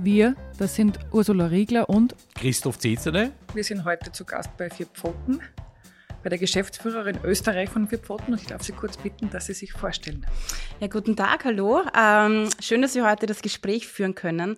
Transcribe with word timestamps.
Wir, 0.00 0.36
das 0.58 0.76
sind 0.76 1.00
Ursula 1.10 1.46
Riegler 1.46 1.88
und 1.88 2.14
Christoph 2.36 2.78
Zezele. 2.78 3.32
Wir 3.52 3.64
sind 3.64 3.84
heute 3.84 4.12
zu 4.12 4.24
Gast 4.24 4.56
bei 4.56 4.70
Vier 4.70 4.86
Pfoten, 4.86 5.40
bei 6.22 6.30
der 6.30 6.38
Geschäftsführerin 6.38 7.18
Österreich 7.24 7.68
von 7.68 7.88
Vier 7.88 7.98
Pfoten 7.98 8.32
und 8.32 8.40
ich 8.40 8.46
darf 8.46 8.62
Sie 8.62 8.70
kurz 8.70 8.96
bitten, 8.96 9.28
dass 9.30 9.46
Sie 9.46 9.54
sich 9.54 9.72
vorstellen. 9.72 10.24
Ja, 10.78 10.86
guten 10.86 11.16
Tag, 11.16 11.44
hallo. 11.44 11.82
Ähm, 11.98 12.48
schön, 12.60 12.80
dass 12.80 12.94
wir 12.94 13.10
heute 13.10 13.26
das 13.26 13.42
Gespräch 13.42 13.88
führen 13.88 14.14
können. 14.14 14.54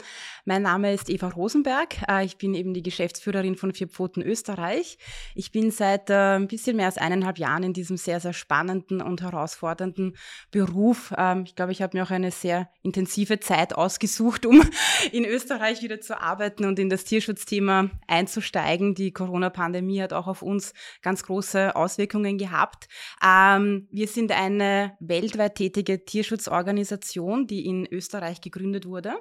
Mein 0.50 0.62
Name 0.62 0.92
ist 0.92 1.08
Eva 1.08 1.28
Rosenberg. 1.28 1.98
Äh, 2.08 2.24
ich 2.24 2.36
bin 2.36 2.54
eben 2.54 2.74
die 2.74 2.82
Geschäftsführerin 2.82 3.54
von 3.54 3.72
Vier 3.72 3.86
Pfoten 3.86 4.20
Österreich. 4.20 4.98
Ich 5.36 5.52
bin 5.52 5.70
seit 5.70 6.10
äh, 6.10 6.38
ein 6.38 6.48
bisschen 6.48 6.76
mehr 6.76 6.86
als 6.86 6.98
eineinhalb 6.98 7.38
Jahren 7.38 7.62
in 7.62 7.72
diesem 7.72 7.96
sehr, 7.96 8.18
sehr 8.18 8.32
spannenden 8.32 9.00
und 9.00 9.22
herausfordernden 9.22 10.16
Beruf. 10.50 11.14
Ähm, 11.16 11.44
ich 11.46 11.54
glaube, 11.54 11.70
ich 11.70 11.82
habe 11.82 11.96
mir 11.96 12.02
auch 12.02 12.10
eine 12.10 12.32
sehr 12.32 12.68
intensive 12.82 13.38
Zeit 13.38 13.76
ausgesucht, 13.76 14.44
um 14.44 14.60
in 15.12 15.24
Österreich 15.24 15.82
wieder 15.82 16.00
zu 16.00 16.20
arbeiten 16.20 16.64
und 16.64 16.80
in 16.80 16.90
das 16.90 17.04
Tierschutzthema 17.04 17.88
einzusteigen. 18.08 18.96
Die 18.96 19.12
Corona-Pandemie 19.12 20.02
hat 20.02 20.12
auch 20.12 20.26
auf 20.26 20.42
uns 20.42 20.72
ganz 21.00 21.22
große 21.22 21.76
Auswirkungen 21.76 22.38
gehabt. 22.38 22.88
Ähm, 23.24 23.86
wir 23.92 24.08
sind 24.08 24.32
eine 24.32 24.96
weltweit 24.98 25.54
tätige 25.54 26.04
Tierschutzorganisation, 26.04 27.46
die 27.46 27.66
in 27.66 27.86
Österreich 27.86 28.40
gegründet 28.40 28.84
wurde. 28.84 29.14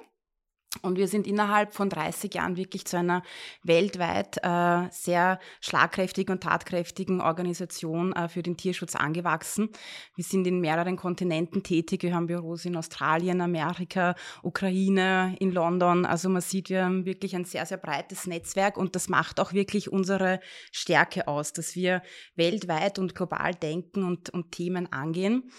Und 0.82 0.98
wir 0.98 1.08
sind 1.08 1.26
innerhalb 1.26 1.74
von 1.74 1.90
30 1.90 2.32
Jahren 2.32 2.56
wirklich 2.56 2.84
zu 2.84 2.96
einer 2.96 3.24
weltweit 3.64 4.38
äh, 4.44 4.88
sehr 4.92 5.40
schlagkräftigen 5.60 6.32
und 6.32 6.44
tatkräftigen 6.44 7.20
Organisation 7.20 8.12
äh, 8.12 8.28
für 8.28 8.44
den 8.44 8.56
Tierschutz 8.56 8.94
angewachsen. 8.94 9.70
Wir 10.14 10.22
sind 10.22 10.46
in 10.46 10.60
mehreren 10.60 10.96
Kontinenten 10.96 11.64
tätig. 11.64 12.04
Wir 12.04 12.14
haben 12.14 12.28
Büros 12.28 12.66
in 12.66 12.76
Australien, 12.76 13.40
Amerika, 13.40 14.14
Ukraine, 14.44 15.34
in 15.40 15.50
London. 15.50 16.06
Also 16.06 16.28
man 16.28 16.40
sieht, 16.40 16.70
wir 16.70 16.84
haben 16.84 17.04
wirklich 17.04 17.34
ein 17.34 17.44
sehr, 17.44 17.66
sehr 17.66 17.78
breites 17.78 18.28
Netzwerk 18.28 18.76
und 18.76 18.94
das 18.94 19.08
macht 19.08 19.40
auch 19.40 19.52
wirklich 19.52 19.90
unsere 19.90 20.38
Stärke 20.70 21.26
aus, 21.26 21.52
dass 21.52 21.74
wir 21.74 22.00
weltweit 22.36 23.00
und 23.00 23.16
global 23.16 23.56
denken 23.56 24.04
und, 24.04 24.30
und 24.30 24.52
Themen 24.52 24.90
angehen. 24.92 25.50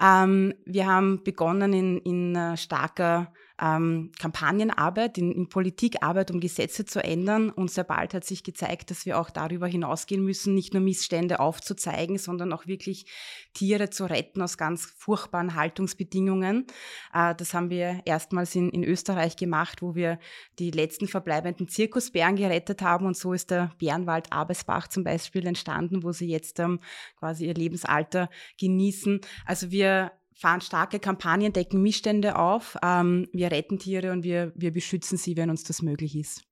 Ähm, 0.00 0.54
wir 0.64 0.86
haben 0.86 1.24
begonnen 1.24 1.72
in, 1.72 1.98
in 1.98 2.36
äh, 2.36 2.56
starker 2.56 3.32
ähm, 3.62 4.10
Kampagnenarbeit, 4.18 5.18
in, 5.18 5.30
in 5.30 5.48
Politikarbeit, 5.48 6.32
um 6.32 6.40
Gesetze 6.40 6.84
zu 6.84 7.02
ändern. 7.02 7.48
Und 7.48 7.70
sehr 7.70 7.84
bald 7.84 8.12
hat 8.12 8.24
sich 8.24 8.42
gezeigt, 8.42 8.90
dass 8.90 9.06
wir 9.06 9.20
auch 9.20 9.30
darüber 9.30 9.68
hinausgehen 9.68 10.24
müssen, 10.24 10.54
nicht 10.54 10.74
nur 10.74 10.82
Missstände 10.82 11.38
aufzuzeigen, 11.38 12.18
sondern 12.18 12.52
auch 12.52 12.66
wirklich 12.66 13.06
Tiere 13.54 13.88
zu 13.90 14.04
retten 14.04 14.42
aus 14.42 14.58
ganz 14.58 14.86
furchtbaren 14.96 15.54
Haltungsbedingungen. 15.54 16.66
Äh, 17.14 17.36
das 17.36 17.54
haben 17.54 17.70
wir 17.70 18.02
erstmals 18.04 18.54
in, 18.56 18.68
in 18.70 18.82
Österreich 18.82 19.36
gemacht, 19.36 19.80
wo 19.80 19.94
wir 19.94 20.18
die 20.58 20.72
letzten 20.72 21.06
verbleibenden 21.06 21.68
Zirkusbären 21.68 22.34
gerettet 22.34 22.82
haben. 22.82 23.06
Und 23.06 23.16
so 23.16 23.32
ist 23.32 23.52
der 23.52 23.70
Bärenwald 23.78 24.32
Abesbach 24.32 24.88
zum 24.88 25.04
Beispiel 25.04 25.46
entstanden, 25.46 26.02
wo 26.02 26.10
sie 26.10 26.26
jetzt 26.26 26.58
ähm, 26.58 26.80
quasi 27.16 27.46
ihr 27.46 27.54
Lebensalter 27.54 28.28
genießen. 28.58 29.20
Also 29.46 29.70
wir 29.70 30.10
fahren 30.34 30.60
starke 30.60 30.98
Kampagnen, 30.98 31.52
decken 31.52 31.82
Missstände 31.82 32.36
auf. 32.36 32.76
Ähm, 32.82 33.28
wir 33.32 33.50
retten 33.50 33.78
Tiere 33.78 34.12
und 34.12 34.22
wir, 34.24 34.52
wir 34.54 34.72
beschützen 34.72 35.18
sie, 35.18 35.36
wenn 35.36 35.50
uns 35.50 35.64
das 35.64 35.82
möglich 35.82 36.16
ist. 36.16 36.42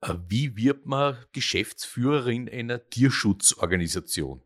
Äh, 0.00 0.14
wie 0.26 0.56
wird 0.56 0.86
man 0.86 1.16
Geschäftsführerin 1.32 2.48
einer 2.48 2.88
Tierschutzorganisation? 2.88 4.42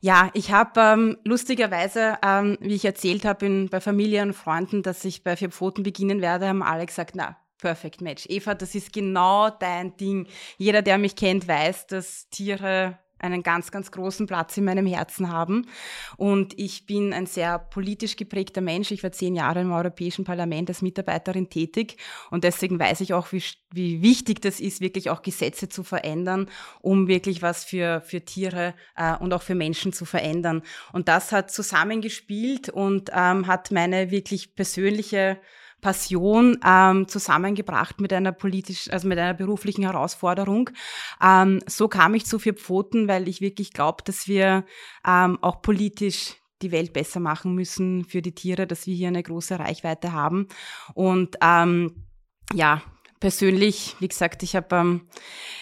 Ja, 0.00 0.30
ich 0.34 0.52
habe 0.52 0.80
ähm, 0.80 1.18
lustigerweise, 1.24 2.18
ähm, 2.24 2.56
wie 2.60 2.74
ich 2.74 2.84
erzählt 2.84 3.24
habe 3.24 3.66
bei 3.68 3.80
Familie 3.80 4.22
und 4.22 4.32
Freunden, 4.32 4.82
dass 4.82 5.04
ich 5.04 5.24
bei 5.24 5.36
Vier 5.36 5.50
Pfoten 5.50 5.82
beginnen 5.82 6.20
werde, 6.20 6.46
haben 6.48 6.62
alle 6.62 6.86
gesagt, 6.86 7.16
na, 7.16 7.36
Perfect 7.58 8.00
Match. 8.00 8.26
Eva, 8.28 8.54
das 8.54 8.76
ist 8.76 8.92
genau 8.92 9.50
dein 9.50 9.96
Ding. 9.96 10.28
Jeder, 10.56 10.82
der 10.82 10.98
mich 10.98 11.16
kennt, 11.16 11.48
weiß, 11.48 11.88
dass 11.88 12.28
Tiere 12.30 12.98
einen 13.18 13.42
ganz, 13.42 13.70
ganz 13.70 13.90
großen 13.90 14.26
Platz 14.26 14.56
in 14.56 14.64
meinem 14.64 14.86
Herzen 14.86 15.30
haben. 15.30 15.66
Und 16.16 16.58
ich 16.58 16.86
bin 16.86 17.12
ein 17.12 17.26
sehr 17.26 17.58
politisch 17.58 18.16
geprägter 18.16 18.60
Mensch. 18.60 18.90
Ich 18.90 19.02
war 19.02 19.12
zehn 19.12 19.34
Jahre 19.34 19.60
im 19.60 19.72
Europäischen 19.72 20.24
Parlament 20.24 20.68
als 20.68 20.82
Mitarbeiterin 20.82 21.50
tätig. 21.50 21.96
Und 22.30 22.44
deswegen 22.44 22.78
weiß 22.78 23.00
ich 23.00 23.14
auch, 23.14 23.32
wie, 23.32 23.42
wie 23.72 24.02
wichtig 24.02 24.40
das 24.40 24.60
ist, 24.60 24.80
wirklich 24.80 25.10
auch 25.10 25.22
Gesetze 25.22 25.68
zu 25.68 25.82
verändern, 25.82 26.48
um 26.80 27.08
wirklich 27.08 27.42
was 27.42 27.64
für, 27.64 28.00
für 28.00 28.24
Tiere 28.24 28.74
äh, 28.96 29.16
und 29.16 29.32
auch 29.32 29.42
für 29.42 29.54
Menschen 29.54 29.92
zu 29.92 30.04
verändern. 30.04 30.62
Und 30.92 31.08
das 31.08 31.32
hat 31.32 31.50
zusammengespielt 31.50 32.68
und 32.68 33.10
ähm, 33.14 33.46
hat 33.46 33.70
meine 33.70 34.10
wirklich 34.10 34.54
persönliche 34.54 35.38
Passion 35.80 36.58
ähm, 36.64 37.06
zusammengebracht 37.08 38.00
mit 38.00 38.12
einer 38.12 38.32
politisch, 38.32 38.90
also 38.90 39.06
mit 39.06 39.18
einer 39.18 39.34
beruflichen 39.34 39.82
Herausforderung. 39.82 40.70
Ähm, 41.22 41.60
so 41.66 41.88
kam 41.88 42.14
ich 42.14 42.26
zu 42.26 42.38
vier 42.38 42.54
Pfoten, 42.54 43.08
weil 43.08 43.28
ich 43.28 43.40
wirklich 43.40 43.72
glaube, 43.72 44.02
dass 44.04 44.26
wir 44.26 44.64
ähm, 45.06 45.38
auch 45.40 45.62
politisch 45.62 46.36
die 46.62 46.72
Welt 46.72 46.92
besser 46.92 47.20
machen 47.20 47.54
müssen 47.54 48.04
für 48.04 48.22
die 48.22 48.34
Tiere, 48.34 48.66
dass 48.66 48.86
wir 48.86 48.94
hier 48.94 49.08
eine 49.08 49.22
große 49.22 49.58
Reichweite 49.58 50.12
haben. 50.12 50.48
Und 50.94 51.36
ähm, 51.40 52.04
ja, 52.52 52.82
persönlich, 53.20 53.96
wie 54.00 54.08
gesagt, 54.08 54.42
ich 54.42 54.56
habe 54.56 54.76
ähm, 54.76 55.08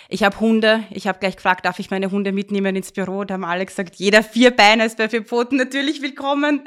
ich 0.08 0.22
hab 0.22 0.40
Hunde. 0.40 0.84
Ich 0.90 1.06
habe 1.06 1.18
gleich 1.18 1.36
gefragt, 1.36 1.64
darf 1.64 1.78
ich 1.78 1.90
meine 1.90 2.10
Hunde 2.10 2.32
mitnehmen 2.32 2.76
ins 2.76 2.92
Büro? 2.92 3.24
Da 3.24 3.34
haben 3.34 3.44
alle 3.44 3.66
gesagt, 3.66 3.96
jeder 3.96 4.22
vier 4.22 4.54
Beine 4.54 4.84
ist 4.84 4.98
bei 4.98 5.08
vier 5.08 5.24
Pfoten 5.24 5.56
natürlich 5.56 6.02
willkommen. 6.02 6.62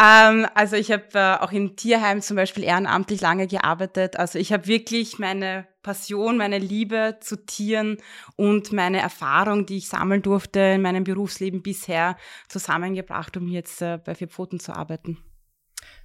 Ähm, 0.00 0.46
also 0.54 0.76
ich 0.76 0.90
habe 0.92 1.04
äh, 1.14 1.36
auch 1.36 1.52
im 1.52 1.76
Tierheim 1.76 2.20
zum 2.22 2.36
Beispiel 2.36 2.64
ehrenamtlich 2.64 3.20
lange 3.20 3.46
gearbeitet. 3.46 4.16
Also 4.16 4.38
ich 4.38 4.52
habe 4.52 4.66
wirklich 4.66 5.18
meine 5.18 5.66
Passion, 5.82 6.36
meine 6.36 6.58
Liebe 6.58 7.18
zu 7.20 7.44
Tieren 7.44 7.98
und 8.36 8.72
meine 8.72 9.00
Erfahrung, 9.00 9.66
die 9.66 9.78
ich 9.78 9.88
sammeln 9.88 10.22
durfte 10.22 10.60
in 10.60 10.82
meinem 10.82 11.04
Berufsleben 11.04 11.62
bisher, 11.62 12.16
zusammengebracht, 12.48 13.36
um 13.36 13.48
jetzt 13.48 13.82
äh, 13.82 13.98
bei 13.98 14.14
vier 14.14 14.28
Pfoten 14.28 14.60
zu 14.60 14.72
arbeiten. 14.72 15.18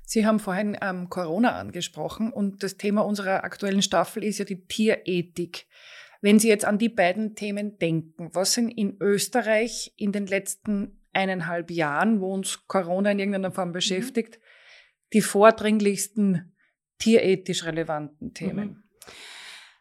Sie 0.06 0.26
haben 0.26 0.40
vorhin 0.40 0.78
ähm, 0.82 1.10
Corona 1.10 1.60
angesprochen 1.60 2.32
und 2.32 2.62
das 2.64 2.78
Thema 2.78 3.02
unserer 3.02 3.44
aktuellen 3.44 3.82
Staffel 3.82 4.24
ist 4.24 4.38
ja 4.38 4.46
die 4.46 4.66
Tierethik. 4.66 5.68
Wenn 6.22 6.40
Sie 6.40 6.48
jetzt 6.48 6.66
an 6.66 6.78
die 6.78 6.90
beiden 6.90 7.36
Themen 7.36 7.78
denken, 7.78 8.30
was 8.34 8.54
sind 8.54 8.70
in 8.70 8.98
Österreich 9.00 9.94
in 9.98 10.12
den 10.12 10.28
letzten 10.28 11.02
eineinhalb 11.14 11.72
Jahren, 11.72 12.22
wo 12.22 12.34
uns 12.34 12.68
Corona 12.68 13.12
in 13.12 13.20
irgendeiner 13.20 13.52
Form 13.52 13.70
mhm. 13.70 13.74
beschäftigt, 13.74 14.38
mhm. 14.38 14.42
die 15.14 15.22
vordringlichsten 15.22 16.56
tierethisch 17.00 17.66
relevanten 17.66 18.34
Themen? 18.34 18.68
Mhm. 18.68 18.84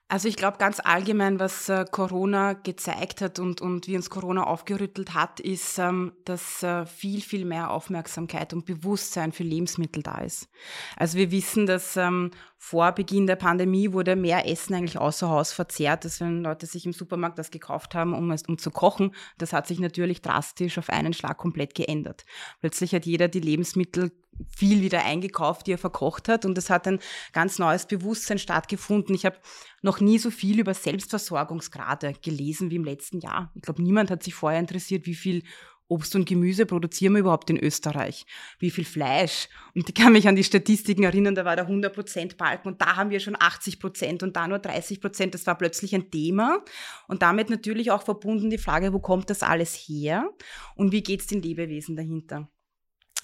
Also 0.06 0.28
ich 0.28 0.36
glaube 0.36 0.58
ganz 0.58 0.80
allgemein, 0.84 1.40
was 1.40 1.68
äh, 1.70 1.86
Corona 1.90 2.52
gezeigt 2.52 3.22
hat 3.22 3.38
und, 3.38 3.62
und 3.62 3.86
wie 3.86 3.96
uns 3.96 4.10
Corona 4.10 4.44
aufgerüttelt 4.44 5.14
hat, 5.14 5.40
ist, 5.40 5.78
ähm, 5.78 6.12
dass 6.26 6.62
äh, 6.62 6.84
viel, 6.84 7.22
viel 7.22 7.46
mehr 7.46 7.70
Aufmerksamkeit 7.70 8.52
und 8.52 8.66
Bewusstsein 8.66 9.32
für 9.32 9.44
Lebensmittel 9.44 10.02
da 10.02 10.18
ist. 10.18 10.48
Also 10.96 11.16
wir 11.16 11.30
wissen, 11.30 11.64
dass 11.64 11.96
ähm, 11.96 12.32
vor 12.58 12.92
Beginn 12.92 13.26
der 13.26 13.36
Pandemie 13.36 13.92
wurde 13.92 14.14
mehr 14.14 14.46
Essen 14.46 14.74
eigentlich 14.74 14.98
außer 14.98 15.28
Haus 15.28 15.52
verzehrt, 15.52 16.04
als 16.04 16.20
wenn 16.20 16.42
Leute 16.42 16.66
sich 16.66 16.84
im 16.84 16.92
Supermarkt 16.92 17.38
das 17.38 17.50
gekauft 17.50 17.94
haben, 17.94 18.12
um, 18.12 18.30
es, 18.30 18.42
um 18.42 18.58
zu 18.58 18.70
kochen. 18.70 19.14
Das 19.38 19.54
hat 19.54 19.66
sich 19.66 19.80
natürlich 19.80 20.20
drastisch 20.20 20.76
auf 20.76 20.90
einen 20.90 21.14
Schlag 21.14 21.38
komplett 21.38 21.74
geändert. 21.74 22.24
Plötzlich 22.60 22.94
hat 22.94 23.06
jeder 23.06 23.28
die 23.28 23.40
Lebensmittel 23.40 24.12
viel 24.56 24.80
wieder 24.82 25.04
eingekauft, 25.04 25.66
die 25.66 25.72
er 25.72 25.78
verkocht 25.78 26.28
hat. 26.28 26.44
Und 26.44 26.56
es 26.58 26.70
hat 26.70 26.86
ein 26.86 27.00
ganz 27.32 27.58
neues 27.58 27.86
Bewusstsein 27.86 28.38
stattgefunden. 28.38 29.14
Ich 29.14 29.24
habe 29.24 29.36
noch 29.82 30.00
nie 30.00 30.18
so 30.18 30.30
viel 30.30 30.60
über 30.60 30.74
Selbstversorgungsgrade 30.74 32.14
gelesen 32.22 32.70
wie 32.70 32.76
im 32.76 32.84
letzten 32.84 33.20
Jahr. 33.20 33.52
Ich 33.54 33.62
glaube, 33.62 33.82
niemand 33.82 34.10
hat 34.10 34.22
sich 34.22 34.34
vorher 34.34 34.60
interessiert, 34.60 35.06
wie 35.06 35.14
viel 35.14 35.42
Obst 35.86 36.16
und 36.16 36.26
Gemüse 36.26 36.64
produzieren 36.64 37.12
wir 37.12 37.20
überhaupt 37.20 37.50
in 37.50 37.62
Österreich? 37.62 38.24
Wie 38.58 38.70
viel 38.70 38.86
Fleisch? 38.86 39.48
Und 39.74 39.88
ich 39.88 39.94
kann 39.94 40.12
mich 40.12 40.26
an 40.26 40.34
die 40.34 40.44
Statistiken 40.44 41.02
erinnern, 41.02 41.34
da 41.34 41.44
war 41.44 41.56
der 41.56 41.68
100% 41.68 42.36
Balken 42.36 42.68
und 42.68 42.80
da 42.80 42.96
haben 42.96 43.10
wir 43.10 43.20
schon 43.20 43.36
80% 43.36 44.22
und 44.22 44.34
da 44.34 44.48
nur 44.48 44.58
30%. 44.58 45.30
Das 45.30 45.46
war 45.46 45.58
plötzlich 45.58 45.94
ein 45.94 46.10
Thema. 46.10 46.64
Und 47.06 47.22
damit 47.22 47.50
natürlich 47.50 47.90
auch 47.90 48.02
verbunden 48.02 48.48
die 48.48 48.58
Frage, 48.58 48.92
wo 48.92 48.98
kommt 48.98 49.28
das 49.28 49.42
alles 49.42 49.74
her? 49.74 50.30
Und 50.74 50.92
wie 50.92 51.02
geht 51.02 51.20
es 51.20 51.26
den 51.26 51.42
Lebewesen 51.42 51.96
dahinter? 51.96 52.48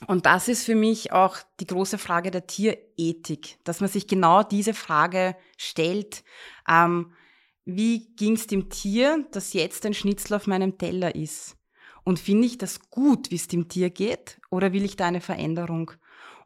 Und 0.07 0.27
das 0.27 0.49
ist 0.49 0.65
für 0.65 0.75
mich 0.75 1.13
auch 1.13 1.37
die 1.61 1.67
große 1.67 1.99
Frage 1.99 2.31
der 2.31 2.47
Tierethik, 2.47 3.59
dass 3.65 3.81
man 3.81 3.91
sich 3.91 4.07
genau 4.07 4.43
diese 4.43 4.75
Frage 4.75 5.37
stellt. 5.59 6.25
Ähm, 6.69 7.13
wie 7.65 8.15
ging 8.17 8.35
es 8.35 8.47
dem 8.47 8.71
Tier, 8.71 9.27
das 9.31 9.53
jetzt 9.53 9.85
ein 9.85 9.95
Schnitzel 9.95 10.35
auf 10.35 10.47
meinem 10.47 10.79
Teller 10.79 11.15
ist? 11.15 11.57
Und 12.03 12.19
finde 12.19 12.47
ich 12.47 12.57
das 12.57 12.91
gut, 12.91 13.31
wie 13.31 13.37
es 13.37 13.47
dem 13.47 13.69
Tier 13.69 13.91
geht, 13.91 14.41
oder 14.51 14.73
will 14.73 14.85
ich 14.85 14.97
da 14.97 15.07
eine 15.07 15.21
Veränderung? 15.21 15.93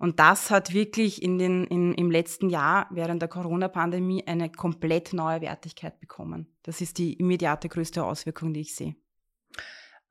Und 0.00 0.18
das 0.18 0.50
hat 0.50 0.74
wirklich 0.74 1.22
in 1.22 1.38
den, 1.38 1.64
in, 1.64 1.94
im 1.94 2.10
letzten 2.10 2.50
Jahr 2.50 2.88
während 2.90 3.22
der 3.22 3.28
Corona-Pandemie 3.28 4.26
eine 4.26 4.50
komplett 4.50 5.12
neue 5.12 5.40
Wertigkeit 5.40 6.00
bekommen. 6.00 6.48
Das 6.64 6.80
ist 6.80 6.98
die 6.98 7.14
immediate 7.14 7.68
größte 7.68 8.04
Auswirkung, 8.04 8.52
die 8.52 8.60
ich 8.60 8.74
sehe. 8.74 8.96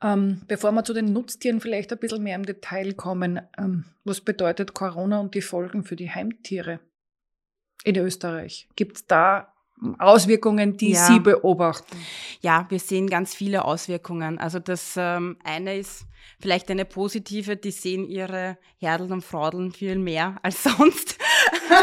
Ähm, 0.03 0.41
bevor 0.47 0.71
wir 0.73 0.83
zu 0.83 0.94
den 0.94 1.13
Nutztieren 1.13 1.61
vielleicht 1.61 1.91
ein 1.94 2.00
bisschen 2.00 2.23
mehr 2.23 2.35
im 2.35 2.45
Detail 2.45 2.94
kommen, 2.94 3.39
ähm, 3.57 3.85
was 4.03 4.19
bedeutet 4.21 4.73
Corona 4.73 5.19
und 5.21 5.33
die 5.33 5.41
Folgen 5.41 5.83
für 5.85 5.95
die 5.95 6.11
Heimtiere 6.11 6.81
in 7.85 7.95
Österreich? 7.95 8.67
Gibt 8.75 8.97
es 8.97 9.07
da 9.07 9.53
Auswirkungen, 10.00 10.77
die 10.77 10.91
ja. 10.91 11.07
Sie 11.07 11.19
beobachten? 11.19 11.97
Ja, 12.41 12.65
wir 12.69 12.79
sehen 12.79 13.09
ganz 13.09 13.33
viele 13.33 13.63
Auswirkungen. 13.65 14.39
Also 14.39 14.59
das 14.59 14.95
ähm, 14.97 15.38
eine 15.44 15.77
ist 15.77 16.06
vielleicht 16.39 16.69
eine 16.69 16.85
positive, 16.85 17.56
die 17.56 17.71
sehen 17.71 18.06
ihre 18.06 18.57
Herdeln 18.77 19.13
und 19.13 19.23
Fraudeln 19.23 19.71
viel 19.71 19.97
mehr 19.97 20.35
als 20.44 20.63
sonst. 20.77 21.17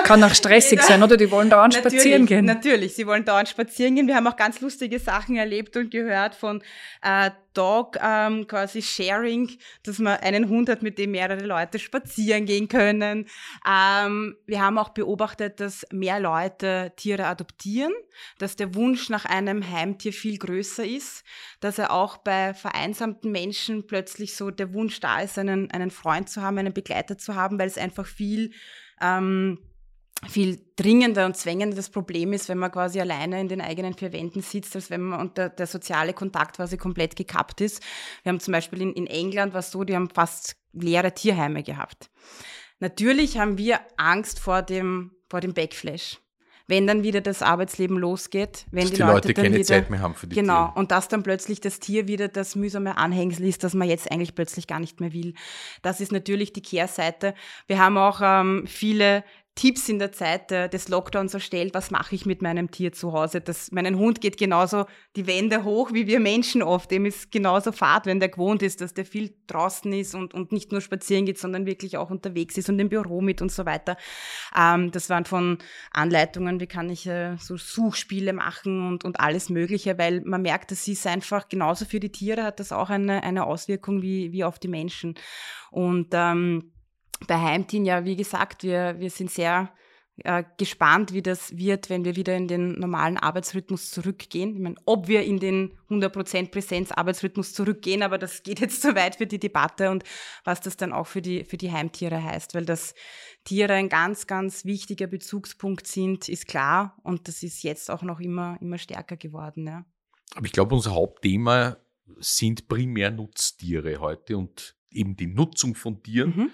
Kann 0.04 0.22
auch 0.25 0.34
stressig 0.34 0.82
sein, 0.82 1.02
oder? 1.02 1.16
Die 1.16 1.31
wollen 1.31 1.50
dauernd 1.50 1.75
natürlich, 1.75 2.00
spazieren 2.00 2.26
gehen. 2.26 2.44
Natürlich, 2.44 2.94
sie 2.94 3.06
wollen 3.06 3.25
dauernd 3.25 3.48
spazieren 3.48 3.94
gehen. 3.94 4.06
Wir 4.06 4.16
haben 4.16 4.26
auch 4.26 4.37
ganz 4.37 4.60
lustige 4.60 4.98
Sachen 4.98 5.37
erlebt 5.37 5.76
und 5.76 5.90
gehört 5.90 6.34
von 6.34 6.62
äh, 7.02 7.31
Dog 7.54 7.96
ähm, 8.00 8.46
quasi 8.46 8.81
Sharing, 8.81 9.50
dass 9.82 9.98
man 9.98 10.19
einen 10.19 10.48
Hund 10.48 10.69
hat, 10.69 10.82
mit 10.82 10.98
dem 10.98 11.10
mehrere 11.10 11.44
Leute 11.44 11.78
spazieren 11.78 12.46
gehen 12.46 12.69
können. 12.69 13.26
Ähm, 13.66 14.37
wir 14.46 14.62
haben 14.62 14.78
auch 14.78 14.90
beobachtet, 14.90 15.60
dass 15.60 15.84
mehr 15.90 16.20
Leute 16.20 16.92
Tiere 16.96 17.26
adoptieren, 17.26 17.92
dass 18.38 18.56
der 18.56 18.75
Wunsch 18.75 19.08
nach 19.08 19.25
einem 19.25 19.69
Heimtier 19.69 20.12
viel 20.12 20.38
größer 20.38 20.84
ist, 20.84 21.25
dass 21.60 21.78
er 21.78 21.92
auch 21.92 22.19
bei 22.19 22.54
vereinsamten 22.54 23.32
Menschen 23.32 23.87
plötzlich 23.87 24.37
so 24.37 24.50
der 24.50 24.72
Wunsch 24.72 25.00
da 25.00 25.20
ist, 25.20 25.38
einen, 25.38 25.70
einen 25.70 25.90
Freund 25.90 26.28
zu 26.28 26.42
haben, 26.42 26.58
einen 26.58 26.72
Begleiter 26.72 27.19
zu 27.19 27.34
haben, 27.34 27.58
weil 27.58 27.66
es 27.66 27.78
einfach 27.78 28.06
viel 28.06 28.52
ähm, 29.00 29.58
viel 30.28 30.61
dringender 30.76 31.26
und 31.26 31.37
zwängender 31.37 31.76
das 31.76 31.90
Problem 31.90 32.32
ist, 32.32 32.49
wenn 32.49 32.58
man 32.58 32.70
quasi 32.70 33.00
alleine 33.00 33.40
in 33.40 33.49
den 33.49 33.61
eigenen 33.61 33.94
vier 33.94 34.12
Wänden 34.12 34.43
sitzt, 34.43 34.75
als 34.76 34.90
wenn 34.90 35.02
man 35.02 35.20
und 35.20 35.38
der, 35.38 35.49
der 35.49 35.67
soziale 35.67 36.12
Kontakt 36.12 36.56
quasi 36.56 36.76
komplett 36.76 37.17
gekappt 37.17 37.61
ist. 37.61 37.82
Wir 38.22 38.31
haben 38.31 38.40
zum 38.40 38.52
Beispiel 38.52 38.82
in, 38.82 38.93
in 38.93 39.06
England 39.06 39.55
was 39.55 39.70
so, 39.70 39.84
die 39.84 39.94
haben 39.94 40.11
fast 40.11 40.56
leere 40.72 41.12
Tierheime 41.12 41.62
gehabt. 41.62 42.11
Natürlich 42.78 43.38
haben 43.38 43.58
wir 43.58 43.81
Angst 43.96 44.38
vor 44.38 44.62
dem, 44.62 45.12
vor 45.28 45.40
dem 45.40 45.55
Backflash 45.55 46.19
wenn 46.70 46.87
dann 46.87 47.02
wieder 47.02 47.20
das 47.20 47.43
Arbeitsleben 47.43 47.99
losgeht, 47.99 48.64
wenn 48.70 48.82
dass 48.82 48.90
die, 48.90 48.96
die 48.96 49.02
Leute, 49.02 49.12
Leute 49.12 49.34
dann 49.34 49.44
keine 49.44 49.56
wieder, 49.56 49.64
Zeit 49.64 49.90
mehr 49.90 50.00
haben 50.00 50.14
für 50.14 50.28
die 50.28 50.37
genau 50.37 50.66
Tiere. 50.66 50.78
und 50.78 50.93
dass 50.93 51.08
dann 51.08 51.25
plötzlich 51.25 51.61
das 51.61 51.81
Tier 51.81 52.06
wieder 52.06 52.28
das 52.28 52.55
mühsame 52.55 52.96
Anhängsel 52.96 53.44
ist, 53.46 53.64
das 53.64 53.75
man 53.75 53.88
jetzt 53.88 54.11
eigentlich 54.11 54.37
plötzlich 54.37 54.69
gar 54.69 54.78
nicht 54.78 55.00
mehr 55.00 55.12
will. 55.12 55.34
Das 55.82 56.00
ist 56.00 56.12
natürlich 56.12 56.52
die 56.52 56.62
Kehrseite. 56.62 57.34
Wir 57.66 57.78
haben 57.78 57.99
auch 57.99 58.20
ähm, 58.23 58.64
viele 58.69 59.25
Tipps 59.61 59.91
in 59.91 59.99
der 59.99 60.11
Zeit 60.11 60.51
äh, 60.53 60.71
des 60.71 60.89
Lockdowns 60.89 61.35
erstellt, 61.35 61.75
was 61.75 61.91
mache 61.91 62.15
ich 62.15 62.25
mit 62.25 62.41
meinem 62.41 62.71
Tier 62.71 62.93
zu 62.93 63.12
Hause. 63.12 63.43
Das, 63.43 63.71
meinen 63.73 63.99
Hund 63.99 64.23
geht 64.23 64.39
genauso 64.39 64.87
die 65.17 65.27
Wände 65.27 65.65
hoch, 65.65 65.93
wie 65.93 66.07
wir 66.07 66.19
Menschen 66.19 66.62
oft. 66.62 66.91
Dem 66.91 67.05
ist 67.05 67.31
genauso 67.31 67.71
Fahrt, 67.71 68.07
wenn 68.07 68.21
der 68.21 68.31
gewohnt 68.31 68.62
ist, 68.62 68.81
dass 68.81 68.95
der 68.95 69.05
viel 69.05 69.35
draußen 69.49 69.93
ist 69.93 70.15
und, 70.15 70.33
und 70.33 70.51
nicht 70.51 70.73
nur 70.73 70.81
spazieren 70.81 71.27
geht, 71.27 71.39
sondern 71.39 71.67
wirklich 71.67 71.99
auch 71.99 72.09
unterwegs 72.09 72.57
ist 72.57 72.71
und 72.71 72.79
im 72.79 72.89
Büro 72.89 73.21
mit 73.21 73.43
und 73.43 73.53
so 73.53 73.67
weiter. 73.67 73.99
Ähm, 74.57 74.93
das 74.93 75.11
waren 75.11 75.27
von 75.27 75.59
Anleitungen, 75.91 76.59
wie 76.59 76.67
kann 76.67 76.89
ich 76.89 77.07
äh, 77.07 77.37
so 77.37 77.59
Suchspiele 77.59 78.33
machen 78.33 78.89
und, 78.89 79.05
und 79.05 79.21
alles 79.21 79.51
Mögliche, 79.51 79.99
weil 79.99 80.23
man 80.23 80.41
merkt, 80.41 80.71
das 80.71 80.89
ist 80.89 81.07
einfach 81.07 81.51
genauso 81.51 81.85
für 81.85 82.01
die 82.01 82.12
Tiere 82.12 82.45
hat 82.45 82.61
das 82.61 82.73
auch 82.73 82.89
eine, 82.89 83.25
eine 83.25 83.45
Auswirkung 83.45 84.01
wie, 84.01 84.33
wie 84.33 84.43
auf 84.43 84.59
die 84.59 84.69
Menschen. 84.69 85.17
Und 85.71 86.09
ähm, 86.12 86.73
bei 87.26 87.38
Heimteam, 87.38 87.84
ja, 87.84 88.05
wie 88.05 88.17
gesagt, 88.17 88.62
wir, 88.62 88.99
wir 88.99 89.11
sind 89.11 89.31
sehr 89.31 89.70
äh, 90.25 90.44
gespannt, 90.58 91.14
wie 91.14 91.22
das 91.22 91.56
wird, 91.56 91.88
wenn 91.88 92.05
wir 92.05 92.14
wieder 92.14 92.37
in 92.37 92.46
den 92.46 92.78
normalen 92.78 93.17
Arbeitsrhythmus 93.17 93.90
zurückgehen. 93.90 94.55
Ich 94.55 94.61
meine, 94.61 94.76
ob 94.84 95.08
wir 95.08 95.22
in 95.22 95.38
den 95.38 95.78
100% 95.88 96.50
Präsenz-Arbeitsrhythmus 96.50 97.55
zurückgehen, 97.55 98.02
aber 98.02 98.19
das 98.19 98.43
geht 98.43 98.61
jetzt 98.61 98.82
zu 98.82 98.94
weit 98.94 99.17
für 99.17 99.26
die 99.26 99.38
Debatte 99.38 99.90
und 99.90 100.05
was 100.44 100.61
das 100.61 100.76
dann 100.76 100.93
auch 100.93 101.06
für 101.06 101.22
die, 101.22 101.44
für 101.44 101.56
die 101.56 101.72
Heimtiere 101.72 102.22
heißt, 102.22 102.55
weil 102.55 102.67
das 102.67 102.94
Tiere 103.44 103.73
ein 103.73 103.88
ganz, 103.88 104.26
ganz 104.26 104.66
wichtiger 104.66 105.06
Bezugspunkt 105.06 105.87
sind, 105.87 106.28
ist 106.28 106.46
klar 106.46 106.99
und 107.02 107.26
das 107.26 107.43
ist 107.43 107.62
jetzt 107.62 107.90
auch 107.90 108.02
noch 108.02 108.20
immer, 108.20 108.58
immer 108.61 108.76
stärker 108.76 109.16
geworden. 109.16 109.66
Ja. 109.66 109.87
Aber 110.34 110.44
ich 110.44 110.52
glaube, 110.52 110.75
unser 110.75 110.94
Hauptthema 110.94 111.78
sind 112.19 112.69
primär 112.69 113.11
Nutztiere 113.11 114.00
heute 114.00 114.37
und 114.37 114.76
eben 114.90 115.16
die 115.16 115.28
Nutzung 115.28 115.75
von 115.75 116.02
Tieren. 116.02 116.34
Mhm 116.37 116.50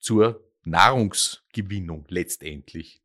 zur 0.00 0.44
Nahrungsgewinnung 0.64 2.06
letztendlich. 2.08 3.02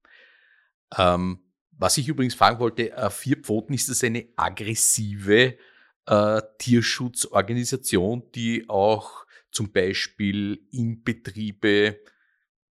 Ähm, 0.97 1.39
was 1.71 1.97
ich 1.97 2.07
übrigens 2.07 2.35
fragen 2.35 2.59
wollte, 2.59 2.91
äh, 2.91 3.09
Vier 3.09 3.37
Pfoten, 3.37 3.73
ist 3.73 3.89
das 3.89 4.03
eine 4.03 4.27
aggressive 4.35 5.57
äh, 6.05 6.41
Tierschutzorganisation, 6.57 8.31
die 8.33 8.69
auch 8.69 9.25
zum 9.51 9.71
Beispiel 9.71 10.65
in 10.71 11.03
Betriebe, 11.03 11.99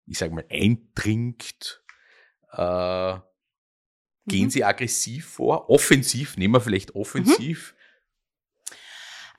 ich 0.05 0.17
sage 0.17 0.33
mal, 0.33 0.45
eindringt? 0.49 1.83
Äh, 2.51 3.19
gehen 4.27 4.45
mhm. 4.45 4.49
sie 4.49 4.63
aggressiv 4.63 5.25
vor? 5.25 5.69
Offensiv, 5.69 6.37
nehmen 6.37 6.53
wir 6.53 6.61
vielleicht 6.61 6.95
offensiv. 6.95 7.73
Mhm. 7.73 7.80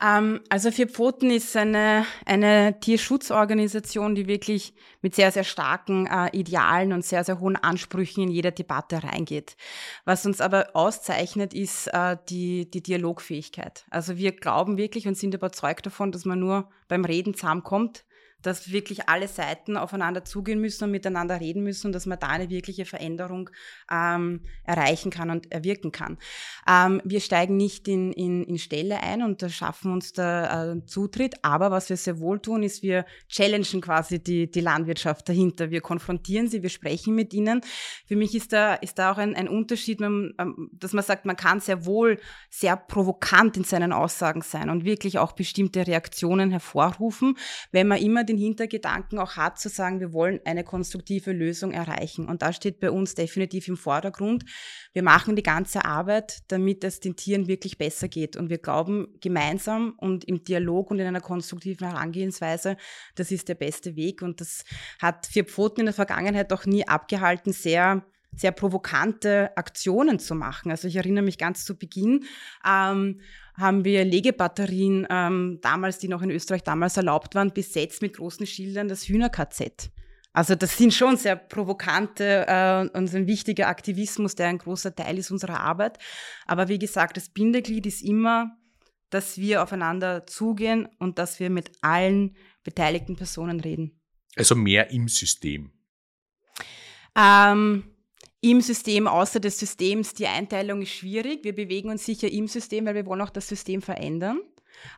Ähm, 0.03 0.41
also 0.49 0.69
Vier 0.71 0.89
Pfoten 0.89 1.31
ist 1.31 1.55
eine, 1.55 2.05
eine 2.25 2.79
Tierschutzorganisation, 2.79 4.15
die 4.15 4.27
wirklich 4.27 4.73
mit 5.01 5.15
sehr, 5.15 5.31
sehr 5.31 5.43
starken 5.43 6.07
äh, 6.07 6.29
Idealen 6.37 6.91
und 6.93 7.05
sehr, 7.05 7.23
sehr 7.23 7.39
hohen 7.39 7.55
Ansprüchen 7.55 8.23
in 8.23 8.29
jede 8.29 8.51
Debatte 8.51 9.03
reingeht. 9.03 9.55
Was 10.05 10.25
uns 10.25 10.41
aber 10.41 10.71
auszeichnet, 10.73 11.53
ist 11.53 11.87
äh, 11.87 12.17
die, 12.29 12.69
die 12.69 12.83
Dialogfähigkeit. 12.83 13.85
Also 13.89 14.17
wir 14.17 14.33
glauben 14.33 14.77
wirklich 14.77 15.07
und 15.07 15.17
sind 15.17 15.33
überzeugt 15.33 15.85
davon, 15.85 16.11
dass 16.11 16.25
man 16.25 16.39
nur 16.39 16.69
beim 16.87 17.05
Reden 17.05 17.33
zusammenkommt 17.33 18.03
dass 18.43 18.71
wirklich 18.71 19.09
alle 19.09 19.27
Seiten 19.27 19.77
aufeinander 19.77 20.23
zugehen 20.25 20.59
müssen 20.59 20.83
und 20.85 20.91
miteinander 20.91 21.39
reden 21.39 21.63
müssen 21.63 21.87
und 21.87 21.93
dass 21.93 22.05
man 22.05 22.19
da 22.19 22.27
eine 22.27 22.49
wirkliche 22.49 22.85
Veränderung 22.85 23.49
ähm, 23.91 24.41
erreichen 24.63 25.11
kann 25.11 25.29
und 25.29 25.51
erwirken 25.51 25.91
kann. 25.91 26.17
Ähm, 26.67 27.01
wir 27.03 27.21
steigen 27.21 27.57
nicht 27.57 27.87
in, 27.87 28.11
in, 28.11 28.43
in 28.43 28.57
Stelle 28.57 29.01
ein 29.01 29.23
und 29.23 29.43
schaffen 29.49 29.91
uns 29.91 30.13
da 30.13 30.73
äh, 30.73 30.85
Zutritt, 30.85 31.35
aber 31.41 31.71
was 31.71 31.89
wir 31.89 31.97
sehr 31.97 32.19
wohl 32.19 32.39
tun, 32.39 32.63
ist, 32.63 32.83
wir 32.83 33.05
challengen 33.29 33.81
quasi 33.81 34.21
die, 34.21 34.51
die 34.51 34.61
Landwirtschaft 34.61 35.27
dahinter. 35.27 35.71
Wir 35.71 35.81
konfrontieren 35.81 36.47
sie, 36.47 36.61
wir 36.61 36.69
sprechen 36.69 37.15
mit 37.15 37.33
ihnen. 37.33 37.61
Für 38.05 38.15
mich 38.15 38.35
ist 38.35 38.53
da, 38.53 38.75
ist 38.75 38.99
da 38.99 39.11
auch 39.11 39.17
ein, 39.17 39.35
ein 39.35 39.47
Unterschied, 39.47 40.01
ähm, 40.01 40.33
dass 40.73 40.93
man 40.93 41.03
sagt, 41.03 41.25
man 41.25 41.35
kann 41.35 41.59
sehr 41.59 41.85
wohl 41.85 42.19
sehr 42.49 42.75
provokant 42.75 43.57
in 43.57 43.63
seinen 43.63 43.93
Aussagen 43.93 44.41
sein 44.41 44.69
und 44.69 44.85
wirklich 44.85 45.17
auch 45.17 45.31
bestimmte 45.31 45.87
Reaktionen 45.87 46.51
hervorrufen, 46.51 47.37
wenn 47.71 47.87
man 47.87 47.99
immer 47.99 48.23
die 48.23 48.32
den 48.33 48.39
Hintergedanken 48.39 49.19
auch 49.19 49.37
hat, 49.37 49.59
zu 49.59 49.69
sagen, 49.69 49.99
wir 49.99 50.13
wollen 50.13 50.39
eine 50.45 50.63
konstruktive 50.63 51.31
Lösung 51.31 51.71
erreichen. 51.71 52.27
Und 52.27 52.41
da 52.41 52.51
steht 52.51 52.79
bei 52.79 52.91
uns 52.91 53.15
definitiv 53.15 53.67
im 53.67 53.77
Vordergrund. 53.77 54.43
Wir 54.93 55.03
machen 55.03 55.35
die 55.35 55.43
ganze 55.43 55.85
Arbeit, 55.85 56.39
damit 56.47 56.83
es 56.83 56.99
den 56.99 57.15
Tieren 57.15 57.47
wirklich 57.47 57.77
besser 57.77 58.07
geht. 58.07 58.35
Und 58.35 58.49
wir 58.49 58.57
glauben 58.57 59.07
gemeinsam 59.21 59.93
und 59.97 60.25
im 60.25 60.43
Dialog 60.43 60.91
und 60.91 60.99
in 60.99 61.07
einer 61.07 61.21
konstruktiven 61.21 61.87
Herangehensweise, 61.87 62.77
das 63.15 63.31
ist 63.31 63.49
der 63.49 63.55
beste 63.55 63.95
Weg. 63.95 64.21
Und 64.21 64.41
das 64.41 64.63
hat 64.99 65.27
Vier 65.27 65.45
Pfoten 65.45 65.81
in 65.81 65.85
der 65.85 65.93
Vergangenheit 65.93 66.51
auch 66.51 66.65
nie 66.65 66.87
abgehalten, 66.87 67.53
sehr 67.53 68.05
sehr 68.35 68.51
provokante 68.51 69.55
Aktionen 69.55 70.19
zu 70.19 70.35
machen. 70.35 70.71
Also 70.71 70.87
ich 70.87 70.95
erinnere 70.95 71.23
mich 71.23 71.37
ganz 71.37 71.65
zu 71.65 71.77
Beginn, 71.77 72.25
ähm, 72.67 73.21
haben 73.55 73.85
wir 73.85 74.03
Legebatterien, 74.03 75.05
ähm, 75.09 75.59
damals, 75.61 75.99
die 75.99 76.07
noch 76.07 76.21
in 76.21 76.31
Österreich 76.31 76.63
damals 76.63 76.97
erlaubt 76.97 77.35
waren, 77.35 77.53
besetzt 77.53 78.01
mit 78.01 78.15
großen 78.15 78.47
Schildern 78.47 78.87
das 78.87 79.07
Hühner-KZ. 79.07 79.91
Also 80.33 80.55
das 80.55 80.77
sind 80.77 80.93
schon 80.93 81.15
sehr 81.15 81.35
provokante 81.35 82.45
äh, 82.47 82.97
und 82.97 83.13
ein 83.13 83.27
wichtiger 83.27 83.67
Aktivismus, 83.67 84.33
der 84.33 84.47
ein 84.47 84.57
großer 84.57 84.95
Teil 84.95 85.19
ist 85.19 85.29
unserer 85.29 85.59
Arbeit. 85.59 85.99
Aber 86.47 86.69
wie 86.69 86.79
gesagt, 86.79 87.17
das 87.17 87.29
Bindeglied 87.29 87.85
ist 87.85 88.01
immer, 88.01 88.57
dass 89.11 89.37
wir 89.37 89.61
aufeinander 89.61 90.25
zugehen 90.25 90.89
und 90.97 91.19
dass 91.19 91.39
wir 91.39 91.51
mit 91.51 91.71
allen 91.81 92.35
beteiligten 92.63 93.15
Personen 93.15 93.59
reden. 93.59 94.01
Also 94.35 94.55
mehr 94.55 94.89
im 94.89 95.07
System. 95.07 95.71
Ähm, 97.15 97.92
im 98.43 98.59
System, 98.59 99.07
außer 99.07 99.39
des 99.39 99.57
Systems, 99.57 100.13
die 100.13 100.27
Einteilung 100.27 100.81
ist 100.81 100.91
schwierig. 100.91 101.45
Wir 101.45 101.55
bewegen 101.55 101.89
uns 101.89 102.05
sicher 102.05 102.29
im 102.29 102.47
System, 102.47 102.85
weil 102.85 102.95
wir 102.95 103.05
wollen 103.05 103.21
auch 103.21 103.29
das 103.29 103.47
System 103.47 103.81
verändern. 103.81 104.41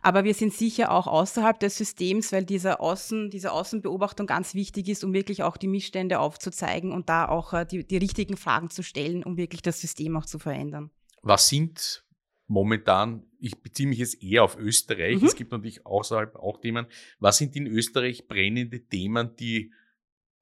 Aber 0.02 0.24
wir 0.24 0.34
sind 0.34 0.52
sicher 0.52 0.92
auch 0.92 1.06
außerhalb 1.06 1.60
des 1.60 1.78
Systems, 1.78 2.32
weil 2.32 2.44
dieser 2.44 2.82
Außen, 2.82 3.30
diese 3.30 3.52
Außenbeobachtung 3.52 4.26
ganz 4.26 4.56
wichtig 4.56 4.90
ist, 4.90 5.04
um 5.04 5.14
wirklich 5.14 5.44
auch 5.44 5.58
die 5.58 5.68
Missstände 5.68 6.20
aufzuzeigen 6.20 6.92
und 6.92 7.08
da 7.08 7.28
auch 7.28 7.54
äh, 7.54 7.66
die, 7.66 7.86
die 7.86 7.98
richtigen 7.98 8.36
Fragen 8.36 8.72
zu 8.72 8.82
stellen, 8.82 9.24
um 9.24 9.38
wirklich 9.38 9.62
das 9.62 9.80
System 9.80 10.18
auch 10.18 10.26
zu 10.26 10.40
verändern. 10.40 10.90
was 11.22 11.48
sind 11.48 12.04
momentan, 12.48 13.26
ich 13.40 13.62
beziehe 13.62 13.88
mich 13.88 14.00
jetzt 14.00 14.24
eher 14.24 14.44
auf 14.44 14.58
Österreich, 14.58 15.22
mhm. 15.22 15.28
es 15.28 15.36
gibt 15.36 15.52
natürlich 15.52 15.86
außerhalb 15.86 16.36
auch 16.36 16.60
Themen, 16.60 16.88
was 17.20 17.38
sind 17.38 17.56
in 17.56 17.68
Österreich 17.68 18.28
brennende 18.28 18.86
Themen, 18.86 19.36
die 19.40 19.72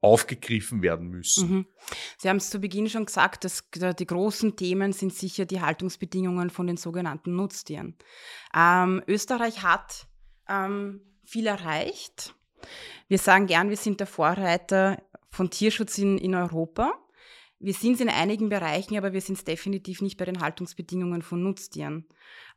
aufgegriffen 0.04 0.82
werden 0.82 1.08
müssen. 1.08 1.50
Mhm. 1.50 1.66
Sie 2.18 2.30
haben 2.30 2.38
es 2.38 2.50
zu 2.50 2.60
Beginn 2.60 2.90
schon 2.90 3.06
gesagt, 3.06 3.46
dass 3.46 3.64
die 3.72 4.06
großen 4.06 4.56
Themen 4.56 4.92
sind 4.92 5.14
sicher 5.14 5.46
die 5.46 5.62
Haltungsbedingungen 5.62 6.50
von 6.50 6.68
den 6.68 6.78
sogenannten 6.78 7.36
Nutztieren. 7.36 7.96
Ähm, 8.56 9.02
Österreich 9.08 9.64
hat 9.64 10.08
ähm, 10.50 11.02
viel 11.24 11.48
erreicht. 11.48 12.36
Wir 13.08 13.18
sagen 13.18 13.48
gern, 13.48 13.70
wir 13.70 13.78
sind 13.78 14.00
der 14.00 14.08
Vorreiter 14.08 15.02
von 15.30 15.50
Tierschutz 15.50 15.98
in, 15.98 16.18
in 16.18 16.36
Europa. 16.36 16.92
Wir 17.64 17.74
sind 17.74 17.94
es 17.94 18.02
in 18.02 18.10
einigen 18.10 18.50
Bereichen, 18.50 18.98
aber 18.98 19.14
wir 19.14 19.22
sind 19.22 19.38
es 19.38 19.46
definitiv 19.46 20.02
nicht 20.02 20.18
bei 20.18 20.26
den 20.26 20.42
Haltungsbedingungen 20.42 21.22
von 21.22 21.42
Nutztieren. 21.42 22.06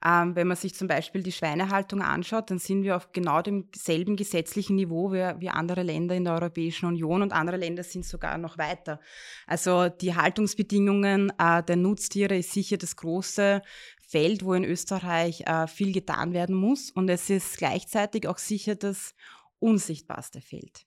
Ähm, 0.05 0.35
wenn 0.35 0.49
man 0.49 0.57
sich 0.57 0.75
zum 0.75 0.89
Beispiel 0.89 1.23
die 1.23 1.31
Schweinehaltung 1.31 2.03
anschaut, 2.03 2.51
dann 2.51 2.59
sind 2.59 2.83
wir 2.83 2.97
auf 2.97 3.13
genau 3.13 3.41
demselben 3.41 4.17
gesetzlichen 4.17 4.75
Niveau 4.75 5.13
wie, 5.13 5.33
wie 5.39 5.49
andere 5.49 5.85
Länder 5.85 6.17
in 6.17 6.25
der 6.25 6.35
Europäischen 6.35 6.87
Union 6.87 7.23
und 7.23 7.33
andere 7.33 7.57
Länder 7.57 7.85
sind 7.85 8.05
sogar 8.05 8.37
noch 8.37 8.59
weiter. 8.59 8.99
Also 9.47 9.89
die 9.89 10.17
Haltungsbedingungen 10.17 11.33
äh, 11.39 11.63
der 11.63 11.77
Nutztiere 11.77 12.37
ist 12.37 12.51
sicher 12.51 12.77
das 12.77 12.97
große 12.97 13.63
Feld, 14.09 14.45
wo 14.45 14.55
in 14.55 14.65
Österreich 14.65 15.43
äh, 15.43 15.69
viel 15.69 15.93
getan 15.93 16.33
werden 16.33 16.57
muss 16.57 16.91
und 16.91 17.09
es 17.09 17.31
ist 17.31 17.59
gleichzeitig 17.59 18.27
auch 18.27 18.39
sicher 18.39 18.75
das 18.75 19.15
unsichtbarste 19.61 20.41
Feld. 20.41 20.85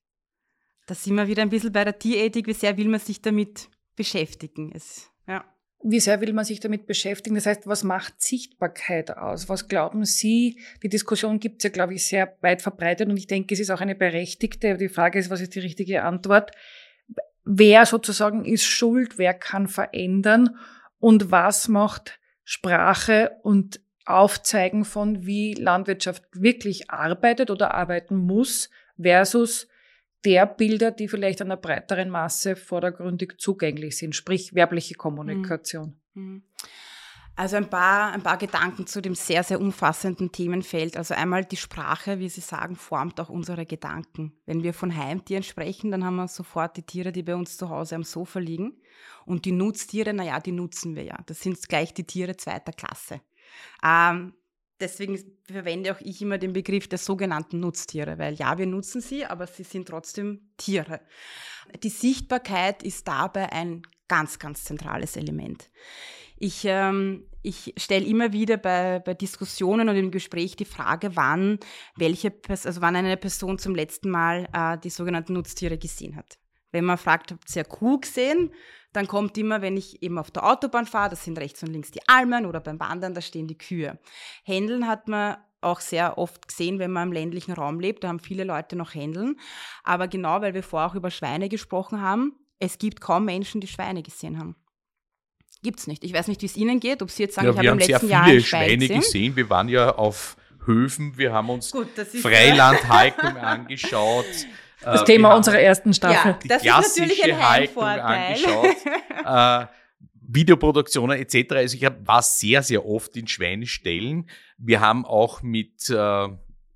Da 0.88 0.94
sind 0.94 1.16
wir 1.16 1.28
wieder 1.30 1.42
ein 1.42 1.50
bisschen 1.50 1.72
bei 1.72 1.86
der 1.86 1.98
Tierethik, 1.98 2.48
wie 2.48 2.54
sehr 2.54 2.76
will 2.76 2.90
man 2.90 3.00
sich 3.00 3.22
damit 3.22 3.70
beschäftigen. 4.00 4.72
Es, 4.74 5.12
ja. 5.28 5.44
Wie 5.84 6.00
sehr 6.00 6.22
will 6.22 6.32
man 6.32 6.46
sich 6.46 6.62
damit 6.62 6.88
beschäftigen? 6.88 7.36
Das 7.36 7.46
heißt, 7.46 7.68
was 7.68 7.84
macht 7.84 8.22
Sichtbarkeit 8.22 9.18
aus? 9.18 9.50
Was 9.50 9.68
glauben 9.68 10.06
Sie? 10.06 10.58
Die 10.84 10.90
Diskussion 10.90 11.40
gibt 11.40 11.58
es 11.58 11.64
ja, 11.66 11.70
glaube 11.70 11.96
ich, 11.96 12.06
sehr 12.06 12.38
weit 12.40 12.62
verbreitet 12.62 13.10
und 13.10 13.18
ich 13.18 13.28
denke, 13.28 13.54
es 13.54 13.60
ist 13.60 13.70
auch 13.70 13.82
eine 13.82 13.96
berechtigte. 13.96 14.78
Die 14.78 14.88
Frage 14.88 15.20
ist, 15.20 15.30
was 15.30 15.42
ist 15.42 15.56
die 15.56 15.60
richtige 15.60 16.04
Antwort? 16.04 16.52
Wer 17.44 17.86
sozusagen 17.86 18.46
ist 18.46 18.64
schuld? 18.64 19.18
Wer 19.18 19.34
kann 19.34 19.68
verändern? 19.68 20.58
Und 21.00 21.32
was 21.32 21.68
macht 21.68 22.20
Sprache 22.44 23.38
und 23.44 23.82
Aufzeigen 24.06 24.86
von, 24.86 25.26
wie 25.26 25.54
Landwirtschaft 25.54 26.24
wirklich 26.34 26.90
arbeitet 26.90 27.52
oder 27.52 27.74
arbeiten 27.74 28.16
muss 28.16 28.70
versus 29.02 29.68
der 30.26 30.46
Bilder, 30.46 30.92
die 30.92 31.08
vielleicht 31.08 31.42
einer 31.42 31.58
breiteren 31.58 32.10
Masse 32.10 32.56
vordergründig 32.56 33.36
zugänglich 33.38 33.98
sind, 33.98 34.16
sprich 34.16 34.54
werbliche 34.54 34.96
Kommunikation. 34.96 35.96
Mhm. 36.14 36.24
mhm. 36.24 36.44
Also 37.40 37.56
ein 37.56 37.70
paar, 37.70 38.12
ein 38.12 38.22
paar 38.22 38.36
Gedanken 38.36 38.86
zu 38.86 39.02
dem 39.02 39.16
sehr, 39.16 39.44
sehr 39.44 39.62
umfassenden 39.62 40.30
Themenfeld. 40.30 40.98
Also 40.98 41.14
einmal 41.14 41.46
die 41.46 41.56
Sprache, 41.56 42.20
wie 42.20 42.28
Sie 42.28 42.42
sagen, 42.42 42.76
formt 42.76 43.18
auch 43.22 43.30
unsere 43.30 43.66
Gedanken. 43.66 44.34
Wenn 44.46 44.62
wir 44.62 44.74
von 44.74 44.94
Heimtieren 44.94 45.44
sprechen, 45.44 45.90
dann 45.90 46.04
haben 46.04 46.18
wir 46.18 46.28
sofort 46.28 46.76
die 46.76 46.84
Tiere, 46.84 47.14
die 47.14 47.24
bei 47.24 47.36
uns 47.36 47.56
zu 47.56 47.70
Hause 47.70 47.96
am 47.96 48.04
Sofa 48.04 48.40
liegen. 48.40 48.82
Und 49.26 49.46
die 49.46 49.54
Nutztiere, 49.54 50.14
naja, 50.14 50.42
die 50.42 50.52
nutzen 50.52 50.98
wir 50.98 51.04
ja. 51.04 51.18
Das 51.28 51.40
sind 51.40 51.66
gleich 51.70 51.94
die 51.94 52.04
Tiere 52.04 52.36
zweiter 52.36 52.74
Klasse. 52.74 53.22
Ähm, 53.82 54.34
deswegen 54.80 55.20
verwende 55.46 55.94
auch 55.94 56.02
ich 56.02 56.22
immer 56.22 56.38
den 56.38 56.54
Begriff 56.54 56.88
der 56.88 56.98
sogenannten 56.98 57.60
Nutztiere, 57.60 58.18
weil 58.18 58.36
ja, 58.36 58.58
wir 58.58 58.66
nutzen 58.66 59.02
sie, 59.02 59.26
aber 59.26 59.48
sie 59.48 59.64
sind 59.64 59.88
trotzdem 59.88 60.52
Tiere. 60.58 61.02
Die 61.84 61.90
Sichtbarkeit 61.90 62.84
ist 62.84 63.08
dabei 63.08 63.52
ein 63.52 63.84
ganz, 64.08 64.40
ganz 64.40 64.64
zentrales 64.64 65.16
Element. 65.16 65.70
Ich, 66.38 66.64
ähm, 66.66 67.26
ich 67.42 67.74
stelle 67.78 68.06
immer 68.06 68.32
wieder 68.32 68.58
bei, 68.58 69.00
bei 69.00 69.14
Diskussionen 69.14 69.90
und 69.90 69.96
im 69.96 70.12
Gespräch 70.12 70.56
die 70.56 70.66
Frage, 70.66 71.16
wann 71.16 71.60
welche, 71.96 72.34
also 72.48 72.82
wann 72.82 72.96
eine 72.96 73.18
Person 73.18 73.60
zum 73.60 73.76
letzten 73.76 74.10
Mal 74.10 74.48
äh, 74.54 74.78
die 74.78 74.90
sogenannten 74.90 75.34
Nutztiere 75.34 75.78
gesehen 75.78 76.16
hat. 76.16 76.40
Wenn 76.72 76.86
man 76.86 76.98
fragt, 76.98 77.32
habt 77.32 77.56
ihr 77.56 77.64
Kuh 77.64 78.00
gesehen? 78.00 78.54
Dann 78.94 79.08
kommt 79.08 79.38
immer, 79.38 79.62
wenn 79.62 79.78
ich 79.78 80.02
eben 80.02 80.18
auf 80.18 80.32
der 80.32 80.46
Autobahn 80.46 80.86
fahre, 80.86 81.12
das 81.12 81.24
sind 81.24 81.38
rechts 81.38 81.62
und 81.62 81.72
links 81.72 81.92
die 81.92 82.08
Almen 82.08 82.46
oder 82.46 82.60
beim 82.60 82.80
Wandern, 82.80 83.14
da 83.14 83.22
stehen 83.22 83.48
die 83.48 83.58
Kühe. 83.58 84.00
Händeln 84.44 84.88
hat 84.88 85.08
man 85.08 85.38
auch 85.62 85.80
sehr 85.80 86.18
oft 86.18 86.48
gesehen, 86.48 86.80
wenn 86.80 86.92
man 86.92 87.10
im 87.10 87.14
ländlichen 87.14 87.54
Raum 87.54 87.80
lebt, 87.80 88.04
da 88.04 88.08
haben 88.08 88.20
viele 88.20 88.44
Leute 88.44 88.76
noch 88.76 88.96
Händeln. 88.96 89.40
Aber 89.84 90.08
genau, 90.08 90.42
weil 90.42 90.54
wir 90.54 90.64
vorher 90.64 90.90
auch 90.90 90.96
über 90.96 91.12
Schweine 91.12 91.50
gesprochen 91.50 92.02
haben, 92.02 92.34
es 92.60 92.78
gibt 92.78 93.02
kaum 93.02 93.26
Menschen, 93.26 93.62
die 93.62 93.68
Schweine 93.68 94.02
gesehen 94.04 94.40
haben. 94.40 94.56
Gibt's 95.62 95.88
nicht. 95.88 96.04
Ich 96.04 96.14
weiß 96.14 96.28
nicht, 96.28 96.42
wie 96.42 96.46
es 96.46 96.56
Ihnen 96.56 96.80
geht, 96.80 97.02
ob 97.02 97.12
Sie 97.12 97.24
jetzt 97.24 97.36
sagen, 97.36 97.48
ja, 97.48 97.52
ich 97.54 97.58
habe 97.58 97.68
im 97.68 97.80
letzten 97.80 98.08
Jahr 98.08 98.10
Wir 98.10 98.18
haben 98.18 98.26
sehr 98.26 98.34
viele 98.34 98.44
Schweine 98.44 98.78
gesehen. 98.78 99.00
gesehen. 99.02 99.36
Wir 99.36 99.50
waren 99.50 99.70
ja 99.70 99.96
auf 99.96 100.38
Höfen, 100.66 101.18
wir 101.18 101.34
haben 101.34 101.50
uns 101.50 101.72
Gut, 101.72 101.88
Freilandhaltung 102.22 103.38
angeschaut. 103.38 104.26
Das 104.82 105.02
äh, 105.02 105.06
Thema 105.06 105.36
unserer 105.36 105.60
ersten 105.60 105.94
Staffel. 105.94 106.36
Ja, 106.44 106.48
das 106.48 106.64
ist 106.88 107.00
natürlich 107.00 107.24
ein 107.24 107.78
angeschaut. 107.78 108.76
äh, 109.26 109.66
Videoproduktionen 110.22 111.18
etc. 111.20 111.54
Also 111.54 111.78
ich 111.78 111.88
war 112.06 112.22
sehr, 112.22 112.62
sehr 112.64 112.86
oft 112.86 113.18
in 113.18 113.28
Schweineställen. 113.28 114.30
Wir 114.58 114.80
haben 114.80 115.06
auch 115.06 115.42
mit 115.42 115.90
äh, 115.90 116.28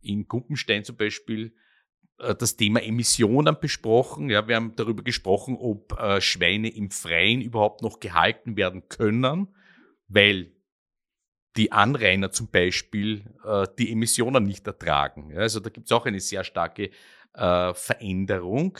in 0.01 0.27
Gumpenstein 0.27 0.83
zum 0.83 0.97
Beispiel 0.97 1.53
äh, 2.19 2.35
das 2.35 2.57
Thema 2.57 2.81
Emissionen 2.81 3.57
besprochen. 3.59 4.29
Ja, 4.29 4.47
wir 4.47 4.55
haben 4.55 4.75
darüber 4.75 5.03
gesprochen, 5.03 5.55
ob 5.59 5.99
äh, 5.99 6.19
Schweine 6.19 6.69
im 6.69 6.89
Freien 6.89 7.41
überhaupt 7.41 7.83
noch 7.83 7.99
gehalten 7.99 8.57
werden 8.57 8.89
können, 8.89 9.55
weil 10.07 10.51
die 11.55 11.71
Anrainer 11.71 12.31
zum 12.31 12.49
Beispiel 12.49 13.23
äh, 13.45 13.67
die 13.77 13.91
Emissionen 13.91 14.43
nicht 14.43 14.65
ertragen. 14.65 15.29
Ja, 15.31 15.41
also 15.41 15.59
da 15.59 15.69
gibt 15.69 15.85
es 15.85 15.91
auch 15.91 16.05
eine 16.05 16.19
sehr 16.19 16.43
starke 16.43 16.89
äh, 17.33 17.73
Veränderung. 17.73 18.77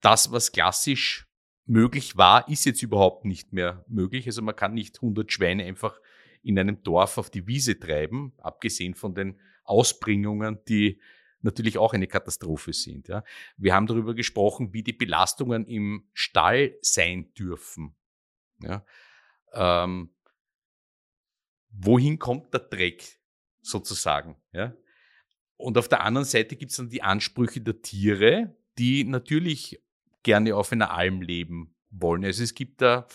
Das, 0.00 0.32
was 0.32 0.52
klassisch 0.52 1.28
möglich 1.66 2.16
war, 2.16 2.48
ist 2.48 2.64
jetzt 2.64 2.82
überhaupt 2.82 3.24
nicht 3.24 3.52
mehr 3.52 3.84
möglich. 3.88 4.26
Also 4.26 4.42
man 4.42 4.56
kann 4.56 4.74
nicht 4.74 4.96
100 4.96 5.32
Schweine 5.32 5.64
einfach 5.64 6.00
in 6.42 6.58
einem 6.58 6.82
Dorf 6.82 7.18
auf 7.18 7.30
die 7.30 7.46
Wiese 7.46 7.78
treiben, 7.78 8.32
abgesehen 8.38 8.94
von 8.94 9.14
den 9.14 9.40
Ausbringungen, 9.64 10.58
die 10.68 11.00
natürlich 11.40 11.78
auch 11.78 11.92
eine 11.92 12.06
Katastrophe 12.06 12.72
sind. 12.72 13.08
Ja. 13.08 13.24
Wir 13.56 13.74
haben 13.74 13.86
darüber 13.86 14.14
gesprochen, 14.14 14.72
wie 14.72 14.82
die 14.82 14.92
Belastungen 14.92 15.66
im 15.66 16.08
Stall 16.12 16.76
sein 16.82 17.32
dürfen. 17.34 17.94
Ja. 18.60 18.84
Ähm, 19.52 20.10
wohin 21.70 22.18
kommt 22.18 22.52
der 22.54 22.60
Dreck 22.60 23.20
sozusagen? 23.60 24.36
Ja. 24.52 24.74
Und 25.56 25.78
auf 25.78 25.88
der 25.88 26.02
anderen 26.02 26.24
Seite 26.24 26.56
gibt 26.56 26.70
es 26.70 26.78
dann 26.78 26.88
die 26.88 27.02
Ansprüche 27.02 27.60
der 27.60 27.82
Tiere, 27.82 28.56
die 28.78 29.04
natürlich 29.04 29.80
gerne 30.22 30.56
auf 30.56 30.72
einer 30.72 30.92
Alm 30.92 31.22
leben 31.22 31.74
wollen. 31.90 32.24
Also 32.24 32.42
es 32.42 32.54
gibt 32.54 32.80
da 32.82 33.06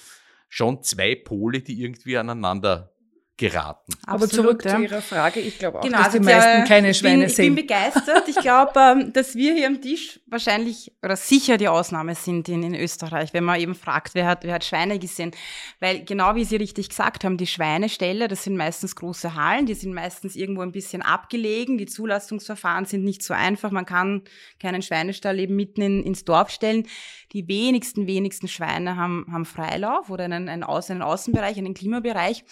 schon 0.50 0.82
zwei 0.84 1.15
Pole, 1.15 1.62
die 1.62 1.82
irgendwie 1.82 2.17
aneinander 2.17 2.94
geraten. 3.38 3.94
Aber 4.06 4.24
Absolut, 4.24 4.62
zurück 4.62 4.65
ja. 4.65 4.75
zu 4.75 4.82
Ihrer 4.82 5.01
Frage. 5.01 5.39
Ich 5.39 5.60
glaube 5.60 5.79
auch, 5.79 5.84
genau, 5.84 5.98
dass 5.98 6.08
also 6.08 6.20
die 6.20 6.25
meisten 6.25 6.63
keine 6.65 6.94
Schweine 6.94 7.25
bin, 7.25 7.29
sehen. 7.29 7.46
Ich 7.46 7.56
bin 7.56 7.67
begeistert. 7.67 8.27
Ich 8.27 8.36
glaube, 8.38 8.72
ähm, 8.79 9.13
dass 9.13 9.36
wir 9.36 9.53
hier 9.53 9.67
am 9.67 9.79
Tisch 9.79 10.20
wahrscheinlich 10.25 10.91
oder 11.03 11.15
sicher 11.15 11.58
die 11.58 11.67
Ausnahme 11.67 12.15
sind 12.15 12.50
in, 12.50 12.63
in 12.63 12.74
Österreich, 12.74 13.34
wenn 13.34 13.44
man 13.44 13.60
eben 13.60 13.75
fragt, 13.75 14.15
wer 14.15 14.25
hat, 14.25 14.44
wer 14.44 14.56
hat 14.56 14.65
Schweine 14.65 14.98
gesehen. 14.98 15.32
Weil 15.79 16.03
genau 16.03 16.34
wie 16.34 16.46
Sie 16.46 16.56
richtig 16.56 16.89
gesagt 16.89 17.24
haben, 17.24 17.38
die 17.38 17.46
Schweineställe, 17.46 18.27
das 18.27 18.44
sind 18.44 18.58
meistens 18.58 18.96
große 18.96 19.36
Hallen, 19.36 19.67
die 19.67 19.75
sind 19.75 19.94
meistens 19.94 20.36
irgendwo 20.36 20.62
ein 20.62 20.72
bisschen 20.72 21.03
abgelegen. 21.03 21.77
Die 21.77 21.86
Zulassungsverfahren 21.86 22.86
sind 22.86 23.03
nicht 23.03 23.22
so 23.22 23.36
einfach. 23.36 23.70
Man 23.70 23.86
kann 23.86 24.24
keinen 24.60 24.82
Schweinestall 24.82 25.39
eben 25.39 25.56
mitten 25.56 25.82
in, 25.82 26.03
ins 26.03 26.25
Dorf 26.25 26.50
stellen. 26.50 26.88
Die 27.34 27.48
wenigsten, 27.48 28.07
wenigsten 28.07 28.48
Schweine 28.48 28.96
haben, 28.96 29.25
haben 29.31 29.46
Freilauf 29.46 30.10
oder 30.10 30.25
einen, 30.25 30.50
einen, 30.50 30.63
Außen-, 30.63 30.91
einen 30.91 31.01
Außenbereich, 31.01 31.57
einen 31.57 31.74
Klimabereich. 31.74 32.46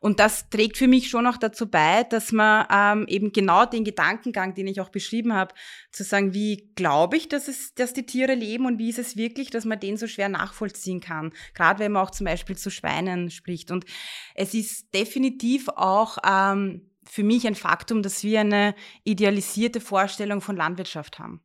Und 0.00 0.20
das 0.20 0.48
trägt 0.50 0.76
für 0.76 0.88
mich 0.88 1.10
schon 1.10 1.26
auch 1.26 1.36
dazu 1.36 1.68
bei, 1.68 2.04
dass 2.04 2.32
man 2.32 2.66
ähm, 2.72 3.06
eben 3.08 3.32
genau 3.32 3.66
den 3.66 3.84
Gedankengang, 3.84 4.54
den 4.54 4.66
ich 4.66 4.80
auch 4.80 4.90
beschrieben 4.90 5.32
habe, 5.32 5.54
zu 5.92 6.04
sagen, 6.04 6.32
wie 6.34 6.70
glaube 6.74 7.16
ich, 7.16 7.28
dass, 7.28 7.48
es, 7.48 7.74
dass 7.74 7.92
die 7.92 8.06
Tiere 8.06 8.34
leben 8.34 8.66
und 8.66 8.78
wie 8.78 8.90
ist 8.90 8.98
es 8.98 9.16
wirklich, 9.16 9.50
dass 9.50 9.64
man 9.64 9.80
den 9.80 9.96
so 9.96 10.06
schwer 10.06 10.28
nachvollziehen 10.28 11.00
kann. 11.00 11.32
Gerade 11.54 11.80
wenn 11.80 11.92
man 11.92 12.02
auch 12.02 12.10
zum 12.10 12.26
Beispiel 12.26 12.56
zu 12.56 12.70
Schweinen 12.70 13.30
spricht. 13.30 13.70
Und 13.70 13.84
es 14.34 14.54
ist 14.54 14.94
definitiv 14.94 15.68
auch 15.68 16.18
ähm, 16.26 16.90
für 17.04 17.24
mich 17.24 17.46
ein 17.46 17.54
Faktum, 17.54 18.02
dass 18.02 18.22
wir 18.22 18.40
eine 18.40 18.74
idealisierte 19.04 19.80
Vorstellung 19.80 20.40
von 20.40 20.56
Landwirtschaft 20.56 21.18
haben. 21.18 21.42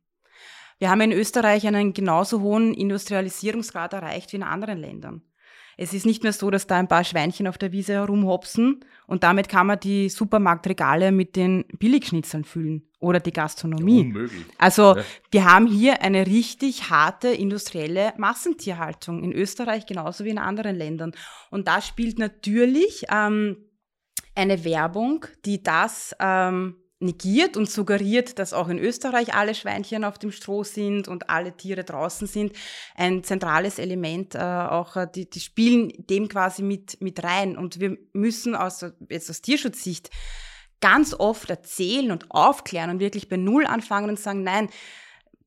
Wir 0.78 0.90
haben 0.90 1.00
in 1.00 1.12
Österreich 1.12 1.66
einen 1.66 1.92
genauso 1.94 2.40
hohen 2.40 2.74
Industrialisierungsgrad 2.74 3.92
erreicht 3.94 4.32
wie 4.32 4.36
in 4.36 4.42
anderen 4.42 4.78
Ländern. 4.78 5.22
Es 5.78 5.92
ist 5.92 6.06
nicht 6.06 6.22
mehr 6.22 6.32
so, 6.32 6.50
dass 6.50 6.66
da 6.66 6.76
ein 6.78 6.88
paar 6.88 7.04
Schweinchen 7.04 7.46
auf 7.46 7.58
der 7.58 7.70
Wiese 7.70 7.92
herumhopsen 7.94 8.82
und 9.06 9.22
damit 9.22 9.50
kann 9.50 9.66
man 9.66 9.78
die 9.78 10.08
Supermarktregale 10.08 11.12
mit 11.12 11.36
den 11.36 11.66
Billigschnitzeln 11.78 12.44
füllen 12.44 12.88
oder 12.98 13.20
die 13.20 13.32
Gastronomie. 13.32 14.00
Unmöglich. 14.00 14.44
Also 14.56 14.96
Ja. 14.96 15.04
wir 15.30 15.44
haben 15.44 15.66
hier 15.66 16.00
eine 16.00 16.26
richtig 16.26 16.88
harte 16.88 17.28
industrielle 17.28 18.14
Massentierhaltung 18.16 19.22
in 19.22 19.32
Österreich 19.32 19.84
genauso 19.84 20.24
wie 20.24 20.30
in 20.30 20.38
anderen 20.38 20.76
Ländern. 20.76 21.12
Und 21.50 21.68
da 21.68 21.82
spielt 21.82 22.18
natürlich 22.18 23.04
ähm, 23.12 23.58
eine 24.34 24.64
Werbung, 24.64 25.26
die 25.44 25.62
das 25.62 26.16
ähm, 26.20 26.76
negiert 26.98 27.56
und 27.56 27.70
suggeriert, 27.70 28.38
dass 28.38 28.52
auch 28.52 28.68
in 28.68 28.78
Österreich 28.78 29.34
alle 29.34 29.54
Schweinchen 29.54 30.04
auf 30.04 30.18
dem 30.18 30.32
Stroh 30.32 30.64
sind 30.64 31.08
und 31.08 31.28
alle 31.28 31.56
Tiere 31.56 31.84
draußen 31.84 32.26
sind, 32.26 32.52
ein 32.94 33.22
zentrales 33.22 33.78
Element. 33.78 34.34
Äh, 34.34 34.38
auch 34.38 34.96
äh, 34.96 35.06
die, 35.14 35.28
die 35.28 35.40
spielen 35.40 35.92
dem 36.08 36.28
quasi 36.28 36.62
mit, 36.62 37.00
mit 37.00 37.22
rein. 37.22 37.56
Und 37.58 37.80
wir 37.80 37.98
müssen 38.12 38.54
aus, 38.54 38.84
jetzt 39.10 39.28
aus 39.28 39.42
Tierschutzsicht 39.42 40.10
ganz 40.80 41.14
oft 41.14 41.50
erzählen 41.50 42.10
und 42.10 42.30
aufklären 42.30 42.90
und 42.90 43.00
wirklich 43.00 43.28
bei 43.28 43.36
Null 43.36 43.66
anfangen 43.66 44.10
und 44.10 44.18
sagen, 44.18 44.42
nein, 44.42 44.70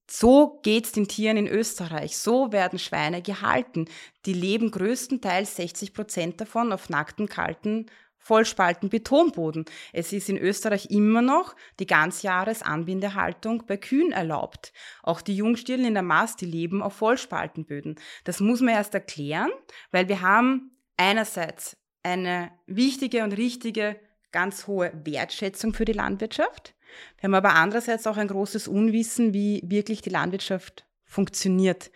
so 0.10 0.60
geht's 0.64 0.92
den 0.92 1.08
Tieren 1.08 1.38
in 1.38 1.48
Österreich. 1.48 2.18
So 2.18 2.52
werden 2.52 2.80
Schweine 2.80 3.22
gehalten. 3.22 3.86
Die 4.26 4.34
leben 4.34 4.72
größtenteils 4.72 5.56
60 5.56 5.94
Prozent 5.94 6.42
davon 6.42 6.72
auf 6.74 6.90
nackten, 6.90 7.28
kalten 7.28 7.88
Vollspalten 8.20 8.90
Betonboden. 8.90 9.66
Es 9.94 10.14
ist 10.14 10.30
in 10.30 10.38
Österreich 10.38 10.92
immer 10.92 11.22
noch 11.22 11.56
die 11.80 11.88
Ganzjahresanbindehaltung 11.88 13.64
bei 13.66 13.78
Kühen 13.78 14.12
erlaubt. 14.12 14.72
Auch 15.02 15.22
die 15.22 15.36
Jungstieren 15.36 15.86
in 15.86 15.94
der 15.94 16.04
Mast, 16.04 16.42
die 16.42 16.46
leben 16.46 16.82
auf 16.82 16.94
Vollspaltenböden. 16.94 17.96
Das 18.26 18.40
muss 18.40 18.62
man 18.62 18.76
erst 18.76 18.94
erklären, 18.94 19.50
weil 19.92 20.10
wir 20.10 20.22
haben 20.22 20.72
einerseits 20.98 21.78
eine 22.04 22.52
wichtige 22.68 23.24
und 23.24 23.34
richtige, 23.34 24.00
ganz 24.32 24.68
hohe 24.68 24.92
Wertschätzung 25.04 25.74
für 25.74 25.86
die 25.86 25.94
Landwirtschaft. 25.94 26.76
Wir 27.18 27.28
haben 27.28 27.36
aber 27.36 27.56
andererseits 27.56 28.06
auch 28.08 28.18
ein 28.18 28.28
großes 28.28 28.68
Unwissen, 28.68 29.34
wie 29.34 29.62
wirklich 29.66 30.02
die 30.02 30.10
Landwirtschaft 30.10 30.86
funktioniert. 31.06 31.92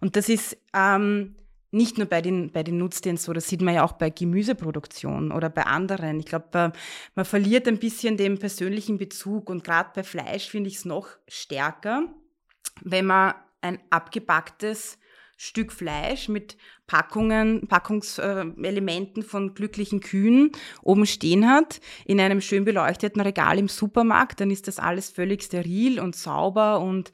Und 0.00 0.16
das 0.16 0.28
ist 0.28 0.56
ähm, 0.74 1.36
nicht 1.70 1.98
nur 1.98 2.06
bei 2.06 2.22
den, 2.22 2.50
bei 2.50 2.62
den 2.62 2.78
Nutztieren 2.78 3.18
so, 3.18 3.32
das 3.32 3.48
sieht 3.48 3.60
man 3.60 3.74
ja 3.74 3.84
auch 3.84 3.92
bei 3.92 4.10
Gemüseproduktion 4.10 5.32
oder 5.32 5.50
bei 5.50 5.64
anderen. 5.64 6.18
Ich 6.20 6.26
glaube, 6.26 6.72
man 7.14 7.24
verliert 7.24 7.68
ein 7.68 7.78
bisschen 7.78 8.16
den 8.16 8.38
persönlichen 8.38 8.98
Bezug 8.98 9.50
und 9.50 9.64
gerade 9.64 9.90
bei 9.94 10.02
Fleisch 10.02 10.48
finde 10.48 10.68
ich 10.68 10.76
es 10.76 10.84
noch 10.84 11.08
stärker, 11.26 12.04
wenn 12.82 13.06
man 13.06 13.34
ein 13.60 13.78
abgepacktes 13.90 14.98
Stück 15.36 15.72
Fleisch 15.72 16.28
mit 16.28 16.56
Packungen, 16.88 17.68
Packungselementen 17.68 19.22
von 19.22 19.54
glücklichen 19.54 20.00
Kühen 20.00 20.50
oben 20.82 21.06
stehen 21.06 21.48
hat, 21.48 21.80
in 22.06 22.20
einem 22.20 22.40
schön 22.40 22.64
beleuchteten 22.64 23.20
Regal 23.20 23.58
im 23.58 23.68
Supermarkt, 23.68 24.40
dann 24.40 24.50
ist 24.50 24.66
das 24.66 24.80
alles 24.80 25.10
völlig 25.10 25.44
steril 25.44 26.00
und 26.00 26.16
sauber 26.16 26.80
und 26.80 27.12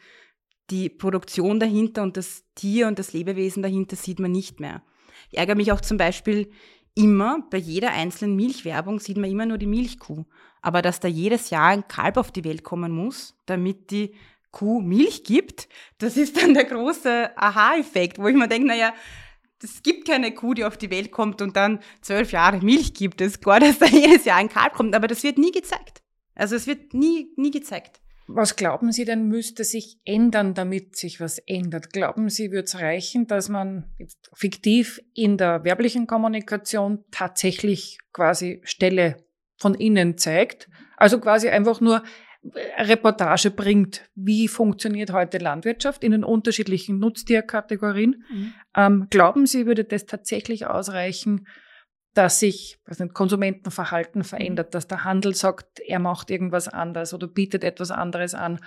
die 0.70 0.88
Produktion 0.88 1.60
dahinter 1.60 2.02
und 2.02 2.16
das 2.16 2.44
Tier 2.54 2.88
und 2.88 2.98
das 2.98 3.12
Lebewesen 3.12 3.62
dahinter 3.62 3.96
sieht 3.96 4.18
man 4.18 4.32
nicht 4.32 4.60
mehr. 4.60 4.82
Ich 5.30 5.38
ärgere 5.38 5.56
mich 5.56 5.72
auch 5.72 5.80
zum 5.80 5.96
Beispiel 5.96 6.50
immer, 6.94 7.46
bei 7.50 7.58
jeder 7.58 7.90
einzelnen 7.90 8.36
Milchwerbung 8.36 9.00
sieht 9.00 9.16
man 9.16 9.30
immer 9.30 9.46
nur 9.46 9.58
die 9.58 9.66
Milchkuh. 9.66 10.24
Aber 10.62 10.80
dass 10.80 11.00
da 11.00 11.08
jedes 11.08 11.50
Jahr 11.50 11.68
ein 11.68 11.88
Kalb 11.88 12.16
auf 12.16 12.32
die 12.32 12.44
Welt 12.44 12.64
kommen 12.64 12.92
muss, 12.92 13.36
damit 13.46 13.90
die 13.90 14.14
Kuh 14.50 14.80
Milch 14.80 15.24
gibt, 15.24 15.68
das 15.98 16.16
ist 16.16 16.40
dann 16.40 16.54
der 16.54 16.64
große 16.64 17.36
Aha-Effekt, 17.36 18.18
wo 18.18 18.28
ich 18.28 18.36
mir 18.36 18.48
denke, 18.48 18.68
naja, 18.68 18.94
es 19.62 19.82
gibt 19.82 20.06
keine 20.06 20.32
Kuh, 20.32 20.54
die 20.54 20.64
auf 20.64 20.76
die 20.76 20.90
Welt 20.90 21.10
kommt 21.10 21.42
und 21.42 21.56
dann 21.56 21.80
zwölf 22.02 22.32
Jahre 22.32 22.60
Milch 22.60 22.94
gibt. 22.94 23.20
Es 23.20 23.32
ist 23.32 23.42
klar, 23.42 23.60
dass 23.60 23.78
da 23.78 23.86
jedes 23.86 24.24
Jahr 24.24 24.36
ein 24.36 24.48
Kalb 24.48 24.74
kommt, 24.74 24.94
aber 24.94 25.08
das 25.08 25.22
wird 25.22 25.38
nie 25.38 25.52
gezeigt. 25.52 26.02
Also 26.34 26.54
es 26.54 26.66
wird 26.66 26.94
nie, 26.94 27.32
nie 27.36 27.50
gezeigt. 27.50 28.00
Was 28.26 28.56
glauben 28.56 28.90
Sie 28.90 29.04
denn, 29.04 29.28
müsste 29.28 29.64
sich 29.64 29.98
ändern, 30.04 30.54
damit 30.54 30.96
sich 30.96 31.20
was 31.20 31.38
ändert? 31.38 31.92
Glauben 31.92 32.30
Sie, 32.30 32.50
wird 32.50 32.68
es 32.68 32.80
reichen, 32.80 33.26
dass 33.26 33.48
man 33.48 33.84
fiktiv 34.34 35.00
in 35.14 35.36
der 35.36 35.64
werblichen 35.64 36.06
Kommunikation 36.06 37.04
tatsächlich 37.10 37.98
quasi 38.12 38.60
Stelle 38.64 39.18
von 39.58 39.74
innen 39.74 40.16
zeigt? 40.16 40.68
Also 40.96 41.20
quasi 41.20 41.48
einfach 41.48 41.80
nur 41.80 42.02
Reportage 42.78 43.50
bringt, 43.50 44.08
wie 44.14 44.48
funktioniert 44.48 45.12
heute 45.12 45.38
Landwirtschaft 45.38 46.04
in 46.04 46.12
den 46.12 46.24
unterschiedlichen 46.24 46.98
Nutztierkategorien. 46.98 48.24
Mhm. 48.30 48.54
Ähm, 48.76 49.06
glauben 49.10 49.46
Sie, 49.46 49.66
würde 49.66 49.84
das 49.84 50.06
tatsächlich 50.06 50.66
ausreichen, 50.66 51.46
dass 52.14 52.40
sich 52.40 52.78
nicht, 52.86 53.12
Konsumentenverhalten 53.12 54.24
verändert, 54.24 54.74
dass 54.74 54.86
der 54.86 55.04
Handel 55.04 55.34
sagt, 55.34 55.80
er 55.80 55.98
macht 55.98 56.30
irgendwas 56.30 56.68
anders 56.68 57.12
oder 57.12 57.26
bietet 57.26 57.64
etwas 57.64 57.90
anderes 57.90 58.34
an? 58.34 58.60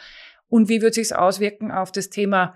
Und 0.50 0.70
wie 0.70 0.82
wird 0.82 0.94
sich 0.94 1.16
auswirken 1.16 1.72
auf 1.72 1.92
das 1.92 2.10
Thema 2.10 2.56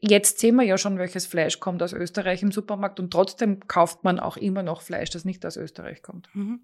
Jetzt 0.00 0.38
sehen 0.38 0.56
wir 0.56 0.64
ja 0.64 0.78
schon, 0.78 0.98
welches 0.98 1.26
Fleisch 1.26 1.60
kommt 1.60 1.82
aus 1.82 1.92
Österreich 1.92 2.42
im 2.42 2.52
Supermarkt 2.52 3.00
und 3.00 3.10
trotzdem 3.10 3.66
kauft 3.66 4.04
man 4.04 4.20
auch 4.20 4.36
immer 4.36 4.62
noch 4.62 4.82
Fleisch, 4.82 5.10
das 5.10 5.24
nicht 5.24 5.44
aus 5.44 5.56
Österreich 5.56 6.02
kommt. 6.02 6.28
Mhm. 6.34 6.60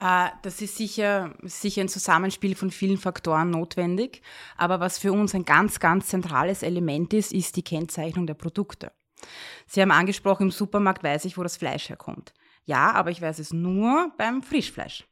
Äh, 0.00 0.28
das 0.42 0.60
ist 0.60 0.76
sicher, 0.76 1.34
sicher 1.42 1.80
ein 1.80 1.88
Zusammenspiel 1.88 2.54
von 2.54 2.70
vielen 2.70 2.98
Faktoren 2.98 3.50
notwendig. 3.50 4.22
Aber 4.56 4.80
was 4.80 4.98
für 4.98 5.12
uns 5.12 5.34
ein 5.34 5.44
ganz, 5.44 5.80
ganz 5.80 6.08
zentrales 6.08 6.62
Element 6.62 7.14
ist, 7.14 7.32
ist 7.32 7.56
die 7.56 7.64
Kennzeichnung 7.64 8.26
der 8.26 8.34
Produkte. 8.34 8.92
Sie 9.66 9.82
haben 9.82 9.90
angesprochen, 9.90 10.44
im 10.44 10.50
Supermarkt 10.50 11.02
weiß 11.02 11.24
ich, 11.24 11.36
wo 11.36 11.42
das 11.42 11.56
Fleisch 11.56 11.88
herkommt. 11.88 12.32
Ja, 12.64 12.92
aber 12.92 13.10
ich 13.10 13.22
weiß 13.22 13.38
es 13.38 13.52
nur 13.52 14.12
beim 14.18 14.42
Frischfleisch, 14.42 15.04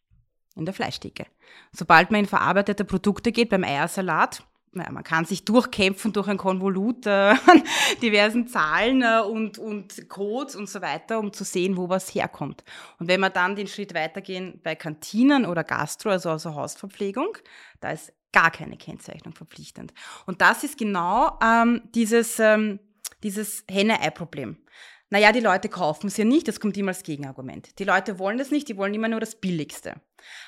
in 0.57 0.64
der 0.64 0.75
Fleischtheke. 0.75 1.27
Sobald 1.73 2.11
man 2.11 2.21
in 2.21 2.27
verarbeitete 2.27 2.85
Produkte 2.85 3.33
geht, 3.33 3.51
beim 3.51 3.64
Eiersalat, 3.64 4.42
naja, 4.77 4.92
man 4.92 5.05
kann 5.05 5.25
sich 5.25 5.45
durchkämpfen 5.45 6.12
durch 6.12 6.29
ein 6.29 6.37
Konvolut 6.37 7.07
äh, 7.07 7.11
an 7.11 7.62
diversen 8.03 8.47
Zahlen 8.47 9.03
äh, 9.03 9.23
und, 9.23 9.59
und 9.59 10.09
Codes 10.09 10.55
und 10.55 10.69
so 10.69 10.83
weiter, 10.83 11.19
um 11.19 11.33
zu 11.33 11.45
sehen, 11.45 11.77
wo 11.77 11.88
was 11.88 12.14
herkommt. 12.14 12.62
Und 12.99 13.09
wenn 13.09 13.21
wir 13.21 13.31
dann 13.31 13.57
den 13.57 13.66
Schritt 13.66 13.95
weitergehen 13.95 14.61
bei 14.62 14.75
Kantinen 14.75 15.47
oder 15.47 15.64
Gastro, 15.64 16.11
also 16.11 16.31
außer 16.31 16.55
Hausverpflegung, 16.55 17.38
da 17.81 17.90
ist 17.90 18.12
gar 18.33 18.51
keine 18.51 18.77
Kennzeichnung 18.77 19.35
verpflichtend. 19.35 19.95
Und 20.27 20.42
das 20.42 20.62
ist 20.62 20.77
genau 20.77 21.38
ähm, 21.42 21.81
dieses, 21.95 22.38
ähm, 22.38 22.79
dieses 23.22 23.64
Henne-Ei-Problem. 23.70 24.59
Naja, 25.09 25.31
die 25.31 25.40
Leute 25.40 25.68
kaufen 25.68 26.09
es 26.09 26.16
ja 26.16 26.24
nicht, 26.24 26.48
das 26.48 26.59
kommt 26.59 26.76
immer 26.76 26.88
als 26.88 27.05
Gegenargument. 27.05 27.79
Die 27.79 27.85
Leute 27.85 28.18
wollen 28.18 28.38
das 28.38 28.50
nicht, 28.50 28.68
die 28.68 28.76
wollen 28.76 28.92
immer 28.92 29.09
nur 29.09 29.20
das 29.20 29.37
Billigste. 29.37 30.00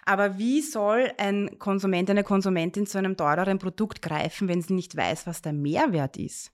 Aber 0.04 0.38
wie 0.38 0.62
soll 0.62 1.12
ein 1.16 1.58
Konsument, 1.60 2.10
eine 2.10 2.24
Konsumentin 2.24 2.86
zu 2.86 2.98
einem 2.98 3.16
teureren 3.16 3.60
Produkt 3.60 4.02
greifen, 4.02 4.48
wenn 4.48 4.60
sie 4.60 4.74
nicht 4.74 4.96
weiß, 4.96 5.28
was 5.28 5.42
der 5.42 5.52
Mehrwert 5.52 6.16
ist? 6.16 6.50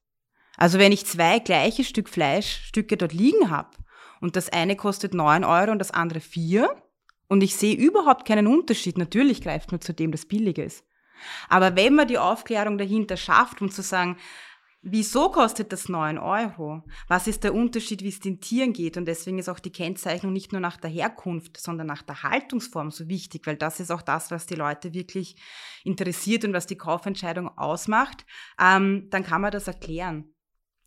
Also 0.57 0.79
wenn 0.79 0.92
ich 0.92 1.07
zwei 1.07 1.38
gleiche 1.38 1.83
Stück 1.83 2.11
Fleischstücke 2.11 2.96
dort 2.98 3.14
liegen 3.14 3.50
habe 3.50 3.70
und 4.20 4.37
das 4.37 4.50
eine 4.50 4.77
kostet 4.77 5.14
9 5.14 5.42
Euro 5.42 5.72
und 5.72 5.79
das 5.79 5.90
andere 5.90 6.20
4 6.20 6.70
und 7.29 7.42
ich 7.42 7.57
sehe 7.57 7.74
überhaupt 7.74 8.27
keinen 8.27 8.46
Unterschied, 8.46 8.98
natürlich 8.98 9.40
greift 9.40 9.72
man 9.72 9.81
zu 9.81 9.94
dem, 9.94 10.12
das 10.12 10.27
billig 10.27 10.59
ist. 10.59 10.85
Aber 11.48 11.74
wenn 11.74 11.94
man 11.94 12.07
die 12.07 12.18
Aufklärung 12.18 12.77
dahinter 12.77 13.16
schafft, 13.16 13.62
um 13.62 13.70
zu 13.70 13.83
sagen, 13.83 14.18
Wieso 14.87 15.31
kostet 15.31 15.73
das 15.73 15.88
9 15.88 16.18
Euro? 16.18 16.83
Was 17.09 17.27
ist 17.27 17.42
der 17.42 17.55
Unterschied, 17.55 18.03
wie 18.03 18.11
es 18.11 18.20
den 18.20 18.42
Tieren 18.42 18.75
geht? 18.75 18.99
Und 18.99 19.07
deswegen 19.07 19.38
ist 19.38 19.49
auch 19.49 19.59
die 19.59 19.73
Kennzeichnung 19.73 20.31
nicht 20.31 20.53
nur 20.53 20.61
nach 20.61 20.77
der 20.77 20.90
Herkunft, 20.90 21.57
sondern 21.57 21.87
nach 21.87 22.03
der 22.03 22.23
Haltungsform 22.23 22.90
so 22.90 23.09
wichtig, 23.09 23.47
weil 23.47 23.57
das 23.57 23.81
ist 23.81 23.90
auch 23.90 24.03
das, 24.03 24.31
was 24.31 24.44
die 24.44 24.57
Leute 24.57 24.92
wirklich 24.92 25.37
interessiert 25.85 26.44
und 26.44 26.53
was 26.53 26.66
die 26.66 26.77
Kaufentscheidung 26.77 27.49
ausmacht. 27.57 28.27
Ähm, 28.61 29.09
dann 29.09 29.25
kann 29.25 29.40
man 29.40 29.53
das 29.53 29.68
erklären. 29.68 30.34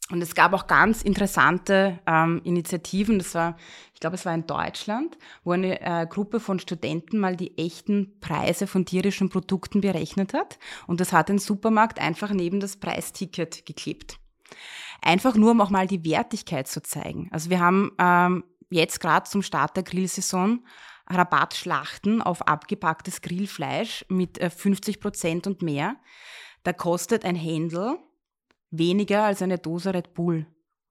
Und 0.10 0.22
es 0.22 0.36
gab 0.36 0.54
auch 0.54 0.68
ganz 0.68 1.02
interessante 1.02 2.00
ähm, 2.08 2.40
Initiativen. 2.46 3.18
Das 3.18 3.36
war, 3.36 3.58
ich 3.94 4.00
glaube, 4.00 4.16
es 4.16 4.26
war 4.26 4.34
in 4.34 4.48
Deutschland, 4.48 5.18
wo 5.44 5.52
eine 5.52 5.82
äh, 5.82 6.08
Gruppe 6.08 6.40
von 6.40 6.60
Studenten 6.60 7.20
mal 7.20 7.36
die 7.36 7.58
echten 7.58 8.18
Preise 8.22 8.68
von 8.68 8.86
tierischen 8.86 9.30
Produkten 9.30 9.82
berechnet 9.82 10.34
hat. 10.34 10.60
Und 10.88 11.02
das 11.02 11.12
hat 11.12 11.30
ein 11.30 11.40
Supermarkt 11.40 12.00
einfach 12.00 12.32
neben 12.32 12.62
das 12.62 12.78
Preisticket 12.78 13.66
geklebt. 13.66 14.18
Einfach 15.02 15.36
nur, 15.36 15.52
um 15.52 15.62
auch 15.62 15.70
mal 15.70 15.88
die 15.88 16.06
Wertigkeit 16.06 16.70
zu 16.70 16.82
zeigen. 16.82 17.28
Also 17.32 17.50
wir 17.50 17.60
haben 17.60 17.92
ähm, 18.00 18.46
jetzt 18.70 19.02
gerade 19.02 19.30
zum 19.30 19.42
Start 19.42 19.76
der 19.76 19.84
Grillsaison 19.84 20.66
Rabattschlachten 21.10 22.22
auf 22.22 22.48
abgepacktes 22.48 23.22
Grillfleisch 23.22 24.06
mit 24.08 24.38
äh, 24.40 24.50
50 24.50 25.02
Prozent 25.02 25.48
und 25.48 25.62
mehr. 25.62 25.98
Da 26.64 26.74
kostet 26.74 27.26
ein 27.26 27.36
Händel 27.36 27.98
weniger 28.72 29.24
als 29.24 29.42
eine 29.42 29.58
Dose 29.58 29.94
Red 29.94 30.14
Bull 30.14 30.46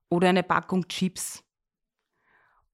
oder 0.08 0.28
eine 0.28 0.42
Packung 0.42 0.86
Chips. 0.88 1.42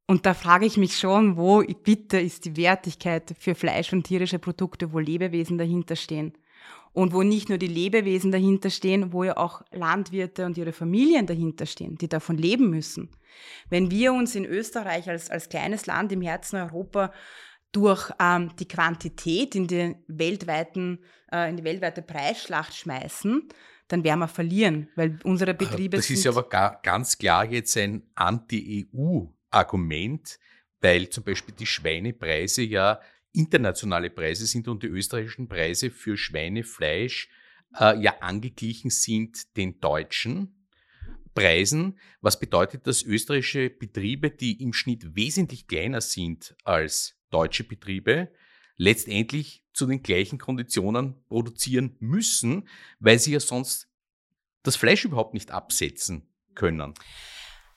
Und 0.07 0.27
da 0.27 0.35
frage 0.35 0.67
ich 0.67 0.77
mich 0.77 0.99
schon, 0.99 1.37
wo 1.37 1.63
bitte 1.63 2.21
ist 2.21 2.45
die 2.45 2.57
Wertigkeit 2.57 3.35
für 3.39 3.55
Fleisch 3.55 3.93
und 3.93 4.05
tierische 4.05 4.39
Produkte, 4.39 4.93
wo 4.93 4.99
Lebewesen 4.99 5.59
dahinter 5.59 5.97
stehen. 5.97 6.35
Und 6.93 7.15
wo 7.15 7.23
nicht 7.23 7.49
nur 7.49 7.57
die 7.57 7.69
Lebewesen 7.69 8.31
dahinter 8.31 8.69
stehen, 8.69 9.15
wo 9.15 9.25
ja 9.25 9.39
auch 9.39 9.63
Landwirte 9.71 10.45
und 10.45 10.59
ihre 10.59 10.73
Familien 10.73 11.27
dahinter 11.27 11.65
stehen, 11.65 11.97
die 11.97 12.09
davon 12.09 12.37
leben 12.37 12.69
müssen. 12.69 13.09
Wenn 13.71 13.91
wir 13.91 14.13
uns 14.13 14.35
in 14.35 14.45
Österreich 14.45 15.09
als, 15.09 15.31
als 15.31 15.49
kleines 15.49 15.87
Land 15.87 16.13
im 16.13 16.21
Herzen 16.21 16.57
Europa 16.57 17.13
durch 17.73 18.11
ähm, 18.21 18.51
die 18.59 18.69
Quantität 18.69 19.55
in 19.55 19.67
die, 19.67 19.97
weltweiten, 20.07 20.99
äh, 21.33 21.49
in 21.49 21.57
die 21.57 21.65
weltweite 21.65 22.03
Preisschlacht 22.03 22.75
schmeißen, 22.75 23.49
dann 23.93 24.03
werden 24.05 24.21
wir 24.21 24.29
verlieren, 24.29 24.89
weil 24.97 25.19
unsere 25.23 25.53
Betriebe 25.53 25.99
Das 25.99 26.09
ist 26.09 26.27
aber 26.27 26.49
gar, 26.49 26.81
ganz 26.83 27.19
klar 27.19 27.45
jetzt 27.45 27.77
ein 27.77 28.05
Anti-EU-Argument, 28.15 30.39
weil 30.81 31.11
zum 31.11 31.25
Beispiel 31.25 31.55
die 31.55 31.67
Schweinepreise 31.67 32.63
ja 32.63 33.03
internationale 33.35 34.09
Preise 34.09 34.47
sind 34.47 34.67
und 34.69 34.83
die 34.83 34.87
österreichischen 34.87 35.47
Preise 35.47 35.91
für 35.91 36.17
Schweinefleisch 36.17 37.29
äh, 37.79 38.01
ja 38.01 38.15
angeglichen 38.21 38.89
sind 38.91 39.59
den 39.59 39.79
deutschen 39.81 40.67
Preisen, 41.35 41.99
was 42.23 42.41
bedeutet, 42.41 42.87
dass 42.87 43.03
österreichische 43.03 43.69
Betriebe, 43.69 44.31
die 44.31 44.63
im 44.63 44.73
Schnitt 44.73 45.15
wesentlich 45.15 45.67
kleiner 45.67 46.01
sind 46.01 46.57
als 46.65 47.19
deutsche 47.31 47.65
Betriebe, 47.65 48.33
letztendlich 48.83 49.65
zu 49.73 49.87
den 49.87 50.03
gleichen 50.03 50.39
Konditionen 50.39 51.15
produzieren 51.29 51.97
müssen, 52.01 52.69
weil 52.99 53.19
sie 53.19 53.33
ja 53.33 53.41
sonst 53.41 53.89
das 54.63 54.77
Fleisch 54.77 55.05
überhaupt 55.05 55.35
nicht 55.35 55.51
absetzen 55.51 56.29
können. 56.55 56.95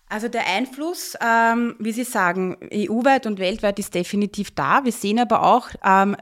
Also 0.07 0.27
der 0.27 0.47
Einfluss, 0.47 1.15
ähm, 1.19 1.75
wie 1.79 1.91
Sie 1.91 2.03
sagen, 2.03 2.57
EU-weit 2.71 3.25
und 3.25 3.39
weltweit 3.39 3.79
ist 3.79 3.95
definitiv 3.95 4.51
da. 4.51 4.85
Wir 4.85 4.91
sehen 4.91 5.19
aber 5.19 5.43
auch 5.43 5.69
ähm, 5.83 6.15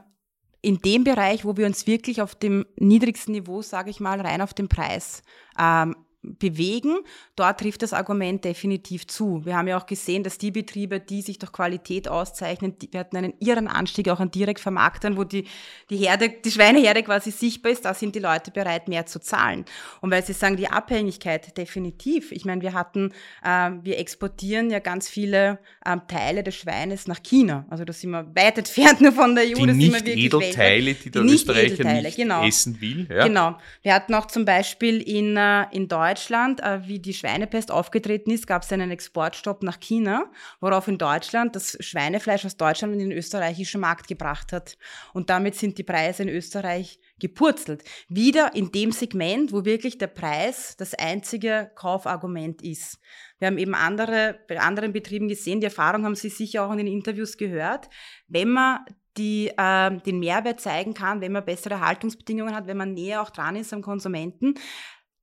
in 0.62 0.78
dem 0.78 1.04
Bereich, 1.04 1.44
wo 1.44 1.56
wir 1.56 1.66
uns 1.66 1.86
wirklich 1.86 2.22
auf 2.22 2.34
dem 2.34 2.64
niedrigsten 2.76 3.32
Niveau, 3.32 3.60
sage 3.60 3.90
ich 3.90 4.00
mal, 4.00 4.20
rein 4.20 4.40
auf 4.40 4.54
den 4.54 4.68
Preis 4.68 5.22
ähm, 5.58 5.96
bewegen, 6.38 6.98
dort 7.36 7.60
trifft 7.60 7.82
das 7.82 7.92
Argument 7.92 8.44
definitiv 8.44 9.06
zu. 9.06 9.44
Wir 9.44 9.56
haben 9.56 9.68
ja 9.68 9.78
auch 9.78 9.86
gesehen, 9.86 10.22
dass 10.22 10.38
die 10.38 10.50
Betriebe, 10.50 11.00
die 11.00 11.22
sich 11.22 11.38
durch 11.38 11.52
Qualität 11.52 12.08
auszeichnen, 12.08 12.78
die, 12.78 12.92
wir 12.92 13.00
hatten 13.00 13.16
einen 13.16 13.34
irren 13.40 13.68
Anstieg 13.68 14.08
auch 14.08 14.20
an 14.20 14.30
Direktvermarktern, 14.30 15.16
wo 15.16 15.24
die, 15.24 15.46
die 15.90 15.96
Herde, 15.96 16.30
die 16.30 16.50
Schweineherde 16.50 17.02
quasi 17.02 17.30
sichtbar 17.30 17.72
ist, 17.72 17.84
da 17.84 17.94
sind 17.94 18.14
die 18.14 18.20
Leute 18.20 18.50
bereit, 18.50 18.88
mehr 18.88 19.06
zu 19.06 19.20
zahlen. 19.20 19.64
Und 20.00 20.10
weil 20.10 20.24
Sie 20.24 20.32
sagen, 20.32 20.56
die 20.56 20.68
Abhängigkeit, 20.68 21.56
definitiv. 21.56 22.32
Ich 22.32 22.44
meine, 22.44 22.62
wir 22.62 22.72
hatten, 22.72 23.12
äh, 23.42 23.70
wir 23.82 23.98
exportieren 23.98 24.70
ja 24.70 24.78
ganz 24.78 25.08
viele 25.08 25.58
ähm, 25.84 26.02
Teile 26.08 26.42
des 26.42 26.56
Schweines 26.56 27.06
nach 27.06 27.22
China. 27.22 27.66
Also 27.68 27.84
da 27.84 27.92
sind 27.92 28.10
wir 28.10 28.26
weit 28.34 28.58
entfernt 28.58 29.00
nur 29.00 29.12
von 29.12 29.34
der 29.34 29.44
EU. 29.44 29.66
Die 29.66 29.72
nicht 29.72 30.08
Edelteile, 30.08 30.94
die 30.94 31.10
der 31.10 31.22
die 31.22 31.32
Österreicher 31.32 31.84
nicht, 31.84 32.02
nicht 32.04 32.16
genau. 32.16 32.44
essen 32.44 32.80
will. 32.80 33.06
Ja. 33.10 33.26
Genau. 33.26 33.58
Wir 33.82 33.94
hatten 33.94 34.14
auch 34.14 34.26
zum 34.26 34.44
Beispiel 34.44 35.00
in, 35.00 35.36
äh, 35.36 35.66
in 35.72 35.88
Deutschland 35.88 36.13
Deutschland, 36.14 36.62
äh, 36.62 36.86
wie 36.86 37.00
die 37.00 37.12
Schweinepest 37.12 37.72
aufgetreten 37.72 38.30
ist, 38.30 38.46
gab 38.46 38.62
es 38.62 38.70
einen 38.70 38.92
Exportstopp 38.92 39.64
nach 39.64 39.80
China, 39.80 40.30
worauf 40.60 40.86
in 40.86 40.96
Deutschland 40.96 41.56
das 41.56 41.76
Schweinefleisch 41.80 42.44
aus 42.44 42.56
Deutschland 42.56 42.92
in 42.92 43.00
den 43.00 43.10
österreichischen 43.10 43.80
Markt 43.80 44.06
gebracht 44.06 44.52
hat. 44.52 44.78
Und 45.12 45.28
damit 45.28 45.56
sind 45.56 45.76
die 45.76 45.82
Preise 45.82 46.22
in 46.22 46.28
Österreich 46.28 47.00
gepurzelt. 47.18 47.82
Wieder 48.08 48.54
in 48.54 48.70
dem 48.70 48.92
Segment, 48.92 49.52
wo 49.52 49.64
wirklich 49.64 49.98
der 49.98 50.06
Preis 50.06 50.76
das 50.76 50.94
einzige 50.94 51.72
Kaufargument 51.74 52.62
ist. 52.62 53.00
Wir 53.40 53.48
haben 53.48 53.58
eben 53.58 53.74
andere, 53.74 54.38
bei 54.46 54.60
anderen 54.60 54.92
Betrieben 54.92 55.26
gesehen, 55.26 55.58
die 55.58 55.66
Erfahrung 55.66 56.04
haben 56.04 56.14
Sie 56.14 56.28
sicher 56.28 56.64
auch 56.64 56.70
in 56.70 56.78
den 56.78 56.86
Interviews 56.86 57.36
gehört. 57.36 57.88
Wenn 58.28 58.50
man 58.50 58.84
die 59.16 59.52
äh, 59.56 59.96
den 60.00 60.18
Mehrwert 60.18 60.60
zeigen 60.60 60.94
kann, 60.94 61.20
wenn 61.20 61.32
man 61.32 61.44
bessere 61.44 61.80
Haltungsbedingungen 61.80 62.54
hat, 62.54 62.66
wenn 62.66 62.76
man 62.76 62.94
näher 62.94 63.22
auch 63.22 63.30
dran 63.30 63.56
ist 63.56 63.72
am 63.72 63.82
Konsumenten, 63.82 64.54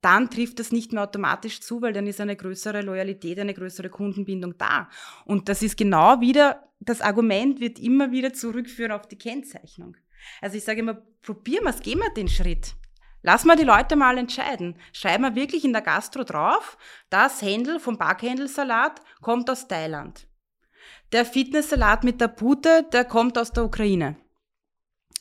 dann 0.02 0.28
trifft 0.28 0.58
das 0.58 0.72
nicht 0.72 0.92
mehr 0.92 1.04
automatisch 1.04 1.60
zu, 1.60 1.80
weil 1.80 1.92
dann 1.92 2.06
ist 2.06 2.20
eine 2.20 2.36
größere 2.36 2.82
Loyalität, 2.82 3.38
eine 3.38 3.54
größere 3.54 3.88
Kundenbindung 3.88 4.58
da. 4.58 4.90
Und 5.24 5.48
das 5.48 5.62
ist 5.62 5.76
genau 5.76 6.20
wieder, 6.20 6.68
das 6.80 7.00
Argument 7.00 7.60
wird 7.60 7.78
immer 7.78 8.10
wieder 8.10 8.32
zurückführen 8.34 8.92
auf 8.92 9.06
die 9.06 9.16
Kennzeichnung. 9.16 9.96
Also 10.40 10.56
ich 10.56 10.64
sage 10.64 10.80
immer, 10.80 10.94
probieren 11.22 11.64
wir 11.64 11.70
es, 11.70 11.80
gehen 11.80 12.00
wir 12.00 12.12
den 12.12 12.28
Schritt. 12.28 12.74
Lass 13.22 13.44
mal 13.44 13.56
die 13.56 13.62
Leute 13.62 13.94
mal 13.94 14.18
entscheiden. 14.18 14.76
Schreiben 14.92 15.22
wir 15.22 15.36
wirklich 15.36 15.64
in 15.64 15.72
der 15.72 15.82
Gastro 15.82 16.24
drauf, 16.24 16.76
das 17.08 17.40
Händel 17.40 17.78
vom 17.78 17.96
Backhändelsalat 17.96 19.00
kommt 19.20 19.48
aus 19.48 19.68
Thailand. 19.68 20.26
Der 21.12 21.24
Fitnesssalat 21.24 22.02
mit 22.02 22.20
der 22.20 22.28
Pute, 22.28 22.84
der 22.92 23.04
kommt 23.04 23.38
aus 23.38 23.52
der 23.52 23.64
Ukraine. 23.64 24.16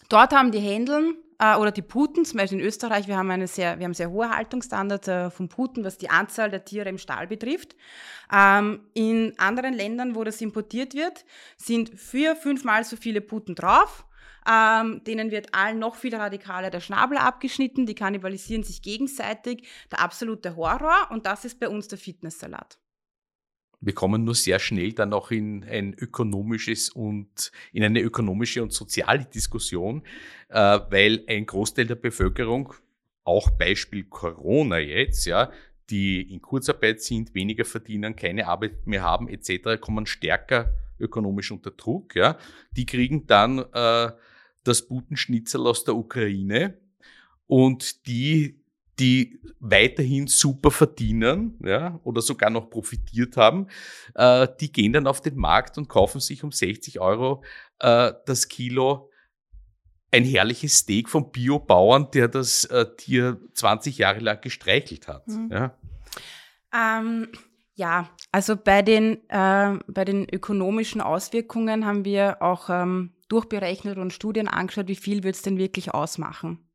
Dort 0.10 0.34
haben 0.34 0.52
die 0.52 0.60
Händeln 0.60 1.16
äh, 1.42 1.56
oder 1.56 1.72
die 1.72 1.82
Puten, 1.82 2.24
zum 2.24 2.38
Beispiel 2.38 2.60
in 2.60 2.66
Österreich, 2.66 3.08
wir 3.08 3.18
haben 3.18 3.32
eine 3.32 3.48
sehr, 3.48 3.80
wir 3.80 3.86
haben 3.86 3.96
sehr 3.96 4.12
hohe 4.12 4.30
Haltungsstandards 4.30 5.08
äh, 5.08 5.32
von 5.32 5.50
Puten, 5.50 5.84
was 5.84 5.98
die 5.98 6.10
Anzahl 6.10 6.52
der 6.52 6.64
Tiere 6.64 6.88
im 6.88 7.00
Stall 7.00 7.28
betrifft. 7.28 7.76
Ähm, 8.32 8.88
in 8.94 9.34
anderen 9.40 9.74
Ländern, 9.74 10.16
wo 10.16 10.24
das 10.24 10.40
importiert 10.40 10.94
wird, 10.94 11.26
sind 11.58 12.00
vier, 12.00 12.36
fünfmal 12.36 12.84
so 12.84 12.96
viele 12.96 13.22
Puten 13.22 13.56
drauf. 13.56 14.06
Ähm, 14.48 15.04
denen 15.04 15.30
wird 15.30 15.54
allen 15.54 15.80
noch 15.80 15.96
viel 15.96 16.16
radikaler 16.16 16.70
der 16.72 16.80
Schnabel 16.80 17.18
abgeschnitten, 17.18 17.86
die 17.86 17.94
kannibalisieren 17.94 18.64
sich 18.64 18.82
gegenseitig, 18.82 19.68
der 19.92 20.00
absolute 20.00 20.56
Horror 20.56 21.10
und 21.12 21.28
das 21.28 21.46
ist 21.46 21.60
bei 21.60 21.70
uns 21.70 21.88
der 21.88 22.00
Fitnesssalat 22.00 22.80
wir 23.82 23.94
kommen 23.94 24.24
nur 24.24 24.36
sehr 24.36 24.60
schnell 24.60 24.94
dann 24.94 25.12
auch 25.12 25.32
in 25.32 25.64
ein 25.64 25.94
ökonomisches 25.94 26.90
und 26.90 27.52
in 27.74 27.84
eine 27.84 28.00
ökonomische 28.00 28.62
und 28.62 28.72
soziale 28.72 29.26
Diskussion, 29.26 30.04
äh, 30.50 30.80
weil 30.90 31.24
ein 31.28 31.46
Großteil 31.46 31.88
der 31.88 31.96
Bevölkerung, 31.96 32.74
auch 33.24 33.50
Beispiel 33.52 34.04
Corona 34.06 34.80
jetzt, 34.80 35.26
ja, 35.26 35.52
die 35.90 36.22
in 36.22 36.42
Kurzarbeit 36.42 37.02
sind, 37.02 37.36
weniger 37.36 37.66
verdienen, 37.66 38.16
keine 38.16 38.48
Arbeit 38.48 38.88
mehr 38.88 39.04
haben 39.04 39.28
etc., 39.28 39.80
kommen 39.80 40.06
stärker 40.06 40.74
ökonomisch 41.00 41.52
unter 41.52 41.72
Druck. 41.72 42.16
Ja. 42.16 42.38
Die 42.72 42.86
kriegen 42.86 43.28
dann 43.28 43.60
äh, 43.74 44.12
das 44.64 44.88
Butenschnitzel 44.88 45.66
aus 45.68 45.84
der 45.84 45.96
Ukraine 45.96 46.80
und 47.48 48.08
die 48.08 48.61
die 49.00 49.40
weiterhin 49.60 50.28
super 50.28 50.72
verdienen 50.72 51.58
ja, 51.64 52.00
oder 52.04 52.22
sogar 52.22 52.50
noch 52.50 52.70
profitiert 52.70 53.38
haben, 53.38 53.68
äh, 54.16 54.48
die 54.60 54.72
gehen 54.72 54.94
dann 54.94 55.08
auf 55.08 55.22
den 55.22 55.38
Markt 55.38 55.78
und 55.78 55.88
kaufen 55.88 56.20
sich 56.20 56.44
um 56.44 56.52
60 56.52 57.00
Euro 57.00 57.44
äh, 57.80 58.14
das 58.26 58.48
Kilo 58.48 59.10
ein 60.12 60.26
herrliches 60.26 60.80
Steak 60.80 61.10
vom 61.10 61.32
Biobauern, 61.32 62.12
der 62.12 62.28
das 62.28 62.66
äh, 62.66 62.86
Tier 62.98 63.40
20 63.54 63.98
Jahre 63.98 64.20
lang 64.20 64.42
gestreichelt 64.42 65.08
hat. 65.08 65.28
Mhm. 65.28 65.50
Ja. 65.52 65.78
Ähm, 66.74 67.30
ja, 67.74 68.10
also 68.32 68.58
bei 68.58 68.82
den, 68.82 69.28
äh, 69.30 69.80
bei 69.88 70.06
den 70.06 70.28
ökonomischen 70.30 71.02
Auswirkungen 71.02 71.86
haben 71.86 72.04
wir 72.04 72.42
auch 72.42 72.70
ähm, 72.70 73.14
durchberechnet 73.30 73.98
und 73.98 74.12
Studien 74.12 74.48
angeschaut, 74.48 74.88
wie 74.88 74.96
viel 74.96 75.24
wird 75.24 75.36
es 75.36 75.42
denn 75.42 75.58
wirklich 75.58 75.94
ausmachen. 75.94 76.70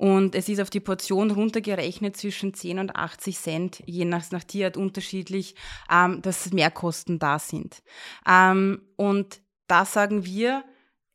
Und 0.00 0.34
es 0.34 0.48
ist 0.48 0.62
auf 0.62 0.70
die 0.70 0.80
Portion 0.80 1.30
runtergerechnet 1.30 2.16
zwischen 2.16 2.54
10 2.54 2.78
und 2.78 2.96
80 2.96 3.38
Cent, 3.38 3.82
je 3.84 4.06
nach, 4.06 4.30
nach 4.30 4.44
Tierart 4.44 4.78
unterschiedlich, 4.78 5.54
ähm, 5.92 6.22
dass 6.22 6.54
Mehrkosten 6.54 7.18
da 7.18 7.38
sind. 7.38 7.82
Ähm, 8.26 8.80
und 8.96 9.42
da 9.66 9.84
sagen 9.84 10.24
wir, 10.24 10.64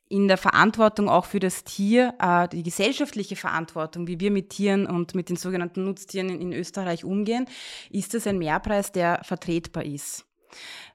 in 0.08 0.28
der 0.28 0.38
Verantwortung 0.38 1.10
auch 1.10 1.26
für 1.26 1.40
das 1.40 1.64
Tier, 1.64 2.14
äh, 2.20 2.48
die 2.48 2.62
gesellschaftliche 2.62 3.36
Verantwortung, 3.36 4.06
wie 4.06 4.20
wir 4.20 4.30
mit 4.30 4.52
Tieren 4.52 4.86
und 4.86 5.16
mit 5.16 5.30
den 5.30 5.36
sogenannten 5.36 5.84
Nutztieren 5.84 6.30
in, 6.30 6.54
Österreich 6.54 7.04
umgehen, 7.04 7.48
ist 7.90 8.14
es 8.14 8.28
ein 8.28 8.38
Mehrpreis, 8.38 8.92
der 8.92 9.24
vertretbar 9.24 9.84
ist. 9.84 10.28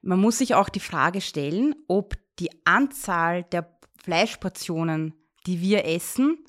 Man 0.01 0.21
muss 0.21 0.39
sich 0.39 0.55
auch 0.55 0.69
die 0.69 0.79
Frage 0.79 1.21
stellen, 1.21 1.75
ob 1.89 2.15
die 2.39 2.51
Anzahl 2.65 3.43
der 3.51 3.69
Fleischportionen, 4.01 5.13
die 5.49 5.61
wir 5.61 5.85
essen, 5.87 6.45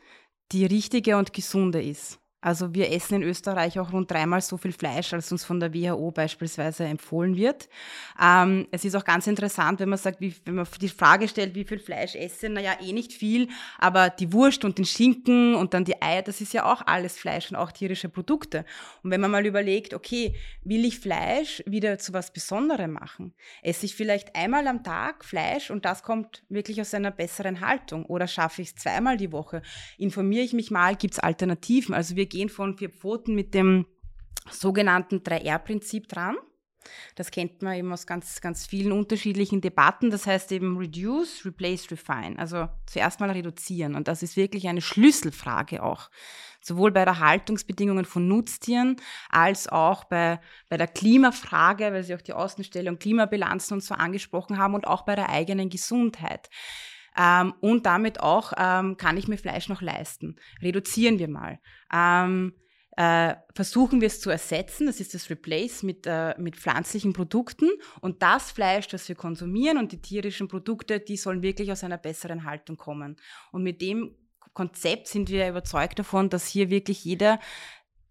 die 0.51 0.65
richtige 0.65 1.17
und 1.17 1.33
gesunde 1.33 1.81
ist. 1.81 2.20
Also 2.41 2.73
wir 2.73 2.91
essen 2.91 3.21
in 3.21 3.23
Österreich 3.23 3.79
auch 3.79 3.93
rund 3.93 4.09
dreimal 4.09 4.41
so 4.41 4.57
viel 4.57 4.71
Fleisch, 4.71 5.13
als 5.13 5.31
uns 5.31 5.45
von 5.45 5.59
der 5.59 5.75
WHO 5.75 6.09
beispielsweise 6.09 6.85
empfohlen 6.85 7.35
wird. 7.35 7.69
Ähm, 8.19 8.67
es 8.71 8.83
ist 8.83 8.95
auch 8.95 9.05
ganz 9.05 9.27
interessant, 9.27 9.79
wenn 9.79 9.89
man 9.89 9.99
sagt, 9.99 10.19
wie, 10.21 10.33
wenn 10.45 10.55
man 10.55 10.67
die 10.81 10.89
Frage 10.89 11.27
stellt, 11.27 11.53
wie 11.53 11.65
viel 11.65 11.77
Fleisch 11.77 12.15
esse, 12.15 12.49
naja, 12.49 12.75
eh 12.81 12.93
nicht 12.93 13.13
viel, 13.13 13.47
aber 13.77 14.09
die 14.09 14.33
Wurst 14.33 14.65
und 14.65 14.79
den 14.79 14.85
Schinken 14.85 15.53
und 15.53 15.75
dann 15.75 15.85
die 15.85 16.01
Eier, 16.01 16.23
das 16.23 16.41
ist 16.41 16.53
ja 16.53 16.65
auch 16.65 16.81
alles 16.87 17.15
Fleisch 17.15 17.51
und 17.51 17.57
auch 17.57 17.71
tierische 17.71 18.09
Produkte. 18.09 18.65
Und 19.03 19.11
wenn 19.11 19.21
man 19.21 19.29
mal 19.29 19.45
überlegt, 19.45 19.93
okay, 19.93 20.35
will 20.63 20.83
ich 20.83 20.99
Fleisch 20.99 21.61
wieder 21.67 21.99
zu 21.99 22.11
was 22.11 22.33
Besonderem 22.33 22.93
machen? 22.93 23.35
Esse 23.61 23.85
ich 23.85 23.95
vielleicht 23.95 24.35
einmal 24.35 24.67
am 24.67 24.83
Tag 24.83 25.23
Fleisch 25.25 25.69
und 25.69 25.85
das 25.85 26.01
kommt 26.01 26.43
wirklich 26.49 26.81
aus 26.81 26.95
einer 26.95 27.11
besseren 27.11 27.61
Haltung 27.61 28.03
oder 28.07 28.25
schaffe 28.25 28.63
ich 28.63 28.69
es 28.69 28.75
zweimal 28.75 29.17
die 29.17 29.31
Woche? 29.31 29.61
Informiere 29.99 30.43
ich 30.43 30.53
mich 30.53 30.71
mal, 30.71 30.95
gibt 30.95 31.13
es 31.13 31.19
Alternativen? 31.19 31.93
Also 31.93 32.15
wir 32.15 32.30
gehen 32.31 32.49
von 32.49 32.75
vier 32.75 32.89
Pfoten 32.89 33.35
mit 33.35 33.53
dem 33.53 33.85
sogenannten 34.49 35.17
3R-Prinzip 35.17 36.07
dran. 36.07 36.35
Das 37.15 37.29
kennt 37.29 37.61
man 37.61 37.75
eben 37.75 37.93
aus 37.93 38.07
ganz, 38.07 38.41
ganz 38.41 38.65
vielen 38.65 38.91
unterschiedlichen 38.91 39.61
Debatten. 39.61 40.09
Das 40.09 40.25
heißt 40.25 40.51
eben 40.51 40.77
reduce, 40.77 41.45
replace, 41.45 41.91
refine. 41.91 42.39
Also 42.39 42.69
zuerst 42.87 43.19
mal 43.19 43.29
reduzieren. 43.29 43.93
Und 43.93 44.07
das 44.07 44.23
ist 44.23 44.35
wirklich 44.35 44.67
eine 44.67 44.81
Schlüsselfrage 44.81 45.83
auch. 45.83 46.09
Sowohl 46.59 46.91
bei 46.91 47.05
der 47.05 47.19
Haltungsbedingungen 47.19 48.05
von 48.05 48.27
Nutztieren 48.27 48.95
als 49.29 49.67
auch 49.67 50.05
bei, 50.05 50.39
bei 50.69 50.77
der 50.77 50.87
Klimafrage, 50.87 51.91
weil 51.91 52.03
Sie 52.03 52.15
auch 52.15 52.21
die 52.21 52.33
Außenstellung 52.33 52.97
Klimabilanzen 52.97 53.75
und 53.75 53.81
so 53.81 53.93
angesprochen 53.95 54.57
haben 54.57 54.73
und 54.73 54.87
auch 54.87 55.03
bei 55.03 55.15
der 55.15 55.29
eigenen 55.29 55.69
Gesundheit. 55.69 56.49
Ähm, 57.17 57.53
und 57.59 57.85
damit 57.85 58.19
auch, 58.19 58.53
ähm, 58.57 58.97
kann 58.97 59.17
ich 59.17 59.27
mir 59.27 59.37
Fleisch 59.37 59.69
noch 59.69 59.81
leisten? 59.81 60.37
Reduzieren 60.61 61.19
wir 61.19 61.27
mal. 61.27 61.59
Ähm, 61.93 62.53
äh, 62.97 63.35
versuchen 63.55 64.01
wir 64.01 64.07
es 64.07 64.19
zu 64.19 64.29
ersetzen, 64.29 64.85
das 64.85 64.99
ist 64.99 65.13
das 65.13 65.29
Replace 65.29 65.83
mit, 65.83 66.05
äh, 66.05 66.35
mit 66.37 66.57
pflanzlichen 66.57 67.13
Produkten 67.13 67.69
und 68.01 68.21
das 68.21 68.51
Fleisch, 68.51 68.87
das 68.89 69.07
wir 69.07 69.15
konsumieren 69.15 69.77
und 69.77 69.93
die 69.93 70.01
tierischen 70.01 70.49
Produkte, 70.49 70.99
die 70.99 71.15
sollen 71.15 71.41
wirklich 71.41 71.71
aus 71.71 71.83
einer 71.85 71.97
besseren 71.97 72.43
Haltung 72.43 72.75
kommen. 72.75 73.15
Und 73.51 73.63
mit 73.63 73.81
dem 73.81 74.15
Konzept 74.53 75.07
sind 75.07 75.29
wir 75.29 75.47
überzeugt 75.47 75.99
davon, 75.99 76.29
dass 76.29 76.47
hier 76.47 76.69
wirklich 76.69 77.05
jeder 77.05 77.39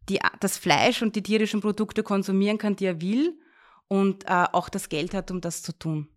die, 0.08 0.18
das 0.40 0.56
Fleisch 0.56 1.02
und 1.02 1.14
die 1.14 1.22
tierischen 1.22 1.60
Produkte 1.60 2.02
konsumieren 2.02 2.56
kann, 2.56 2.76
die 2.76 2.86
er 2.86 3.00
will 3.02 3.38
und 3.86 4.24
äh, 4.24 4.46
auch 4.52 4.70
das 4.70 4.88
Geld 4.88 5.12
hat, 5.12 5.30
um 5.30 5.40
das 5.40 5.62
zu 5.62 5.78
tun. 5.78 6.08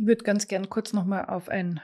Ich 0.00 0.06
würde 0.06 0.24
ganz 0.24 0.48
gern 0.48 0.70
kurz 0.70 0.94
nochmal 0.94 1.26
auf 1.26 1.50
ein 1.50 1.80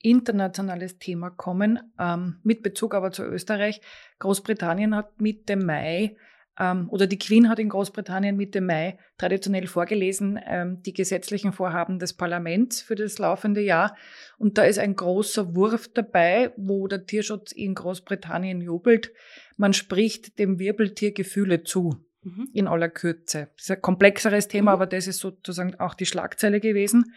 internationales 0.00 0.98
Thema 0.98 1.30
kommen, 1.30 1.80
ähm, 1.98 2.38
mit 2.44 2.62
Bezug 2.62 2.94
aber 2.94 3.10
zu 3.10 3.24
Österreich. 3.24 3.80
Großbritannien 4.20 4.94
hat 4.94 5.20
Mitte 5.20 5.56
Mai 5.56 6.16
ähm, 6.56 6.88
oder 6.88 7.08
die 7.08 7.18
Queen 7.18 7.48
hat 7.48 7.58
in 7.58 7.68
Großbritannien 7.68 8.36
Mitte 8.36 8.60
Mai 8.60 8.96
traditionell 9.16 9.66
vorgelesen 9.66 10.38
ähm, 10.46 10.82
die 10.84 10.92
gesetzlichen 10.92 11.52
Vorhaben 11.52 11.98
des 11.98 12.12
Parlaments 12.12 12.80
für 12.80 12.94
das 12.94 13.18
laufende 13.18 13.60
Jahr. 13.60 13.96
Und 14.38 14.56
da 14.56 14.62
ist 14.62 14.78
ein 14.78 14.94
großer 14.94 15.56
Wurf 15.56 15.88
dabei, 15.92 16.52
wo 16.56 16.86
der 16.86 17.06
Tierschutz 17.06 17.50
in 17.50 17.74
Großbritannien 17.74 18.60
jubelt. 18.60 19.10
Man 19.56 19.72
spricht 19.72 20.38
dem 20.38 20.60
Wirbeltier 20.60 21.12
Gefühle 21.12 21.64
zu. 21.64 21.96
Mhm. 22.22 22.50
In 22.52 22.68
aller 22.68 22.88
Kürze. 22.88 23.48
Das 23.56 23.64
ist 23.64 23.70
ein 23.72 23.82
komplexeres 23.82 24.46
Thema, 24.46 24.72
mhm. 24.72 24.74
aber 24.74 24.86
das 24.86 25.08
ist 25.08 25.18
sozusagen 25.18 25.74
auch 25.80 25.94
die 25.94 26.06
Schlagzeile 26.06 26.60
gewesen. 26.60 27.14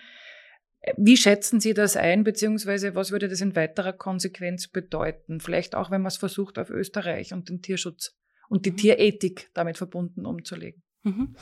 Wie 0.97 1.17
schätzen 1.17 1.59
Sie 1.59 1.73
das 1.73 1.95
ein, 1.95 2.23
beziehungsweise 2.23 2.95
was 2.95 3.11
würde 3.11 3.27
das 3.27 3.41
in 3.41 3.55
weiterer 3.55 3.93
Konsequenz 3.93 4.67
bedeuten? 4.67 5.39
Vielleicht 5.39 5.75
auch, 5.75 5.91
wenn 5.91 6.01
man 6.01 6.07
es 6.07 6.17
versucht, 6.17 6.57
auf 6.57 6.69
Österreich 6.69 7.33
und 7.33 7.49
den 7.49 7.61
Tierschutz 7.61 8.17
und 8.49 8.65
die 8.65 8.71
mhm. 8.71 8.77
Tierethik 8.77 9.51
damit 9.53 9.77
verbunden 9.77 10.25
umzulegen. 10.25 10.81
Mhm. 11.03 11.35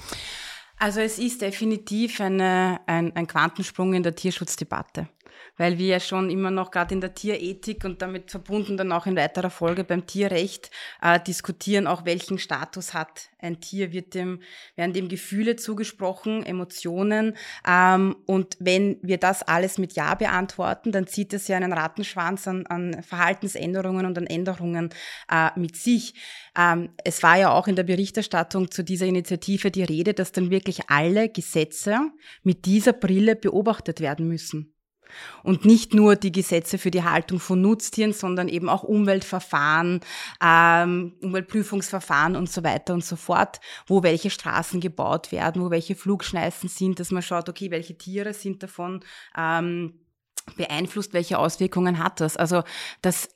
Also 0.77 0.99
es 1.01 1.19
ist 1.19 1.41
definitiv 1.41 2.21
eine, 2.21 2.79
ein, 2.85 3.15
ein 3.15 3.27
Quantensprung 3.27 3.93
in 3.93 4.03
der 4.03 4.15
Tierschutzdebatte 4.15 5.09
weil 5.57 5.77
wir 5.77 5.87
ja 5.87 5.99
schon 5.99 6.29
immer 6.29 6.51
noch 6.51 6.71
gerade 6.71 6.93
in 6.93 7.01
der 7.01 7.13
Tierethik 7.13 7.83
und 7.85 8.01
damit 8.01 8.31
verbunden 8.31 8.77
dann 8.77 8.91
auch 8.91 9.05
in 9.05 9.15
weiterer 9.15 9.49
Folge 9.49 9.83
beim 9.83 10.05
Tierrecht 10.05 10.71
äh, 11.01 11.19
diskutieren, 11.19 11.87
auch 11.87 12.05
welchen 12.05 12.37
Status 12.37 12.93
hat 12.93 13.29
ein 13.39 13.61
Tier, 13.61 13.91
wird 13.91 14.13
dem, 14.13 14.41
werden 14.75 14.93
dem 14.93 15.07
Gefühle 15.07 15.55
zugesprochen, 15.55 16.45
Emotionen. 16.45 17.35
Ähm, 17.67 18.15
und 18.25 18.57
wenn 18.59 18.97
wir 19.01 19.17
das 19.17 19.43
alles 19.43 19.77
mit 19.77 19.93
Ja 19.93 20.15
beantworten, 20.15 20.91
dann 20.91 21.07
zieht 21.07 21.33
es 21.33 21.47
ja 21.47 21.57
einen 21.57 21.73
Rattenschwanz 21.73 22.47
an, 22.47 22.65
an 22.67 23.01
Verhaltensänderungen 23.01 24.05
und 24.05 24.17
an 24.17 24.27
Änderungen 24.27 24.89
äh, 25.31 25.49
mit 25.57 25.75
sich. 25.75 26.13
Ähm, 26.57 26.89
es 27.03 27.23
war 27.23 27.37
ja 27.37 27.51
auch 27.51 27.67
in 27.67 27.75
der 27.75 27.83
Berichterstattung 27.83 28.71
zu 28.71 28.83
dieser 28.83 29.05
Initiative 29.05 29.71
die 29.71 29.83
Rede, 29.83 30.13
dass 30.13 30.31
dann 30.31 30.51
wirklich 30.51 30.89
alle 30.89 31.29
Gesetze 31.29 31.99
mit 32.43 32.65
dieser 32.65 32.93
Brille 32.93 33.35
beobachtet 33.35 34.01
werden 34.01 34.27
müssen. 34.27 34.73
Und 35.43 35.65
nicht 35.65 35.93
nur 35.93 36.15
die 36.15 36.31
Gesetze 36.31 36.77
für 36.77 36.91
die 36.91 37.03
Haltung 37.03 37.39
von 37.39 37.61
Nutztieren, 37.61 38.13
sondern 38.13 38.47
eben 38.47 38.69
auch 38.69 38.83
Umweltverfahren, 38.83 40.01
ähm, 40.43 41.13
Umweltprüfungsverfahren 41.21 42.35
und 42.35 42.49
so 42.49 42.63
weiter 42.63 42.93
und 42.93 43.03
so 43.03 43.15
fort, 43.15 43.59
wo 43.87 44.03
welche 44.03 44.29
Straßen 44.29 44.79
gebaut 44.79 45.31
werden, 45.31 45.61
wo 45.61 45.69
welche 45.69 45.95
Flugschneisen 45.95 46.69
sind, 46.69 46.99
dass 46.99 47.11
man 47.11 47.21
schaut, 47.21 47.49
okay, 47.49 47.71
welche 47.71 47.97
Tiere 47.97 48.33
sind 48.33 48.63
davon 48.63 49.01
ähm, 49.37 49.99
beeinflusst, 50.55 51.13
welche 51.13 51.37
Auswirkungen 51.37 52.03
hat 52.03 52.21
das. 52.21 52.37
Also 52.37 52.63
das 53.01 53.29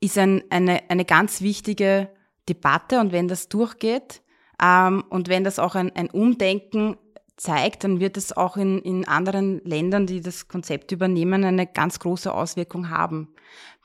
ist 0.00 0.18
ein, 0.18 0.44
eine, 0.50 0.88
eine 0.90 1.04
ganz 1.04 1.40
wichtige 1.40 2.10
Debatte 2.48 3.00
und 3.00 3.12
wenn 3.12 3.28
das 3.28 3.48
durchgeht 3.48 4.22
ähm, 4.62 5.04
und 5.08 5.28
wenn 5.28 5.44
das 5.44 5.58
auch 5.58 5.74
ein, 5.74 5.94
ein 5.94 6.10
Umdenken 6.10 6.96
zeigt, 7.36 7.84
dann 7.84 8.00
wird 8.00 8.16
es 8.16 8.36
auch 8.36 8.56
in, 8.56 8.80
in 8.80 9.06
anderen 9.06 9.60
Ländern, 9.64 10.06
die 10.06 10.20
das 10.20 10.48
Konzept 10.48 10.92
übernehmen, 10.92 11.44
eine 11.44 11.66
ganz 11.66 11.98
große 11.98 12.32
Auswirkung 12.32 12.90
haben, 12.90 13.28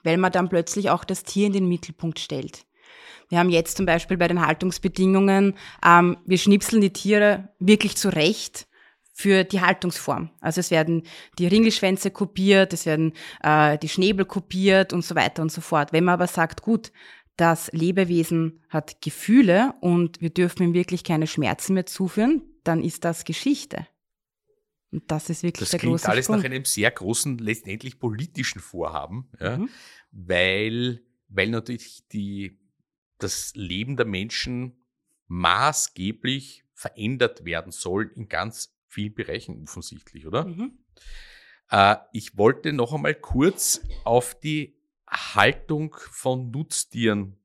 weil 0.03 0.17
man 0.17 0.31
dann 0.31 0.49
plötzlich 0.49 0.89
auch 0.89 1.03
das 1.03 1.23
Tier 1.23 1.47
in 1.47 1.53
den 1.53 1.67
Mittelpunkt 1.67 2.19
stellt. 2.19 2.65
Wir 3.29 3.39
haben 3.39 3.49
jetzt 3.49 3.77
zum 3.77 3.85
Beispiel 3.85 4.17
bei 4.17 4.27
den 4.27 4.45
Haltungsbedingungen, 4.45 5.55
ähm, 5.85 6.17
wir 6.25 6.37
schnipseln 6.37 6.81
die 6.81 6.91
Tiere 6.93 7.49
wirklich 7.59 7.95
zurecht 7.95 8.67
für 9.13 9.43
die 9.43 9.61
Haltungsform. 9.61 10.31
Also 10.41 10.59
es 10.59 10.71
werden 10.71 11.03
die 11.37 11.47
Ringelschwänze 11.47 12.11
kopiert, 12.11 12.73
es 12.73 12.85
werden 12.85 13.13
äh, 13.43 13.77
die 13.77 13.89
Schnäbel 13.89 14.25
kopiert 14.25 14.93
und 14.93 15.05
so 15.05 15.15
weiter 15.15 15.41
und 15.41 15.51
so 15.51 15.61
fort. 15.61 15.93
Wenn 15.93 16.05
man 16.05 16.15
aber 16.15 16.27
sagt, 16.27 16.61
gut, 16.61 16.91
das 17.37 17.71
Lebewesen 17.71 18.61
hat 18.69 19.01
Gefühle 19.01 19.73
und 19.79 20.21
wir 20.21 20.29
dürfen 20.29 20.63
ihm 20.63 20.73
wirklich 20.73 21.03
keine 21.03 21.27
Schmerzen 21.27 21.73
mehr 21.73 21.85
zuführen, 21.85 22.43
dann 22.63 22.84
ist 22.84 23.06
das 23.06 23.26
Geschichte. 23.26 23.88
Und 24.91 25.10
das 25.10 25.30
ist 25.30 25.43
wirklich 25.43 25.69
das 25.69 25.71
der 25.71 25.80
große 25.80 25.93
Das 25.93 26.02
klingt 26.02 26.12
alles 26.12 26.26
Sprung. 26.26 26.38
nach 26.38 26.43
einem 26.43 26.65
sehr 26.65 26.91
großen, 26.91 27.38
letztendlich 27.38 28.00
politischen 28.00 28.60
Vorhaben, 28.60 29.30
ja, 29.39 29.58
mhm. 29.58 29.69
weil, 30.12 31.02
weil 31.30 31.50
natürlich 31.50 32.08
die, 32.12 32.60
das 33.17 33.54
Leben 33.56 33.95
der 33.95 34.06
Menschen 34.06 34.84
maßgeblich 35.28 36.65
verändert 36.74 37.45
werden 37.45 37.71
soll 37.71 38.12
in 38.15 38.28
ganz 38.28 38.76
vielen 38.88 39.13
Bereichen 39.13 39.63
offensichtlich, 39.63 40.28
oder? 40.28 40.45
Mhm. 40.45 40.80
Äh, 41.69 41.95
ich 42.12 42.38
wollte 42.38 42.74
noch 42.74 42.93
einmal 42.93 43.15
kurz 43.15 43.82
auf 44.04 44.38
die 44.38 44.76
Haltung 45.08 45.95
von 46.12 46.52
Nutztieren 46.52 47.38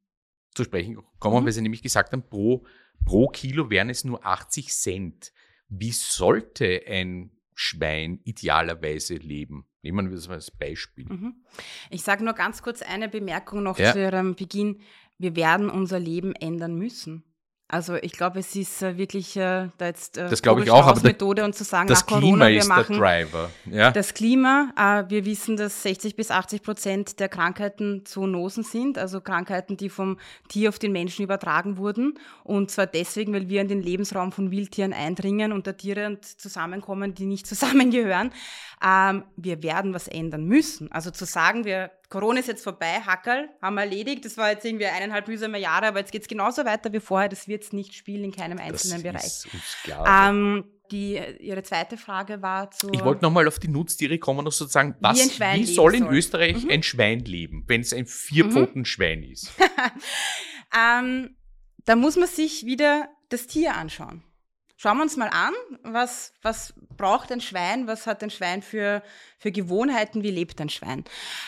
zu 0.55 0.65
sprechen 0.65 0.99
kommen, 1.21 1.43
mhm. 1.43 1.47
weil 1.47 1.53
Sie 1.53 1.63
nämlich 1.63 1.83
gesagt 1.83 2.13
haben, 2.13 2.27
pro 2.27 2.67
Pro 3.05 3.29
Kilo 3.29 3.71
wären 3.71 3.91
es 3.91 4.05
nur 4.05 4.25
80 4.25 4.69
Cent. 4.73 5.33
Wie 5.69 5.93
sollte 5.93 6.83
ein 6.87 7.31
Schwein 7.55 8.21
idealerweise 8.25 9.15
leben? 9.15 9.67
Nehmen 9.83 10.09
wir 10.09 10.17
das 10.17 10.29
mal 10.29 10.35
als 10.35 10.51
Beispiel. 10.51 11.07
Mhm. 11.07 11.35
Ich 11.91 12.03
sage 12.03 12.25
nur 12.25 12.35
ganz 12.35 12.63
kurz 12.63 12.83
eine 12.83 13.09
Bemerkung 13.09 13.63
noch 13.63 13.79
ja. 13.79 13.93
zu 13.93 14.01
Ihrem 14.01 14.35
Beginn. 14.35 14.81
Wir 15.19 15.37
werden 15.37 15.71
unser 15.71 15.99
Leben 15.99 16.35
ändern 16.35 16.75
müssen. 16.75 17.25
Also 17.69 17.97
ich 17.97 18.13
glaube, 18.13 18.39
es 18.39 18.55
ist 18.55 18.81
äh, 18.81 18.97
wirklich 18.97 19.37
äh, 19.37 19.71
da 19.77 19.87
jetzt 19.87 20.17
äh, 20.17 20.29
das 20.29 20.41
glaube 20.41 20.63
ich 20.63 20.71
auch, 20.71 20.87
aber 20.87 21.01
Methode 21.01 21.45
und 21.45 21.53
zu 21.57 21.65
sagen, 21.65 21.89
das 21.89 22.03
nach 22.03 22.07
Klima 22.07 22.21
Corona, 22.21 22.49
ist 22.49 22.69
machen 22.69 23.01
der 23.01 23.01
Driver. 23.01 23.51
Ja? 23.69 23.91
Das 23.91 24.15
Klima, 24.15 24.73
äh, 24.77 25.11
wir 25.11 25.25
wissen, 25.25 25.57
dass 25.57 25.83
60 25.83 26.15
bis 26.15 26.31
80 26.31 26.63
Prozent 26.63 27.19
der 27.19 27.29
Krankheiten 27.29 28.07
Zoonosen 28.07 28.63
sind, 28.63 28.99
also 28.99 29.21
Krankheiten, 29.21 29.77
die 29.77 29.89
vom 29.89 30.17
Tier 30.49 30.69
auf 30.69 30.79
den 30.79 30.93
Menschen 30.93 31.25
übertragen 31.25 31.77
wurden. 31.77 32.21
Und 32.45 32.71
zwar 32.71 32.87
deswegen, 32.87 33.33
weil 33.33 33.49
wir 33.49 33.63
in 33.63 33.69
den 33.69 33.83
Lebensraum 33.83 34.31
von 34.31 34.53
Wildtieren 34.53 34.93
eindringen 34.93 35.51
und 35.51 35.67
da 35.67 35.73
Tiere 35.73 36.21
zusammenkommen, 36.21 37.15
die 37.15 37.27
nicht 37.27 37.47
zusammengehören. 37.49 38.31
Ähm, 38.85 39.25
wir 39.37 39.65
werden 39.65 39.93
was 39.93 40.07
ändern 40.07 40.45
müssen. 40.45 40.93
Also 40.93 41.11
zu 41.11 41.25
sagen, 41.25 41.65
wir 41.65 41.91
Corona 42.09 42.41
ist 42.41 42.47
jetzt 42.47 42.63
vorbei, 42.63 43.01
Hackerl, 43.05 43.49
haben 43.61 43.75
wir 43.75 43.83
erledigt. 43.83 44.25
Das 44.25 44.37
war 44.37 44.51
jetzt 44.51 44.65
irgendwie 44.65 44.87
eineinhalb 44.87 45.27
mühsame 45.27 45.59
Jahre, 45.59 45.87
aber 45.87 45.99
jetzt 45.99 46.13
geht 46.13 46.23
es 46.23 46.29
genauso 46.29 46.65
weiter 46.65 46.93
wie 46.93 47.01
vorher. 47.01 47.29
Das 47.29 47.49
wird 47.49 47.65
es 47.65 47.73
nicht 47.73 47.95
spielen 47.95 48.25
in 48.25 48.33
keinem 48.33 48.59
einzelnen 48.59 49.03
das 49.03 49.13
Bereich. 49.13 49.27
Ist 49.27 49.49
uns 49.53 49.77
klar. 49.83 50.29
Ähm, 50.29 50.65
die, 50.93 51.21
Ihre 51.41 51.63
zweite 51.65 51.97
Frage 51.97 52.43
war 52.43 52.71
zu. 52.71 52.91
Ich 52.93 53.05
wollte 53.05 53.25
nochmal 53.25 53.49
auf 53.49 53.59
die 53.59 53.69
Nutztiere 53.69 54.19
kommen 54.19 54.47
und 54.47 54.53
sozusagen, 54.53 54.95
was, 55.01 55.19
wie, 55.19 55.61
wie 55.61 55.65
soll 55.65 55.97
in 55.97 56.05
soll. 56.05 56.15
Österreich 56.15 56.65
mhm. 56.65 56.71
ein 56.71 56.83
Schwein 56.83 57.21
leben, 57.21 57.65
wenn 57.67 57.81
es 57.81 57.93
ein 57.93 58.07
Vierpfoten-Schwein 58.07 59.21
mhm. 59.21 59.33
ist? 59.33 59.53
ähm, 60.77 61.37
da 61.85 61.97
muss 61.97 62.17
man 62.17 62.29
sich 62.29 62.67
wieder 62.67 63.09
das 63.31 63.49
Tier 63.49 63.75
anschauen. 63.75 64.23
Schauen 64.79 64.99
wir 64.99 65.05
uns 65.05 65.17
mal 65.17 65.31
an, 65.31 65.55
was, 65.85 66.35
was 66.43 66.75
braucht 66.99 67.33
ein 67.33 67.41
Schwein, 67.41 67.87
was 67.87 68.07
hat 68.07 68.23
ein 68.23 68.29
Schwein 68.29 68.61
für, 68.61 69.03
für 69.39 69.51
Gewohnheiten, 69.51 70.23
wie 70.23 70.31
lebt 70.31 70.61
ein 70.61 70.69
Schwein. 70.69 71.05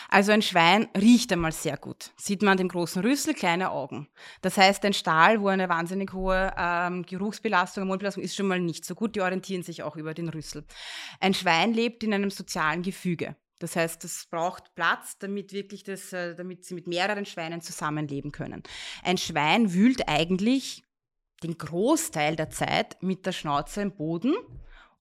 Also 0.09 0.31
ein 0.31 0.41
Schwein 0.41 0.87
riecht 0.97 1.31
einmal 1.31 1.51
sehr 1.51 1.77
gut. 1.77 2.11
Sieht 2.17 2.41
man 2.41 2.53
an 2.53 2.57
dem 2.57 2.69
großen 2.69 3.03
Rüssel, 3.03 3.35
kleine 3.35 3.69
Augen. 3.69 4.07
Das 4.41 4.57
heißt, 4.57 4.83
ein 4.83 4.93
Stahl, 4.93 5.41
wo 5.41 5.47
eine 5.47 5.69
wahnsinnig 5.69 6.11
hohe 6.11 6.51
ähm, 6.57 7.03
Geruchsbelastung, 7.03 7.83
Ammoniakbelastung 7.83 8.23
ist 8.23 8.35
schon 8.35 8.47
mal 8.47 8.59
nicht 8.59 8.83
so 8.83 8.95
gut, 8.95 9.15
die 9.15 9.21
orientieren 9.21 9.61
sich 9.61 9.83
auch 9.83 9.95
über 9.95 10.15
den 10.15 10.29
Rüssel. 10.29 10.65
Ein 11.19 11.35
Schwein 11.35 11.71
lebt 11.73 12.03
in 12.03 12.15
einem 12.15 12.31
sozialen 12.31 12.81
Gefüge. 12.81 13.35
Das 13.59 13.75
heißt, 13.75 14.03
es 14.05 14.25
braucht 14.25 14.73
Platz, 14.73 15.17
damit 15.19 15.53
wirklich 15.53 15.83
das, 15.83 16.13
äh, 16.13 16.33
damit 16.33 16.65
sie 16.65 16.73
mit 16.73 16.87
mehreren 16.87 17.25
Schweinen 17.25 17.61
zusammenleben 17.61 18.31
können. 18.31 18.63
Ein 19.03 19.17
Schwein 19.17 19.73
wühlt 19.73 20.07
eigentlich 20.07 20.83
den 21.43 21.57
Großteil 21.57 22.35
der 22.35 22.49
Zeit 22.49 23.01
mit 23.01 23.25
der 23.25 23.31
Schnauze 23.31 23.81
im 23.81 23.95
Boden, 23.95 24.35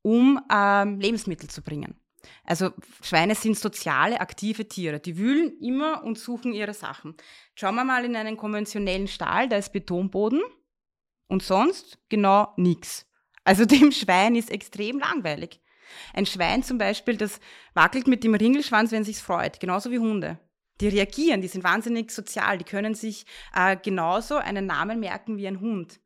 um 0.02 0.40
ähm, 0.52 1.00
Lebensmittel 1.00 1.48
zu 1.48 1.62
bringen. 1.62 1.98
Also 2.44 2.70
Schweine 3.02 3.34
sind 3.34 3.58
soziale, 3.58 4.20
aktive 4.20 4.68
Tiere. 4.68 5.00
Die 5.00 5.16
wühlen 5.16 5.58
immer 5.60 6.02
und 6.04 6.18
suchen 6.18 6.52
ihre 6.52 6.74
Sachen. 6.74 7.14
Schauen 7.54 7.76
wir 7.76 7.84
mal 7.84 8.04
in 8.04 8.16
einen 8.16 8.36
konventionellen 8.36 9.08
Stall, 9.08 9.48
da 9.48 9.56
ist 9.56 9.72
Betonboden 9.72 10.42
und 11.28 11.42
sonst 11.42 11.98
genau 12.08 12.52
nichts. 12.56 13.06
Also 13.44 13.64
dem 13.66 13.92
Schwein 13.92 14.34
ist 14.34 14.50
extrem 14.50 14.98
langweilig. 14.98 15.60
Ein 16.12 16.26
Schwein 16.26 16.62
zum 16.62 16.76
Beispiel, 16.76 17.16
das 17.16 17.40
wackelt 17.72 18.06
mit 18.06 18.22
dem 18.22 18.34
Ringelschwanz, 18.34 18.92
wenn 18.92 19.02
es 19.02 19.08
sich 19.08 19.18
freut, 19.18 19.58
genauso 19.58 19.90
wie 19.90 19.98
Hunde. 19.98 20.38
Die 20.80 20.88
reagieren, 20.88 21.40
die 21.40 21.48
sind 21.48 21.64
wahnsinnig 21.64 22.10
sozial, 22.10 22.58
die 22.58 22.64
können 22.64 22.94
sich 22.94 23.24
äh, 23.54 23.76
genauso 23.76 24.36
einen 24.36 24.66
Namen 24.66 25.00
merken 25.00 25.36
wie 25.38 25.48
ein 25.48 25.60
Hund. 25.60 25.98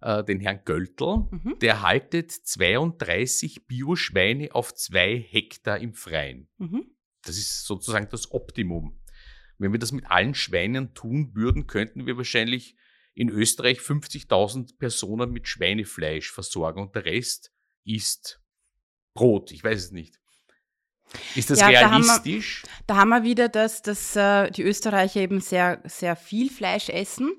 äh, 0.00 0.24
den 0.24 0.40
Herrn 0.40 0.62
Göltl. 0.64 1.26
Mhm. 1.30 1.58
Der 1.60 1.82
haltet 1.82 2.32
32 2.32 3.66
Bio-Schweine 3.66 4.54
auf 4.54 4.74
zwei 4.74 5.18
Hektar 5.18 5.78
im 5.78 5.92
Freien. 5.92 6.48
Mhm. 6.56 6.93
Das 7.26 7.36
ist 7.36 7.64
sozusagen 7.64 8.08
das 8.10 8.32
Optimum. 8.32 9.00
Wenn 9.58 9.72
wir 9.72 9.78
das 9.78 9.92
mit 9.92 10.06
allen 10.10 10.34
Schweinen 10.34 10.94
tun 10.94 11.30
würden, 11.34 11.66
könnten 11.66 12.06
wir 12.06 12.16
wahrscheinlich 12.16 12.76
in 13.14 13.28
Österreich 13.28 13.78
50.000 13.78 14.78
Personen 14.78 15.30
mit 15.30 15.46
Schweinefleisch 15.46 16.32
versorgen 16.32 16.82
und 16.82 16.94
der 16.94 17.04
Rest 17.04 17.52
ist 17.84 18.40
Brot. 19.14 19.52
Ich 19.52 19.62
weiß 19.62 19.84
es 19.84 19.92
nicht. 19.92 20.18
Ist 21.36 21.50
das 21.50 21.60
ja, 21.60 21.68
realistisch? 21.68 22.62
Da 22.86 22.96
haben, 22.96 23.10
wir, 23.10 23.12
da 23.12 23.18
haben 23.18 23.24
wir 23.24 23.30
wieder, 23.30 23.48
dass, 23.48 23.82
dass 23.82 24.16
äh, 24.16 24.50
die 24.50 24.62
Österreicher 24.62 25.20
eben 25.20 25.40
sehr, 25.40 25.80
sehr 25.84 26.16
viel 26.16 26.50
Fleisch 26.50 26.88
essen 26.88 27.32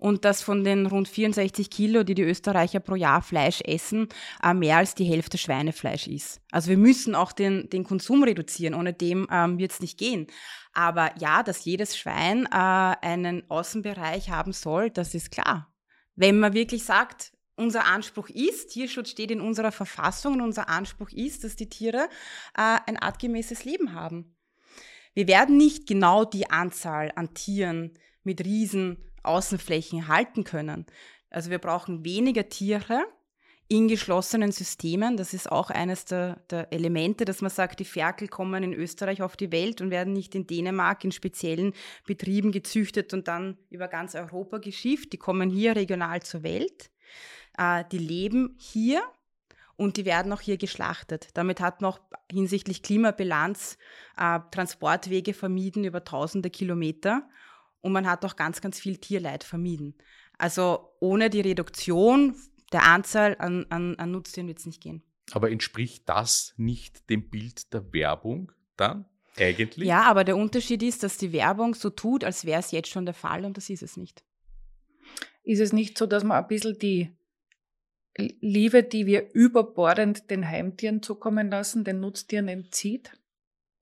und 0.00 0.24
dass 0.24 0.42
von 0.42 0.64
den 0.64 0.86
rund 0.86 1.08
64 1.08 1.70
Kilo, 1.70 2.02
die 2.02 2.14
die 2.14 2.22
Österreicher 2.22 2.80
pro 2.80 2.96
Jahr 2.96 3.22
Fleisch 3.22 3.60
essen, 3.60 4.08
äh, 4.42 4.54
mehr 4.54 4.78
als 4.78 4.94
die 4.94 5.04
Hälfte 5.04 5.38
Schweinefleisch 5.38 6.08
ist. 6.08 6.40
Also 6.50 6.70
wir 6.70 6.78
müssen 6.78 7.14
auch 7.14 7.32
den, 7.32 7.68
den 7.70 7.84
Konsum 7.84 8.22
reduzieren, 8.24 8.74
ohne 8.74 8.92
dem 8.92 9.28
ähm, 9.30 9.58
wird 9.58 9.72
es 9.72 9.80
nicht 9.80 9.98
gehen. 9.98 10.26
Aber 10.72 11.12
ja, 11.18 11.42
dass 11.42 11.64
jedes 11.64 11.96
Schwein 11.98 12.46
äh, 12.46 12.48
einen 12.50 13.48
Außenbereich 13.50 14.30
haben 14.30 14.52
soll, 14.52 14.90
das 14.90 15.14
ist 15.14 15.30
klar. 15.30 15.72
Wenn 16.16 16.40
man 16.40 16.54
wirklich 16.54 16.84
sagt, 16.84 17.32
unser 17.56 17.84
Anspruch 17.84 18.30
ist, 18.30 18.70
Tierschutz 18.70 19.10
steht 19.10 19.30
in 19.30 19.42
unserer 19.42 19.70
Verfassung 19.70 20.34
und 20.34 20.40
unser 20.40 20.70
Anspruch 20.70 21.10
ist, 21.10 21.44
dass 21.44 21.56
die 21.56 21.68
Tiere 21.68 22.08
äh, 22.56 22.78
ein 22.86 22.96
artgemäßes 22.96 23.66
Leben 23.66 23.92
haben. 23.92 24.34
Wir 25.12 25.28
werden 25.28 25.58
nicht 25.58 25.86
genau 25.86 26.24
die 26.24 26.48
Anzahl 26.48 27.12
an 27.16 27.34
Tieren 27.34 27.98
mit 28.22 28.44
riesen 28.44 29.09
Außenflächen 29.22 30.08
halten 30.08 30.44
können. 30.44 30.86
Also 31.30 31.50
wir 31.50 31.58
brauchen 31.58 32.04
weniger 32.04 32.48
Tiere 32.48 33.04
in 33.70 33.86
geschlossenen 33.86 34.50
Systemen. 34.50 35.16
Das 35.16 35.32
ist 35.32 35.50
auch 35.50 35.70
eines 35.70 36.04
der, 36.04 36.40
der, 36.50 36.72
Elemente, 36.72 37.24
dass 37.24 37.40
man 37.40 37.52
sagt, 37.52 37.78
die 37.78 37.84
Ferkel 37.84 38.26
kommen 38.26 38.64
in 38.64 38.72
Österreich 38.72 39.22
auf 39.22 39.36
die 39.36 39.52
Welt 39.52 39.80
und 39.80 39.92
werden 39.92 40.12
nicht 40.12 40.34
in 40.34 40.48
Dänemark 40.48 41.04
in 41.04 41.12
speziellen 41.12 41.72
Betrieben 42.04 42.50
gezüchtet 42.50 43.14
und 43.14 43.28
dann 43.28 43.58
über 43.70 43.86
ganz 43.86 44.16
Europa 44.16 44.58
geschifft. 44.58 45.12
Die 45.12 45.18
kommen 45.18 45.50
hier 45.50 45.76
regional 45.76 46.20
zur 46.20 46.42
Welt. 46.42 46.90
Äh, 47.56 47.84
die 47.92 47.98
leben 47.98 48.56
hier 48.58 49.02
und 49.76 49.96
die 49.96 50.04
werden 50.04 50.32
auch 50.32 50.40
hier 50.40 50.56
geschlachtet. 50.56 51.28
Damit 51.34 51.60
hat 51.60 51.80
man 51.80 51.92
auch 51.92 52.00
hinsichtlich 52.28 52.82
Klimabilanz 52.82 53.78
äh, 54.16 54.40
Transportwege 54.50 55.32
vermieden 55.32 55.84
über 55.84 56.02
tausende 56.02 56.50
Kilometer 56.50 57.28
und 57.80 57.92
man 57.92 58.08
hat 58.08 58.24
auch 58.24 58.36
ganz, 58.36 58.60
ganz 58.60 58.78
viel 58.78 58.98
Tierleid 58.98 59.44
vermieden. 59.44 59.94
Also 60.38 60.94
ohne 61.00 61.30
die 61.30 61.40
Reduktion 61.40 62.34
der 62.72 62.84
Anzahl 62.84 63.36
an, 63.38 63.66
an, 63.70 63.96
an 63.96 64.10
Nutztieren 64.10 64.48
wird 64.48 64.58
es 64.58 64.66
nicht 64.66 64.82
gehen. 64.82 65.02
Aber 65.32 65.50
entspricht 65.50 66.08
das 66.08 66.54
nicht 66.56 67.08
dem 67.10 67.28
Bild 67.28 67.72
der 67.72 67.92
Werbung 67.92 68.52
dann 68.76 69.06
eigentlich? 69.36 69.86
Ja, 69.86 70.04
aber 70.04 70.24
der 70.24 70.36
Unterschied 70.36 70.82
ist, 70.82 71.02
dass 71.02 71.16
die 71.18 71.32
Werbung 71.32 71.74
so 71.74 71.90
tut, 71.90 72.24
als 72.24 72.44
wäre 72.44 72.60
es 72.60 72.70
jetzt 72.70 72.88
schon 72.88 73.04
der 73.04 73.14
Fall 73.14 73.44
und 73.44 73.56
das 73.56 73.70
ist 73.70 73.82
es 73.82 73.96
nicht. 73.96 74.24
Ist 75.42 75.60
es 75.60 75.72
nicht 75.72 75.96
so, 75.96 76.06
dass 76.06 76.24
man 76.24 76.42
ein 76.42 76.48
bisschen 76.48 76.78
die 76.78 77.16
Liebe, 78.16 78.82
die 78.82 79.06
wir 79.06 79.32
überbordend 79.32 80.30
den 80.30 80.46
Heimtieren 80.46 81.02
zukommen 81.02 81.50
lassen, 81.50 81.84
den 81.84 82.00
Nutztieren 82.00 82.48
entzieht? 82.48 83.12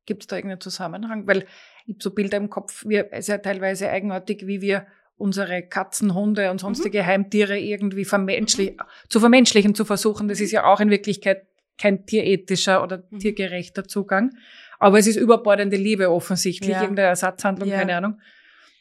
Gibt 0.06 0.22
es 0.22 0.26
da 0.26 0.36
irgendeinen 0.36 0.60
Zusammenhang? 0.60 1.26
Weil 1.26 1.46
ich 1.88 1.94
habe 1.94 2.02
so 2.02 2.10
Bilder 2.10 2.36
im 2.36 2.50
Kopf, 2.50 2.84
wir, 2.86 3.08
es 3.12 3.20
ist 3.20 3.28
ja 3.28 3.38
teilweise 3.38 3.88
eigenartig, 3.88 4.46
wie 4.46 4.60
wir 4.60 4.86
unsere 5.16 5.62
Katzen, 5.62 6.14
Hunde 6.14 6.50
und 6.50 6.60
sonstige 6.60 7.02
mhm. 7.02 7.06
Heimtiere 7.06 7.58
irgendwie 7.58 8.04
vermenschlich, 8.04 8.72
mhm. 8.72 8.84
zu 9.08 9.20
vermenschlichen 9.20 9.74
zu 9.74 9.86
versuchen. 9.86 10.28
Das 10.28 10.38
ist 10.40 10.52
ja 10.52 10.64
auch 10.64 10.80
in 10.80 10.90
Wirklichkeit 10.90 11.46
kein 11.78 12.04
tierethischer 12.04 12.82
oder 12.82 13.04
mhm. 13.10 13.20
tiergerechter 13.20 13.84
Zugang. 13.84 14.36
Aber 14.78 14.98
es 14.98 15.06
ist 15.06 15.16
überbordende 15.16 15.78
Liebe 15.78 16.10
offensichtlich, 16.10 16.70
ja. 16.70 16.82
irgendeine 16.82 17.08
Ersatzhandlung, 17.08 17.70
ja. 17.70 17.78
keine 17.78 17.96
Ahnung. 17.96 18.20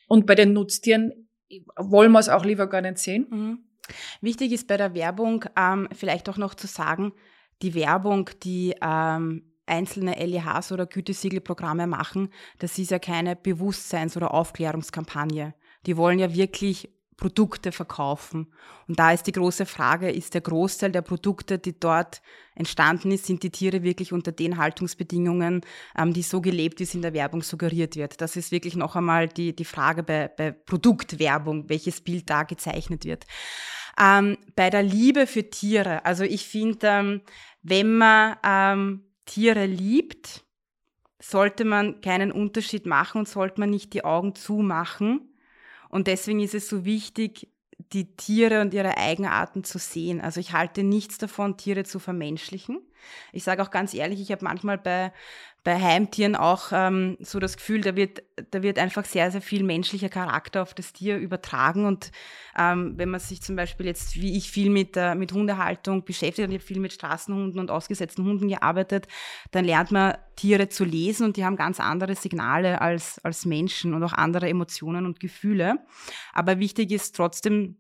Und 0.08 0.26
bei 0.26 0.36
den 0.36 0.52
Nutztieren 0.52 1.30
wollen 1.78 2.12
wir 2.12 2.20
es 2.20 2.30
auch 2.30 2.43
lieber 2.43 2.67
gar 2.67 2.82
nicht 2.82 2.98
sehen. 2.98 3.26
Mhm. 3.30 3.60
Wichtig 4.20 4.52
ist 4.52 4.67
bei 4.67 4.76
der 4.76 4.93
Werbung 4.93 5.46
ähm, 5.58 5.88
vielleicht 5.96 6.28
auch 6.28 6.38
noch 6.38 6.56
zu 6.56 6.67
sagen, 6.67 7.13
die 7.62 7.74
Werbung, 7.74 8.30
die 8.43 8.76
ähm, 8.82 9.54
einzelne 9.67 10.15
LEHs 10.15 10.71
oder 10.71 10.86
Gütesiegelprogramme 10.86 11.88
machen, 11.88 12.30
das 12.60 12.77
ist 12.77 12.91
ja 12.91 12.99
keine 12.99 13.36
Bewusstseins- 13.36 14.17
oder 14.17 14.34
Aufklärungskampagne. 14.34 15.53
Die 15.86 15.97
wollen 15.97 16.19
ja 16.19 16.34
wirklich 16.34 16.89
Produkte 17.17 17.71
verkaufen. 17.71 18.47
Und 18.88 18.99
da 18.99 19.12
ist 19.12 19.23
die 19.23 19.32
große 19.32 19.65
Frage, 19.65 20.12
ist 20.12 20.36
der 20.36 20.41
Großteil 20.41 20.91
der 20.91 21.01
Produkte, 21.01 21.58
die 21.58 21.77
dort 21.77 22.21
entstanden 22.53 23.12
ist, 23.12 23.25
sind 23.25 23.41
die 23.41 23.49
Tiere 23.49 23.82
wirklich 23.82 24.13
unter 24.13 24.32
den 24.32 24.58
Haltungsbedingungen, 24.58 25.62
ähm, 25.97 26.13
die 26.13 26.21
so 26.21 26.41
gelebt, 26.41 26.80
wie 26.80 26.84
es 26.84 26.93
in 26.93 27.01
der 27.01 27.13
Werbung 27.13 27.41
suggeriert 27.41 27.95
wird? 27.95 28.21
Das 28.21 28.36
ist 28.36 28.51
wirklich 28.51 28.75
noch 28.75 28.95
einmal 28.95 29.27
die, 29.27 29.56
die 29.56 29.65
Frage 29.65 30.03
bei, 30.03 30.27
bei 30.27 30.51
Produktwerbung, 30.51 31.67
welches 31.69 32.01
Bild 32.01 32.30
da 32.30 32.43
gezeichnet 32.43 33.03
wird. 33.03 33.25
Ähm, 33.99 34.38
bei 34.56 34.69
der 34.69 34.84
Liebe 34.84 35.25
für 35.25 35.49
Tiere, 35.49 36.06
also 36.06 36.23
ich 36.23 36.47
finde, 36.47 36.88
ähm, 36.88 37.21
wenn 37.63 37.97
man 37.97 38.38
ähm, 38.43 39.07
Tiere 39.27 39.67
liebt, 39.67 40.43
sollte 41.19 41.65
man 41.65 42.01
keinen 42.01 42.31
Unterschied 42.31 42.87
machen 42.87 43.19
und 43.19 43.29
sollte 43.29 43.59
man 43.59 43.69
nicht 43.69 43.93
die 43.93 44.03
Augen 44.03 44.33
zumachen. 44.33 45.33
Und 45.89 46.07
deswegen 46.07 46.39
ist 46.39 46.55
es 46.55 46.67
so 46.67 46.85
wichtig, 46.85 47.49
die 47.93 48.15
Tiere 48.15 48.61
und 48.61 48.73
ihre 48.73 48.97
Eigenarten 48.97 49.63
zu 49.63 49.77
sehen. 49.77 50.19
Also 50.19 50.39
ich 50.39 50.53
halte 50.53 50.83
nichts 50.83 51.19
davon, 51.19 51.57
Tiere 51.57 51.83
zu 51.83 51.99
vermenschlichen. 51.99 52.79
Ich 53.31 53.43
sage 53.43 53.62
auch 53.62 53.71
ganz 53.71 53.93
ehrlich, 53.93 54.21
ich 54.21 54.31
habe 54.31 54.43
manchmal 54.43 54.77
bei, 54.77 55.12
bei 55.63 55.81
Heimtieren 55.81 56.36
auch 56.36 56.71
ähm, 56.71 57.17
so 57.19 57.39
das 57.39 57.57
Gefühl, 57.57 57.81
da 57.81 57.95
wird, 57.95 58.23
da 58.51 58.63
wird 58.63 58.79
einfach 58.79 59.03
sehr, 59.03 59.31
sehr 59.31 59.41
viel 59.41 59.63
menschlicher 59.63 60.10
Charakter 60.10 60.62
auf 60.62 60.73
das 60.73 60.93
Tier 60.93 61.17
übertragen. 61.17 61.86
Und 61.86 62.12
ähm, 62.57 62.93
wenn 62.95 63.10
man 63.10 63.19
sich 63.19 63.41
zum 63.41 63.55
Beispiel 63.55 63.86
jetzt, 63.86 64.15
wie 64.15 64.38
ich 64.38 64.49
viel 64.49 64.69
mit, 64.69 64.95
äh, 64.95 65.13
mit 65.15 65.33
Hundehaltung 65.33 66.05
beschäftigt 66.05 66.47
und 66.47 66.53
ich 66.53 66.62
habe 66.62 66.67
viel 66.67 66.79
mit 66.79 66.93
Straßenhunden 66.93 67.60
und 67.60 67.69
ausgesetzten 67.69 68.24
Hunden 68.24 68.47
gearbeitet, 68.47 69.07
dann 69.51 69.65
lernt 69.65 69.91
man 69.91 70.17
Tiere 70.38 70.69
zu 70.69 70.86
lesen 70.86 71.26
und 71.26 71.38
die 71.38 71.43
haben 71.43 71.57
ganz 71.57 71.80
andere 71.80 72.15
Signale 72.15 72.80
als, 72.80 73.19
als 73.26 73.45
Menschen 73.45 73.93
und 73.93 74.03
auch 74.03 74.13
andere 74.13 74.47
Emotionen 74.47 75.05
und 75.05 75.19
Gefühle. 75.19 75.80
Aber 76.34 76.59
wichtig 76.59 76.91
ist 76.91 77.15
trotzdem, 77.15 77.78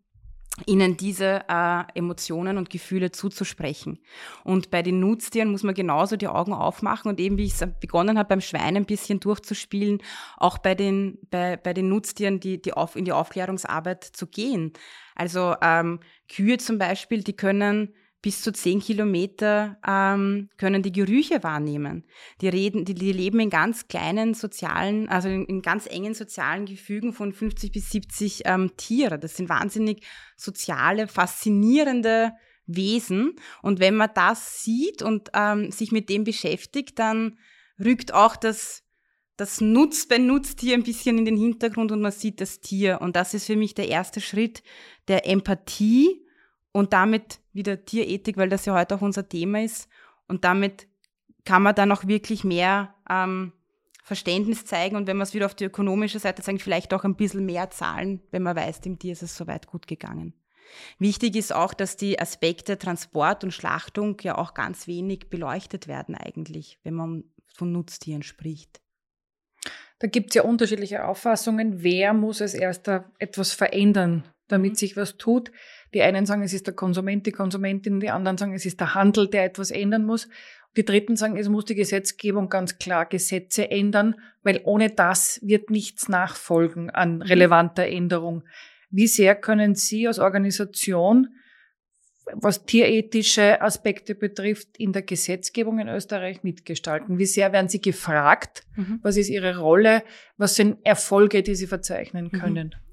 ihnen 0.65 0.97
diese 0.97 1.43
äh, 1.47 1.83
Emotionen 1.93 2.57
und 2.57 2.69
Gefühle 2.69 3.11
zuzusprechen. 3.11 3.99
Und 4.43 4.71
bei 4.71 4.81
den 4.81 4.99
Nutztieren 4.99 5.51
muss 5.51 5.63
man 5.63 5.75
genauso 5.75 6.15
die 6.15 6.27
Augen 6.27 6.53
aufmachen 6.53 7.09
und 7.09 7.19
eben 7.19 7.37
wie 7.37 7.45
ich 7.45 7.53
es 7.53 7.67
begonnen 7.79 8.17
habe, 8.17 8.29
beim 8.29 8.41
Schwein 8.41 8.75
ein 8.75 8.85
bisschen 8.85 9.19
durchzuspielen, 9.19 10.01
auch 10.37 10.57
bei 10.57 10.73
den, 10.73 11.19
bei, 11.29 11.57
bei 11.57 11.73
den 11.73 11.89
Nutztieren 11.89 12.39
die, 12.39 12.61
die 12.61 12.73
auf, 12.73 12.95
in 12.95 13.05
die 13.05 13.11
Aufklärungsarbeit 13.11 14.03
zu 14.03 14.27
gehen. 14.27 14.73
Also 15.15 15.55
ähm, 15.61 15.99
Kühe 16.27 16.57
zum 16.57 16.77
Beispiel, 16.77 17.23
die 17.23 17.35
können 17.35 17.93
bis 18.27 18.41
zu 18.41 18.51
zehn 18.51 18.81
Kilometer 18.81 19.77
ähm, 19.87 20.49
können 20.57 20.83
die 20.83 20.91
Gerüche 20.91 21.43
wahrnehmen. 21.43 22.03
Die, 22.41 22.49
reden, 22.49 22.83
die, 22.83 22.93
die 22.93 23.13
leben 23.13 23.39
in 23.39 23.49
ganz 23.49 23.87
kleinen 23.87 24.33
sozialen, 24.33 25.07
also 25.07 25.29
in, 25.29 25.45
in, 25.45 25.61
ganz 25.61 25.87
engen 25.87 26.13
sozialen 26.13 26.65
Gefügen 26.65 27.13
von 27.13 27.31
50 27.31 27.71
bis 27.71 27.89
70 27.89 28.41
ähm, 28.43 28.75
Tiere. 28.75 29.17
Das 29.17 29.37
sind 29.37 29.47
wahnsinnig 29.47 30.05
soziale, 30.35 31.07
faszinierende 31.07 32.33
Wesen. 32.65 33.35
Und 33.61 33.79
wenn 33.79 33.95
man 33.95 34.09
das 34.13 34.61
sieht 34.61 35.01
und 35.01 35.29
ähm, 35.33 35.71
sich 35.71 35.93
mit 35.93 36.09
dem 36.09 36.25
beschäftigt, 36.25 36.99
dann 36.99 37.37
rückt 37.79 38.13
auch 38.13 38.35
das 38.35 38.83
das 39.37 39.61
Nutz 39.61 40.05
beim 40.05 40.25
Nutztier 40.25 40.73
ein 40.73 40.83
bisschen 40.83 41.17
in 41.17 41.23
den 41.23 41.37
Hintergrund 41.37 41.93
und 41.93 42.01
man 42.01 42.11
sieht 42.11 42.41
das 42.41 42.59
Tier. 42.59 42.99
Und 42.99 43.15
das 43.15 43.33
ist 43.33 43.45
für 43.45 43.55
mich 43.55 43.73
der 43.73 43.87
erste 43.87 44.19
Schritt 44.19 44.63
der 45.07 45.25
Empathie 45.25 46.26
und 46.77 46.93
damit 46.93 47.39
wieder 47.53 47.85
Tierethik, 47.85 48.37
weil 48.37 48.49
das 48.49 48.65
ja 48.65 48.75
heute 48.75 48.95
auch 48.95 49.01
unser 49.01 49.27
Thema 49.27 49.63
ist. 49.63 49.89
Und 50.27 50.43
damit 50.43 50.87
kann 51.43 51.63
man 51.63 51.73
dann 51.73 51.91
auch 51.91 52.05
wirklich 52.05 52.43
mehr 52.43 52.93
ähm, 53.09 53.51
Verständnis 54.03 54.63
zeigen 54.63 54.95
und 54.95 55.07
wenn 55.07 55.17
man 55.17 55.23
es 55.23 55.33
wieder 55.33 55.47
auf 55.47 55.55
die 55.55 55.65
ökonomische 55.65 56.19
Seite 56.19 56.43
sagen, 56.43 56.59
vielleicht 56.59 56.93
auch 56.93 57.03
ein 57.03 57.15
bisschen 57.15 57.45
mehr 57.47 57.71
zahlen, 57.71 58.21
wenn 58.29 58.43
man 58.43 58.55
weiß, 58.55 58.81
dem 58.81 58.99
Tier 58.99 59.13
ist 59.13 59.23
es 59.23 59.35
soweit 59.35 59.65
gut 59.65 59.87
gegangen. 59.87 60.33
Wichtig 60.99 61.35
ist 61.35 61.51
auch, 61.51 61.73
dass 61.73 61.97
die 61.97 62.19
Aspekte 62.19 62.77
Transport 62.77 63.43
und 63.43 63.53
Schlachtung 63.55 64.17
ja 64.21 64.37
auch 64.37 64.53
ganz 64.53 64.85
wenig 64.85 65.29
beleuchtet 65.31 65.87
werden 65.87 66.13
eigentlich, 66.13 66.77
wenn 66.83 66.93
man 66.93 67.23
von 67.47 67.71
Nutztieren 67.71 68.21
spricht. 68.21 68.81
Da 69.97 70.07
gibt 70.07 70.29
es 70.29 70.35
ja 70.35 70.43
unterschiedliche 70.43 71.05
Auffassungen. 71.05 71.81
Wer 71.81 72.13
muss 72.13 72.39
als 72.39 72.53
erster 72.53 73.11
etwas 73.17 73.53
verändern, 73.53 74.23
damit 74.47 74.73
mhm. 74.73 74.75
sich 74.75 74.97
was 74.97 75.17
tut? 75.17 75.51
Die 75.93 76.01
einen 76.01 76.25
sagen, 76.25 76.43
es 76.43 76.53
ist 76.53 76.67
der 76.67 76.73
Konsument, 76.73 77.25
die 77.25 77.31
Konsumentin, 77.31 77.99
die 77.99 78.09
anderen 78.09 78.37
sagen, 78.37 78.53
es 78.53 78.65
ist 78.65 78.79
der 78.79 78.95
Handel, 78.95 79.27
der 79.29 79.45
etwas 79.45 79.71
ändern 79.71 80.05
muss. 80.05 80.27
Die 80.75 80.85
Dritten 80.85 81.15
sagen, 81.15 81.37
es 81.37 81.49
muss 81.49 81.65
die 81.65 81.75
Gesetzgebung 81.75 82.49
ganz 82.49 82.77
klar 82.77 83.05
Gesetze 83.05 83.71
ändern, 83.71 84.15
weil 84.43 84.61
ohne 84.63 84.89
das 84.91 85.39
wird 85.43 85.69
nichts 85.69 86.07
nachfolgen 86.07 86.89
an 86.89 87.21
relevanter 87.21 87.87
Änderung. 87.87 88.43
Wie 88.89 89.07
sehr 89.07 89.35
können 89.35 89.75
Sie 89.75 90.07
als 90.07 90.19
Organisation, 90.19 91.29
was 92.33 92.65
tierethische 92.65 93.61
Aspekte 93.61 94.13
betrifft, 94.13 94.77
in 94.77 94.91
der 94.91 95.01
Gesetzgebung 95.01 95.79
in 95.79 95.87
Österreich 95.87 96.43
mitgestalten? 96.43 97.17
Wie 97.17 97.25
sehr 97.25 97.53
werden 97.53 97.69
Sie 97.69 97.81
gefragt? 97.81 98.63
Mhm. 98.75 98.99
Was 99.01 99.17
ist 99.17 99.29
Ihre 99.29 99.57
Rolle? 99.57 100.03
Was 100.37 100.55
sind 100.55 100.85
Erfolge, 100.85 101.41
die 101.41 101.55
Sie 101.55 101.67
verzeichnen 101.67 102.29
mhm. 102.31 102.39
können? 102.39 102.67
Mhm. 102.67 102.87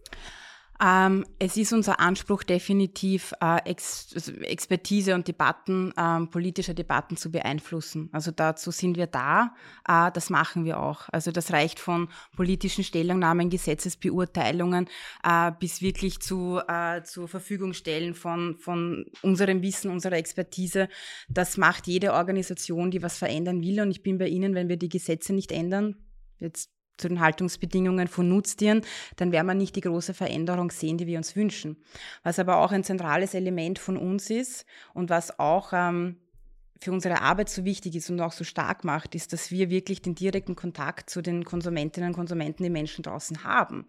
Ähm, 0.85 1.24
es 1.39 1.57
ist 1.57 1.72
unser 1.72 1.99
Anspruch 1.99 2.43
definitiv, 2.43 3.32
äh, 3.41 3.59
Ex 3.64 4.11
also 4.14 4.32
Expertise 4.32 5.14
und 5.14 5.26
Debatten, 5.26 5.95
ähm, 5.97 6.28
politische 6.28 6.74
Debatten 6.74 7.16
zu 7.16 7.30
beeinflussen. 7.30 8.11
Also 8.12 8.32
dazu 8.32 8.70
sind 8.70 8.99
wir 8.99 9.07
da, 9.07 9.55
äh, 9.89 10.11
das 10.12 10.28
machen 10.28 10.66
wir 10.66 10.78
auch. 10.78 11.09
Also 11.11 11.30
das 11.30 11.53
reicht 11.53 11.78
von 11.80 12.09
politischen 12.37 12.85
Stellungnahmen, 12.85 13.49
Gesetzesbeurteilungen 13.49 14.91
äh, 15.22 15.53
bis 15.59 15.80
wirklich 15.80 16.20
zu 16.20 16.61
äh, 16.68 17.03
zur 17.03 17.28
Verfügung 17.28 17.72
stellen 17.72 18.14
von, 18.14 18.59
von 18.59 19.07
unserem 19.22 19.62
Wissen, 19.62 19.91
unserer 19.91 20.16
Expertise. 20.16 20.89
Das 21.30 21.57
macht 21.57 21.87
jede 21.87 22.12
Organisation, 22.12 22.91
die 22.91 23.03
was 23.03 23.16
verändern 23.16 23.62
will. 23.62 23.80
Und 23.80 23.91
ich 23.91 24.03
bin 24.03 24.18
bei 24.18 24.28
Ihnen, 24.28 24.55
wenn 24.55 24.68
wir 24.68 24.76
die 24.76 24.91
Gesetze 24.91 25.32
nicht 25.32 25.51
ändern, 25.51 25.97
jetzt 26.41 26.74
zu 26.97 27.09
den 27.09 27.20
Haltungsbedingungen 27.20 28.09
von 28.09 28.28
Nutztieren, 28.28 28.82
dann 29.16 29.32
werden 29.32 29.47
wir 29.47 29.55
nicht 29.55 29.76
die 29.76 29.80
große 29.80 30.14
Veränderung 30.14 30.70
sehen, 30.70 30.99
die 30.99 31.07
wir 31.07 31.18
uns 31.18 31.36
wünschen. 31.36 31.76
Was 32.22 32.38
aber 32.38 32.59
auch 32.59 32.72
ein 32.72 32.84
zentrales 32.84 33.34
Element 33.34 33.78
von 33.78 33.97
uns 33.97 34.30
ist 34.30 34.66
und 34.92 35.11
was 35.11 35.38
auch 35.38 35.72
ähm, 35.72 36.16
für 36.80 36.92
unsere 36.92 37.22
Arbeit 37.22 37.49
so 37.49 37.64
wichtig 37.64 37.97
ist 37.97 38.11
und 38.11 38.20
auch 38.20 38.32
so 38.32 38.45
stark 38.45 38.84
macht, 38.84 39.14
ist, 39.14 39.32
dass 39.32 39.51
wir 39.51 39.70
wirklich 39.70 40.03
den 40.03 40.14
direkten 40.14 40.55
Kontakt 40.55 41.09
zu 41.11 41.22
den 41.22 41.45
Konsumentinnen 41.45 42.11
und 42.11 42.14
Konsumenten, 42.14 42.62
die 42.62 42.70
Menschen 42.70 43.03
draußen 43.03 43.45
haben. 43.45 43.86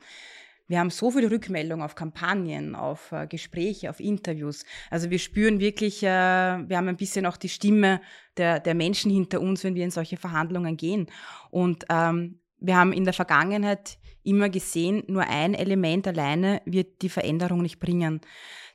Wir 0.68 0.80
haben 0.80 0.90
so 0.90 1.12
viele 1.12 1.30
Rückmeldungen 1.30 1.86
auf 1.86 1.94
Kampagnen, 1.94 2.76
auf 2.76 3.12
äh, 3.12 3.28
Gespräche, 3.28 3.90
auf 3.90 4.00
Interviews. 4.00 4.66
Also 4.90 5.12
wir 5.12 5.20
spüren 5.20 5.60
wirklich, 5.60 6.02
äh, 6.02 6.08
wir 6.08 6.78
haben 6.78 6.88
ein 6.88 6.98
bisschen 6.98 7.28
auch 7.28 7.38
die 7.38 7.50
Stimme 7.50 8.02
der, 8.38 8.60
der 8.60 8.74
Menschen 8.74 9.12
hinter 9.12 9.42
uns, 9.42 9.64
wenn 9.64 9.76
wir 9.76 9.84
in 9.84 9.92
solche 9.92 10.18
Verhandlungen 10.18 10.76
gehen. 10.76 11.08
Und 11.52 11.86
ähm, 11.90 12.40
wir 12.58 12.78
haben 12.78 12.94
in 12.94 13.04
der 13.04 13.14
Vergangenheit 13.14 13.98
immer 14.24 14.50
gesehen, 14.50 15.04
nur 15.08 15.24
ein 15.24 15.54
Element 15.54 16.08
alleine 16.08 16.62
wird 16.66 17.02
die 17.02 17.10
Veränderung 17.10 17.62
nicht 17.62 17.80
bringen. 17.80 18.22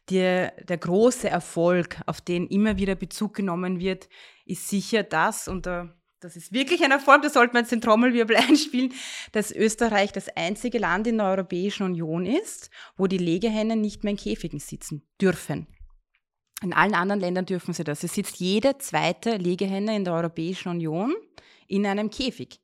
Der, 0.09 0.53
der 0.65 0.79
große 0.79 1.29
Erfolg, 1.29 2.01
auf 2.07 2.21
den 2.21 2.47
immer 2.47 2.79
wieder 2.79 2.95
Bezug 2.95 3.35
genommen 3.35 3.81
wird, 3.81 4.09
ist 4.45 4.69
sicher 4.69 5.03
das, 5.03 5.47
und 5.49 5.67
das 5.67 6.37
ist 6.37 6.53
wirklich 6.53 6.83
ein 6.85 6.91
Erfolg, 6.91 7.23
da 7.23 7.31
sollte 7.31 7.55
man 7.55 7.63
jetzt 7.63 7.73
den 7.73 7.81
Trommelwirbel 7.81 8.37
einspielen, 8.49 8.93
dass 9.33 9.53
Österreich 9.53 10.13
das 10.13 10.29
einzige 10.37 10.79
Land 10.79 11.07
in 11.07 11.19
der 11.19 11.27
Europäischen 11.27 11.85
Union 11.85 12.27
ist, 12.27 12.71
wo 12.97 13.07
die 13.07 13.19
Legehennen 13.19 13.81
nicht 13.81 14.05
mehr 14.05 14.13
in 14.13 14.17
Käfigen 14.17 14.61
sitzen 14.61 15.07
dürfen. 15.21 15.67
In 16.63 16.75
allen 16.75 16.95
anderen 16.95 17.21
Ländern 17.21 17.47
dürfen 17.47 17.73
sie 17.73 17.85
das. 17.85 18.05
Es 18.05 18.15
sitzt 18.15 18.37
jede 18.37 18.77
zweite 18.79 19.37
Legehenne 19.37 19.97
in 19.97 20.05
der 20.05 20.15
Europäischen 20.15 20.69
Union 20.69 21.15
in 21.69 21.87
einem 21.87 22.11
Käfig. 22.11 22.61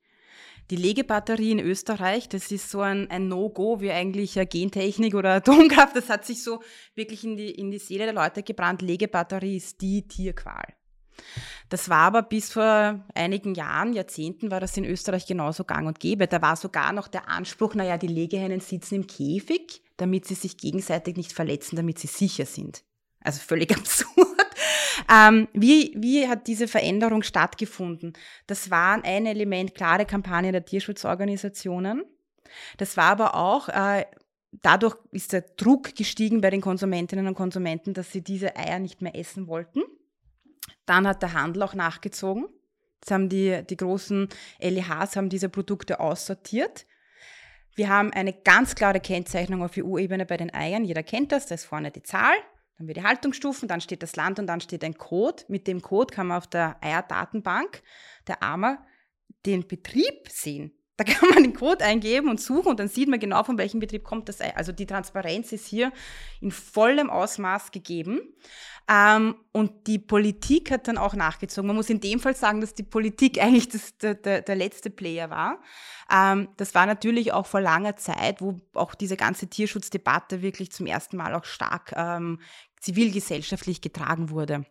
Die 0.70 0.76
Legebatterie 0.76 1.52
in 1.52 1.60
Österreich, 1.60 2.28
das 2.28 2.50
ist 2.50 2.70
so 2.70 2.80
ein, 2.80 3.08
ein 3.10 3.28
No-Go 3.28 3.80
wie 3.80 3.92
eigentlich 3.92 4.34
Gentechnik 4.50 5.14
oder 5.14 5.34
Atomkraft. 5.36 5.94
Das 5.94 6.08
hat 6.08 6.24
sich 6.24 6.42
so 6.42 6.60
wirklich 6.94 7.24
in 7.24 7.36
die, 7.36 7.50
in 7.50 7.70
die 7.70 7.78
Seele 7.78 8.04
der 8.04 8.14
Leute 8.14 8.42
gebrannt. 8.42 8.82
Legebatterie 8.82 9.56
ist 9.56 9.80
die 9.80 10.06
Tierqual. 10.08 10.74
Das 11.68 11.88
war 11.88 11.98
aber 11.98 12.22
bis 12.22 12.52
vor 12.52 13.04
einigen 13.14 13.54
Jahren, 13.54 13.92
Jahrzehnten, 13.92 14.50
war 14.50 14.60
das 14.60 14.76
in 14.76 14.84
Österreich 14.84 15.26
genauso 15.26 15.64
gang 15.64 15.86
und 15.86 15.98
gäbe. 16.00 16.26
Da 16.26 16.42
war 16.42 16.56
sogar 16.56 16.92
noch 16.92 17.08
der 17.08 17.28
Anspruch, 17.28 17.74
naja, 17.74 17.98
die 17.98 18.06
Legehennen 18.06 18.60
sitzen 18.60 18.96
im 18.96 19.06
Käfig, 19.06 19.82
damit 19.96 20.26
sie 20.26 20.34
sich 20.34 20.56
gegenseitig 20.56 21.16
nicht 21.16 21.32
verletzen, 21.32 21.76
damit 21.76 21.98
sie 21.98 22.06
sicher 22.06 22.46
sind. 22.46 22.84
Also 23.20 23.40
völlig 23.40 23.72
absurd. 23.76 24.45
Ähm, 25.12 25.48
wie, 25.52 25.94
wie 25.96 26.28
hat 26.28 26.46
diese 26.46 26.68
Veränderung 26.68 27.22
stattgefunden? 27.22 28.12
Das 28.46 28.70
war 28.70 29.02
ein 29.02 29.26
Element, 29.26 29.74
klare 29.74 30.06
Kampagne 30.06 30.52
der 30.52 30.64
Tierschutzorganisationen. 30.64 32.04
Das 32.76 32.96
war 32.96 33.10
aber 33.10 33.34
auch, 33.34 33.68
äh, 33.68 34.04
dadurch 34.62 34.96
ist 35.12 35.32
der 35.32 35.42
Druck 35.42 35.94
gestiegen 35.94 36.40
bei 36.40 36.50
den 36.50 36.60
Konsumentinnen 36.60 37.26
und 37.26 37.34
Konsumenten, 37.34 37.94
dass 37.94 38.12
sie 38.12 38.22
diese 38.22 38.56
Eier 38.56 38.78
nicht 38.78 39.02
mehr 39.02 39.16
essen 39.16 39.46
wollten. 39.46 39.82
Dann 40.86 41.06
hat 41.06 41.22
der 41.22 41.32
Handel 41.32 41.62
auch 41.62 41.74
nachgezogen. 41.74 42.46
Jetzt 43.00 43.10
haben 43.10 43.28
die, 43.28 43.62
die 43.68 43.76
großen 43.76 44.28
LEHs 44.60 45.16
haben 45.16 45.28
diese 45.28 45.48
Produkte 45.48 46.00
aussortiert. 46.00 46.86
Wir 47.74 47.90
haben 47.90 48.12
eine 48.12 48.32
ganz 48.32 48.74
klare 48.74 49.00
Kennzeichnung 49.00 49.62
auf 49.62 49.76
EU-Ebene 49.76 50.24
bei 50.24 50.38
den 50.38 50.52
Eiern. 50.54 50.84
Jeder 50.84 51.02
kennt 51.02 51.30
das, 51.30 51.46
da 51.46 51.54
ist 51.54 51.66
vorne 51.66 51.90
die 51.90 52.02
Zahl, 52.02 52.34
dann 52.76 52.84
haben 52.84 52.88
wir 52.88 52.94
die 52.94 53.04
Haltungsstufen, 53.04 53.68
dann 53.68 53.80
steht 53.80 54.02
das 54.02 54.16
Land 54.16 54.38
und 54.38 54.46
dann 54.46 54.60
steht 54.60 54.84
ein 54.84 54.98
Code. 54.98 55.44
Mit 55.48 55.66
dem 55.66 55.80
Code 55.80 56.12
kann 56.14 56.26
man 56.26 56.36
auf 56.36 56.46
der 56.46 56.76
Eierdatenbank 56.82 57.82
der 58.26 58.42
AMA 58.42 58.84
den 59.46 59.66
Betrieb 59.66 60.28
sehen. 60.28 60.75
Da 60.96 61.04
kann 61.04 61.28
man 61.28 61.42
den 61.42 61.54
Code 61.54 61.84
eingeben 61.84 62.30
und 62.30 62.40
suchen 62.40 62.68
und 62.68 62.80
dann 62.80 62.88
sieht 62.88 63.08
man 63.08 63.20
genau, 63.20 63.44
von 63.44 63.58
welchem 63.58 63.80
Betrieb 63.80 64.02
kommt 64.02 64.28
das. 64.28 64.40
Also 64.40 64.72
die 64.72 64.86
Transparenz 64.86 65.52
ist 65.52 65.66
hier 65.66 65.92
in 66.40 66.50
vollem 66.50 67.10
Ausmaß 67.10 67.70
gegeben. 67.70 68.20
Ähm, 68.88 69.34
und 69.52 69.88
die 69.88 69.98
Politik 69.98 70.70
hat 70.70 70.86
dann 70.86 70.96
auch 70.96 71.14
nachgezogen. 71.14 71.66
Man 71.66 71.76
muss 71.76 71.90
in 71.90 72.00
dem 72.00 72.20
Fall 72.20 72.36
sagen, 72.36 72.60
dass 72.60 72.74
die 72.74 72.84
Politik 72.84 73.38
eigentlich 73.42 73.68
das, 73.68 73.98
der, 73.98 74.14
der, 74.14 74.42
der 74.42 74.56
letzte 74.56 74.90
Player 74.90 75.28
war. 75.28 75.60
Ähm, 76.10 76.48
das 76.56 76.74
war 76.74 76.86
natürlich 76.86 77.32
auch 77.32 77.46
vor 77.46 77.60
langer 77.60 77.96
Zeit, 77.96 78.40
wo 78.40 78.60
auch 78.74 78.94
diese 78.94 79.16
ganze 79.16 79.48
Tierschutzdebatte 79.48 80.40
wirklich 80.40 80.70
zum 80.70 80.86
ersten 80.86 81.16
Mal 81.16 81.34
auch 81.34 81.44
stark 81.44 81.92
ähm, 81.96 82.40
zivilgesellschaftlich 82.80 83.80
getragen 83.80 84.30
wurde. 84.30 84.64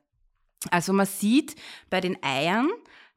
Also 0.72 0.94
man 0.94 1.06
sieht 1.06 1.56
bei 1.90 2.02
den 2.02 2.22
Eiern, 2.24 2.70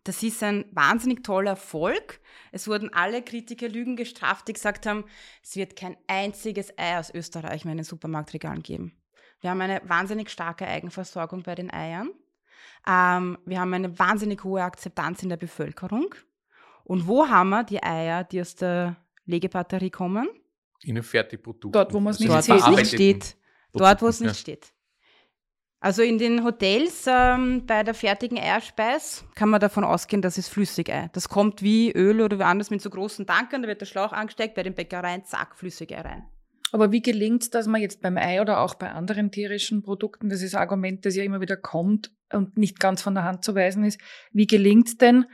das 0.04 0.22
ist 0.22 0.42
ein 0.42 0.64
wahnsinnig 0.72 1.22
toller 1.22 1.50
Erfolg. 1.50 2.20
Es 2.52 2.66
wurden 2.66 2.92
alle 2.92 3.22
Kritiker 3.22 3.68
Lügen 3.68 3.96
gestraft, 3.96 4.48
die 4.48 4.52
gesagt 4.52 4.86
haben, 4.86 5.04
es 5.42 5.56
wird 5.56 5.76
kein 5.76 5.96
einziges 6.06 6.72
Ei 6.78 6.98
aus 6.98 7.12
Österreich 7.12 7.64
mehr 7.64 7.72
in 7.72 7.78
den 7.78 7.84
Supermarktregalen 7.84 8.62
geben. 8.62 8.92
Wir 9.40 9.50
haben 9.50 9.60
eine 9.60 9.80
wahnsinnig 9.84 10.30
starke 10.30 10.66
Eigenversorgung 10.66 11.42
bei 11.42 11.54
den 11.54 11.70
Eiern. 11.70 12.10
Ähm, 12.86 13.38
wir 13.44 13.60
haben 13.60 13.74
eine 13.74 13.98
wahnsinnig 13.98 14.42
hohe 14.44 14.62
Akzeptanz 14.62 15.22
in 15.22 15.28
der 15.28 15.36
Bevölkerung. 15.36 16.14
Und 16.84 17.06
wo 17.06 17.28
haben 17.28 17.50
wir 17.50 17.64
die 17.64 17.82
Eier, 17.82 18.24
die 18.24 18.40
aus 18.40 18.54
der 18.54 18.96
Legebatterie 19.26 19.90
kommen? 19.90 20.28
In 20.82 20.96
einem 20.96 21.04
Fertigprodukt. 21.04 21.74
Dort, 21.74 21.92
wo 21.92 22.00
man 22.00 22.12
es 22.12 22.20
nicht, 22.20 22.48
nicht 22.48 22.86
steht. 22.86 23.36
Dort, 23.72 24.00
wo 24.00 24.08
es 24.08 24.20
nicht 24.20 24.36
steht. 24.36 24.72
Also 25.80 26.02
in 26.02 26.18
den 26.18 26.44
Hotels 26.44 27.04
ähm, 27.06 27.64
bei 27.64 27.84
der 27.84 27.94
fertigen 27.94 28.36
Eierspeis 28.36 29.24
kann 29.36 29.48
man 29.48 29.60
davon 29.60 29.84
ausgehen, 29.84 30.22
das 30.22 30.36
ist 30.36 30.48
Flüssigei. 30.48 31.08
Das 31.12 31.28
kommt 31.28 31.62
wie 31.62 31.92
Öl 31.92 32.20
oder 32.20 32.38
wie 32.40 32.44
anders 32.44 32.70
mit 32.70 32.82
so 32.82 32.90
großen 32.90 33.26
Tankern, 33.26 33.62
da 33.62 33.68
wird 33.68 33.80
der 33.80 33.86
Schlauch 33.86 34.12
angesteckt, 34.12 34.56
bei 34.56 34.64
den 34.64 34.74
Bäckereien, 34.74 35.24
zack, 35.24 35.56
Flüssigei 35.56 36.00
rein. 36.00 36.24
Aber 36.72 36.90
wie 36.90 37.00
gelingt 37.00 37.44
es, 37.44 37.50
dass 37.50 37.66
man 37.66 37.80
jetzt 37.80 38.02
beim 38.02 38.18
Ei 38.18 38.40
oder 38.40 38.60
auch 38.60 38.74
bei 38.74 38.90
anderen 38.90 39.30
tierischen 39.30 39.82
Produkten, 39.82 40.28
das 40.28 40.42
ist 40.42 40.54
ein 40.54 40.60
Argument, 40.60 41.06
das 41.06 41.14
ja 41.14 41.22
immer 41.22 41.40
wieder 41.40 41.56
kommt 41.56 42.12
und 42.32 42.58
nicht 42.58 42.80
ganz 42.80 43.00
von 43.00 43.14
der 43.14 43.24
Hand 43.24 43.44
zu 43.44 43.54
weisen 43.54 43.84
ist, 43.84 44.00
wie 44.32 44.46
gelingt 44.46 44.88
es 44.88 44.96
denn, 44.98 45.26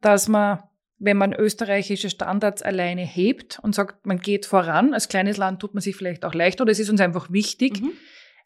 dass 0.00 0.28
man, 0.28 0.62
wenn 0.98 1.16
man 1.16 1.32
österreichische 1.32 2.10
Standards 2.10 2.62
alleine 2.62 3.02
hebt 3.02 3.60
und 3.62 3.74
sagt, 3.74 4.04
man 4.06 4.18
geht 4.18 4.44
voran, 4.44 4.92
als 4.92 5.08
kleines 5.08 5.36
Land 5.36 5.60
tut 5.60 5.72
man 5.72 5.80
sich 5.80 5.96
vielleicht 5.96 6.24
auch 6.24 6.34
leicht 6.34 6.60
oder 6.60 6.72
es 6.72 6.80
ist 6.80 6.90
uns 6.90 7.00
einfach 7.00 7.30
wichtig, 7.30 7.80
mhm. 7.80 7.92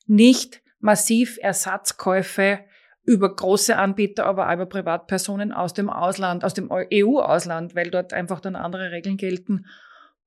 nicht 0.07 0.63
massiv 0.81 1.39
Ersatzkäufe 1.41 2.61
über 3.05 3.35
große 3.35 3.77
Anbieter, 3.77 4.27
aber 4.27 4.49
auch 4.49 4.53
über 4.53 4.67
Privatpersonen 4.67 5.53
aus 5.53 5.73
dem 5.73 5.89
Ausland, 5.89 6.45
aus 6.45 6.55
dem 6.55 6.71
EU-Ausland, 6.71 7.75
weil 7.75 7.91
dort 7.91 8.13
einfach 8.13 8.41
dann 8.41 8.55
andere 8.55 8.91
Regeln 8.93 9.17
gelten, 9.17 9.65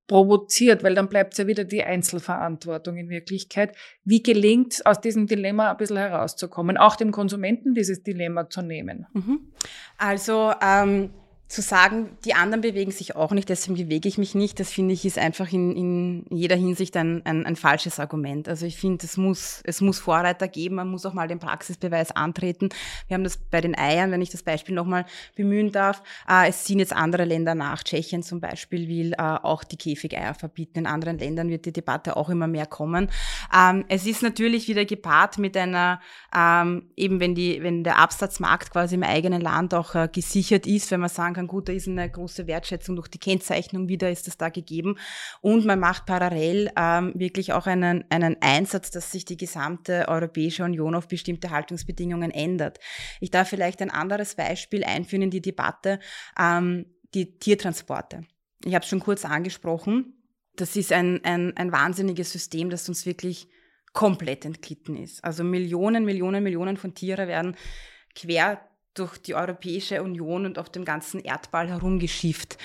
provoziert, 0.08 0.82
weil 0.82 0.94
dann 0.94 1.08
bleibt 1.08 1.34
es 1.34 1.38
ja 1.38 1.46
wieder 1.46 1.64
die 1.64 1.84
Einzelverantwortung 1.84 2.96
in 2.96 3.08
Wirklichkeit. 3.08 3.76
Wie 4.04 4.22
gelingt 4.22 4.74
es, 4.74 4.84
aus 4.84 5.00
diesem 5.00 5.26
Dilemma 5.26 5.70
ein 5.70 5.76
bisschen 5.76 5.96
herauszukommen, 5.96 6.76
auch 6.76 6.96
dem 6.96 7.12
Konsumenten 7.12 7.72
dieses 7.72 8.02
Dilemma 8.02 8.50
zu 8.50 8.62
nehmen? 8.62 9.06
Mhm. 9.12 9.52
Also 9.96 10.52
ähm, 10.60 11.10
zu 11.52 11.60
sagen, 11.60 12.16
die 12.24 12.32
anderen 12.32 12.62
bewegen 12.62 12.92
sich 12.92 13.14
auch 13.14 13.30
nicht, 13.32 13.50
deswegen 13.50 13.76
bewege 13.76 14.08
ich 14.08 14.16
mich 14.16 14.34
nicht, 14.34 14.58
das 14.58 14.72
finde 14.72 14.94
ich 14.94 15.04
ist 15.04 15.18
einfach 15.18 15.52
in, 15.52 15.76
in 15.76 16.26
jeder 16.30 16.56
Hinsicht 16.56 16.96
ein, 16.96 17.20
ein, 17.26 17.44
ein 17.44 17.56
falsches 17.56 18.00
Argument. 18.00 18.48
Also 18.48 18.64
ich 18.64 18.78
finde, 18.78 19.04
es 19.04 19.18
muss, 19.18 19.60
es 19.64 19.82
muss 19.82 19.98
Vorreiter 19.98 20.48
geben, 20.48 20.76
man 20.76 20.88
muss 20.88 21.04
auch 21.04 21.12
mal 21.12 21.28
den 21.28 21.40
Praxisbeweis 21.40 22.10
antreten. 22.10 22.70
Wir 23.06 23.16
haben 23.16 23.24
das 23.24 23.36
bei 23.36 23.60
den 23.60 23.76
Eiern, 23.76 24.10
wenn 24.10 24.22
ich 24.22 24.30
das 24.30 24.42
Beispiel 24.42 24.74
nochmal 24.74 25.04
bemühen 25.36 25.72
darf, 25.72 26.02
äh, 26.26 26.48
es 26.48 26.64
ziehen 26.64 26.78
jetzt 26.78 26.94
andere 26.94 27.26
Länder 27.26 27.54
nach. 27.54 27.82
Tschechien 27.82 28.22
zum 28.22 28.40
Beispiel 28.40 28.88
will 28.88 29.12
äh, 29.12 29.16
auch 29.18 29.62
die 29.62 29.76
Käfigeier 29.76 30.32
verbieten. 30.32 30.78
In 30.78 30.86
anderen 30.86 31.18
Ländern 31.18 31.50
wird 31.50 31.66
die 31.66 31.72
Debatte 31.72 32.16
auch 32.16 32.30
immer 32.30 32.46
mehr 32.46 32.66
kommen. 32.66 33.10
Ähm, 33.54 33.84
es 33.88 34.06
ist 34.06 34.22
natürlich 34.22 34.68
wieder 34.68 34.86
gepaart 34.86 35.36
mit 35.36 35.54
einer, 35.58 36.00
ähm, 36.34 36.90
eben 36.96 37.20
wenn, 37.20 37.34
die, 37.34 37.62
wenn 37.62 37.84
der 37.84 37.98
Absatzmarkt 37.98 38.70
quasi 38.70 38.94
im 38.94 39.02
eigenen 39.02 39.42
Land 39.42 39.74
auch 39.74 39.94
äh, 39.94 40.08
gesichert 40.10 40.66
ist, 40.66 40.90
wenn 40.90 41.00
man 41.00 41.10
sagen 41.10 41.34
kann, 41.34 41.41
gut, 41.46 41.68
da 41.68 41.72
ist 41.72 41.88
eine 41.88 42.10
große 42.10 42.46
Wertschätzung 42.46 42.96
durch 42.96 43.08
die 43.08 43.18
Kennzeichnung 43.18 43.88
wieder, 43.88 44.10
ist 44.10 44.26
das 44.26 44.36
da 44.36 44.48
gegeben. 44.48 44.98
Und 45.40 45.64
man 45.64 45.80
macht 45.80 46.06
parallel 46.06 46.70
ähm, 46.76 47.12
wirklich 47.14 47.52
auch 47.52 47.66
einen, 47.66 48.04
einen 48.10 48.36
Einsatz, 48.40 48.90
dass 48.90 49.10
sich 49.10 49.24
die 49.24 49.36
gesamte 49.36 50.08
Europäische 50.08 50.64
Union 50.64 50.94
auf 50.94 51.08
bestimmte 51.08 51.50
Haltungsbedingungen 51.50 52.30
ändert. 52.30 52.78
Ich 53.20 53.30
darf 53.30 53.48
vielleicht 53.48 53.82
ein 53.82 53.90
anderes 53.90 54.34
Beispiel 54.34 54.84
einführen 54.84 55.22
in 55.22 55.30
die 55.30 55.42
Debatte, 55.42 55.98
ähm, 56.38 56.86
die 57.14 57.38
Tiertransporte. 57.38 58.24
Ich 58.64 58.74
habe 58.74 58.84
es 58.84 58.88
schon 58.88 59.00
kurz 59.00 59.24
angesprochen. 59.24 60.14
Das 60.56 60.76
ist 60.76 60.92
ein, 60.92 61.24
ein, 61.24 61.56
ein 61.56 61.72
wahnsinniges 61.72 62.30
System, 62.30 62.70
das 62.70 62.88
uns 62.88 63.06
wirklich 63.06 63.48
komplett 63.92 64.44
entglitten 64.44 64.96
ist. 64.96 65.22
Also 65.24 65.44
Millionen, 65.44 66.04
Millionen, 66.04 66.42
Millionen 66.42 66.76
von 66.76 66.94
Tiere 66.94 67.26
werden 67.26 67.56
quer 68.14 68.60
durch 68.94 69.18
die 69.18 69.34
Europäische 69.34 70.02
Union 70.02 70.46
und 70.46 70.58
auf 70.58 70.70
dem 70.70 70.84
ganzen 70.84 71.20
Erdball 71.20 71.68
herumgeschifft. 71.68 72.58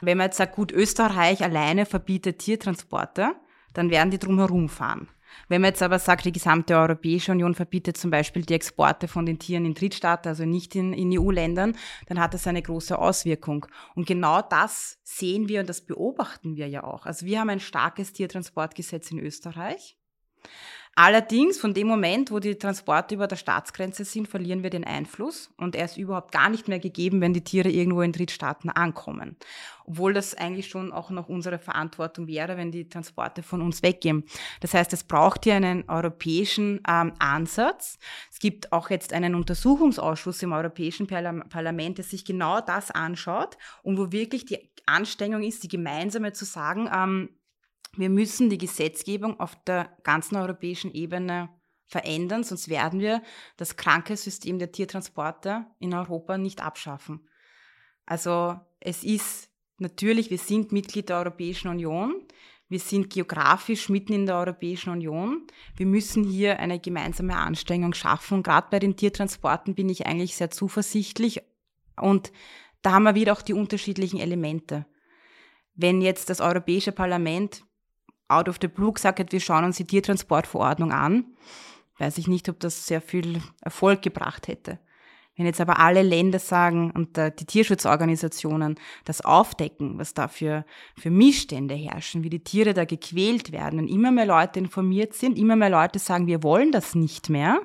Wenn 0.00 0.18
man 0.18 0.26
jetzt 0.26 0.38
sagt, 0.38 0.54
gut, 0.54 0.72
Österreich 0.72 1.42
alleine 1.42 1.86
verbietet 1.86 2.38
Tiertransporte, 2.38 3.32
dann 3.72 3.90
werden 3.90 4.10
die 4.10 4.18
drum 4.18 4.38
herumfahren. 4.38 5.08
Wenn 5.48 5.60
man 5.60 5.70
jetzt 5.70 5.82
aber 5.82 5.98
sagt, 5.98 6.24
die 6.24 6.32
gesamte 6.32 6.76
Europäische 6.76 7.32
Union 7.32 7.54
verbietet 7.54 7.96
zum 7.96 8.10
Beispiel 8.10 8.42
die 8.42 8.54
Exporte 8.54 9.08
von 9.08 9.26
den 9.26 9.38
Tieren 9.38 9.64
in 9.64 9.74
Drittstaaten, 9.74 10.28
also 10.28 10.44
nicht 10.44 10.74
in, 10.74 10.92
in 10.92 11.18
EU-Ländern, 11.18 11.76
dann 12.06 12.20
hat 12.20 12.34
das 12.34 12.46
eine 12.46 12.62
große 12.62 12.98
Auswirkung. 12.98 13.66
Und 13.94 14.06
genau 14.06 14.42
das 14.42 14.98
sehen 15.02 15.48
wir 15.48 15.60
und 15.60 15.68
das 15.68 15.80
beobachten 15.80 16.56
wir 16.56 16.68
ja 16.68 16.84
auch. 16.84 17.06
Also 17.06 17.26
wir 17.26 17.40
haben 17.40 17.50
ein 17.50 17.60
starkes 17.60 18.12
Tiertransportgesetz 18.12 19.10
in 19.10 19.18
Österreich. 19.18 19.96
Allerdings 20.96 21.58
von 21.58 21.74
dem 21.74 21.88
Moment, 21.88 22.30
wo 22.30 22.38
die 22.38 22.56
Transporte 22.56 23.16
über 23.16 23.26
der 23.26 23.36
Staatsgrenze 23.36 24.04
sind, 24.04 24.28
verlieren 24.28 24.62
wir 24.62 24.70
den 24.70 24.84
Einfluss 24.84 25.50
und 25.56 25.74
er 25.74 25.86
ist 25.86 25.96
überhaupt 25.96 26.30
gar 26.30 26.48
nicht 26.48 26.68
mehr 26.68 26.78
gegeben, 26.78 27.20
wenn 27.20 27.34
die 27.34 27.42
Tiere 27.42 27.68
irgendwo 27.68 28.02
in 28.02 28.12
Drittstaaten 28.12 28.70
ankommen. 28.70 29.36
Obwohl 29.86 30.14
das 30.14 30.34
eigentlich 30.34 30.68
schon 30.68 30.92
auch 30.92 31.10
noch 31.10 31.28
unsere 31.28 31.58
Verantwortung 31.58 32.28
wäre, 32.28 32.56
wenn 32.56 32.70
die 32.70 32.88
Transporte 32.88 33.42
von 33.42 33.60
uns 33.60 33.82
weggehen. 33.82 34.24
Das 34.60 34.72
heißt, 34.72 34.92
es 34.92 35.02
braucht 35.04 35.44
hier 35.44 35.56
einen 35.56 35.88
europäischen 35.88 36.80
ähm, 36.88 37.12
Ansatz. 37.18 37.98
Es 38.30 38.38
gibt 38.38 38.72
auch 38.72 38.88
jetzt 38.88 39.12
einen 39.12 39.34
Untersuchungsausschuss 39.34 40.42
im 40.42 40.52
Europäischen 40.52 41.06
Parlament, 41.06 41.98
der 41.98 42.04
sich 42.04 42.24
genau 42.24 42.60
das 42.60 42.92
anschaut 42.92 43.58
und 43.82 43.98
wo 43.98 44.12
wirklich 44.12 44.44
die 44.46 44.70
Anstrengung 44.86 45.42
ist, 45.42 45.62
die 45.62 45.68
gemeinsame 45.68 46.32
zu 46.32 46.44
sagen, 46.44 46.88
ähm, 46.94 47.30
wir 47.96 48.10
müssen 48.10 48.50
die 48.50 48.58
Gesetzgebung 48.58 49.38
auf 49.40 49.56
der 49.64 49.96
ganzen 50.02 50.36
europäischen 50.36 50.92
Ebene 50.92 51.48
verändern, 51.86 52.44
sonst 52.44 52.68
werden 52.68 53.00
wir 53.00 53.22
das 53.56 53.76
kranke 53.76 54.16
System 54.16 54.58
der 54.58 54.72
Tiertransporte 54.72 55.66
in 55.78 55.94
Europa 55.94 56.38
nicht 56.38 56.62
abschaffen. 56.62 57.28
Also 58.06 58.58
es 58.80 59.04
ist 59.04 59.48
natürlich, 59.78 60.30
wir 60.30 60.38
sind 60.38 60.72
Mitglied 60.72 61.08
der 61.08 61.18
Europäischen 61.18 61.68
Union, 61.68 62.26
wir 62.68 62.80
sind 62.80 63.10
geografisch 63.10 63.88
mitten 63.88 64.14
in 64.14 64.26
der 64.26 64.36
Europäischen 64.36 64.90
Union. 64.90 65.46
Wir 65.76 65.86
müssen 65.86 66.24
hier 66.24 66.58
eine 66.58 66.80
gemeinsame 66.80 67.36
Anstrengung 67.36 67.92
schaffen. 67.92 68.42
Gerade 68.42 68.68
bei 68.70 68.78
den 68.78 68.96
Tiertransporten 68.96 69.74
bin 69.74 69.88
ich 69.90 70.06
eigentlich 70.06 70.34
sehr 70.34 70.50
zuversichtlich. 70.50 71.42
Und 72.00 72.32
da 72.82 72.92
haben 72.92 73.04
wir 73.04 73.14
wieder 73.14 73.32
auch 73.32 73.42
die 73.42 73.52
unterschiedlichen 73.52 74.18
Elemente. 74.18 74.86
Wenn 75.74 76.00
jetzt 76.00 76.30
das 76.30 76.40
Europäische 76.40 76.92
Parlament 76.92 77.62
out 78.28 78.48
of 78.48 78.58
the 78.60 78.68
blue 78.68 78.92
gesagt 78.92 79.20
hat, 79.20 79.32
wir 79.32 79.40
schauen 79.40 79.64
uns 79.64 79.76
die 79.76 79.86
Tiertransportverordnung 79.86 80.92
an, 80.92 81.26
weiß 81.98 82.18
ich 82.18 82.28
nicht, 82.28 82.48
ob 82.48 82.60
das 82.60 82.86
sehr 82.86 83.00
viel 83.00 83.40
Erfolg 83.60 84.02
gebracht 84.02 84.48
hätte. 84.48 84.78
Wenn 85.36 85.46
jetzt 85.46 85.60
aber 85.60 85.80
alle 85.80 86.02
Länder 86.02 86.38
sagen 86.38 86.92
und 86.92 87.16
die 87.16 87.44
Tierschutzorganisationen 87.44 88.78
das 89.04 89.20
aufdecken, 89.20 89.98
was 89.98 90.14
da 90.14 90.28
für, 90.28 90.64
für 90.96 91.10
Missstände 91.10 91.74
herrschen, 91.74 92.22
wie 92.22 92.30
die 92.30 92.44
Tiere 92.44 92.72
da 92.72 92.84
gequält 92.84 93.50
werden 93.50 93.80
und 93.80 93.88
immer 93.88 94.12
mehr 94.12 94.26
Leute 94.26 94.60
informiert 94.60 95.14
sind, 95.14 95.36
immer 95.36 95.56
mehr 95.56 95.70
Leute 95.70 95.98
sagen, 95.98 96.28
wir 96.28 96.44
wollen 96.44 96.70
das 96.70 96.94
nicht 96.94 97.30
mehr, 97.30 97.60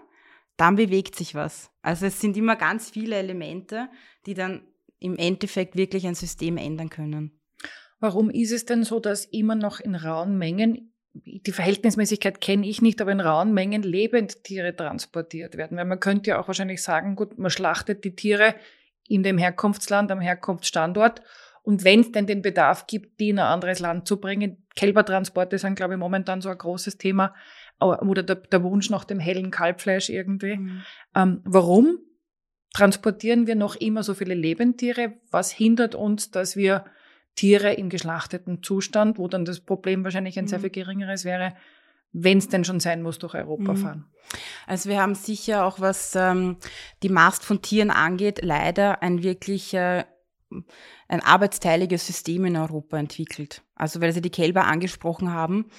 dann 0.57 0.78
bewegt 0.78 1.16
sich 1.16 1.36
was. 1.36 1.70
Also 1.84 2.07
es 2.07 2.20
sind 2.20 2.36
immer 2.38 2.55
ganz 2.55 2.89
viele 2.89 3.18
Elemente, 3.18 3.88
die 4.26 4.34
dann 4.34 4.64
im 4.99 5.16
Endeffekt 5.16 5.76
wirklich 5.76 6.07
ein 6.07 6.16
System 6.16 6.57
ändern 6.57 6.89
können. 6.89 7.39
Warum 8.00 8.30
ist 8.30 8.52
es 8.52 8.66
denn 8.66 8.84
so, 8.84 9.00
dass 9.00 9.26
immer 9.26 9.56
noch 9.56 9.80
in 9.80 9.95
rauen 9.95 10.38
Mengen, 10.38 10.93
die 11.14 11.52
Verhältnismäßigkeit 11.52 12.39
kenne 12.39 12.68
ich 12.68 12.82
nicht, 12.82 13.02
aber 13.02 13.12
in 13.12 13.20
rauen 13.20 13.54
Mengen 13.54 13.84
Lebendtiere 13.84 14.76
transportiert 14.76 15.58
werden? 15.58 15.78
Weil 15.78 15.86
man 15.86 16.00
könnte 16.00 16.32
ja 16.32 16.41
auch 16.41 16.47
wahrscheinlich 16.47 16.82
sagen, 16.82 17.16
gut, 17.16 17.38
man 17.38 17.52
schlachtet 17.52 18.04
die 18.04 18.16
Tiere 18.16 18.56
in 19.08 19.24
dem 19.24 19.38
Herkunftsland, 19.38 20.12
am 20.12 20.22
Herkunftsstandort. 20.22 21.22
Und 21.64 21.84
wenn 21.84 22.00
es 22.00 22.12
denn 22.12 22.26
den 22.26 22.41
Bedarf 22.41 22.88
gibt, 22.88 23.20
die 23.20 23.30
in 23.30 23.39
ein 23.39 23.45
anderes 23.45 23.80
Land 23.80 24.08
zu 24.08 24.20
bringen, 24.20 24.66
Kälbertransporte 24.76 25.58
sind, 25.58 25.76
glaube 25.76 25.95
ich, 25.95 26.00
momentan 26.00 26.41
so 26.41 26.50
ein 26.50 26.58
großes 26.58 26.97
Thema, 26.97 27.34
oder 27.80 28.24
der, 28.24 28.36
der 28.36 28.64
Wunsch 28.64 28.89
nach 28.89 29.04
dem 29.06 29.20
hellen 29.20 29.52
Kalbfleisch 29.52 30.10
irgendwie. 30.10 30.58
Mhm. 30.58 30.82
Ähm, 31.16 31.41
warum 31.45 32.00
transportieren 32.74 33.47
wir 33.47 33.56
noch 33.56 33.76
immer 33.76 34.04
so 34.04 34.14
viele 34.14 34.34
Lebendtiere? 34.34 35.14
Was 35.32 35.52
hindert 35.52 35.95
uns, 35.95 36.32
dass 36.32 36.56
wir 36.56 36.86
Tiere 37.36 37.74
im 37.74 37.90
geschlachteten 37.90 38.64
Zustand, 38.64 39.18
wo 39.18 39.28
dann 39.28 39.46
das 39.46 39.62
Problem 39.62 40.04
wahrscheinlich 40.04 40.38
ein 40.38 40.46
mhm. 40.46 40.50
sehr 40.50 40.60
viel 40.60 40.70
geringeres 40.70 41.26
wäre, 41.26 41.54
wenn 42.12 42.40
es 42.40 42.48
denn 42.48 42.66
schon 42.66 42.80
sein 42.80 43.02
muss, 43.02 43.20
durch 43.20 43.36
Europa 43.36 43.74
mhm. 43.74 43.78
fahren. 43.78 44.06
Also 44.68 44.90
wir 44.90 45.02
haben 45.02 45.16
sicher 45.16 45.66
auch, 45.66 45.80
was 45.80 46.16
ähm, 46.16 46.58
die 47.02 47.10
Mast 47.10 47.44
von 47.44 47.62
Tieren 47.62 47.92
angeht, 47.92 48.42
leider 48.44 49.02
ein 49.02 49.24
wirklich 49.24 49.74
äh, 49.74 50.04
ein 51.08 51.22
arbeitsteiliges 51.22 52.06
System 52.06 52.46
in 52.46 52.58
Europa 52.58 52.98
entwickelt. 52.98 53.64
Also 53.76 54.02
weil 54.02 54.12
Sie 54.14 54.22
die 54.22 54.32
Kälber 54.32 54.66
angesprochen 54.66 55.32
haben. 55.32 55.70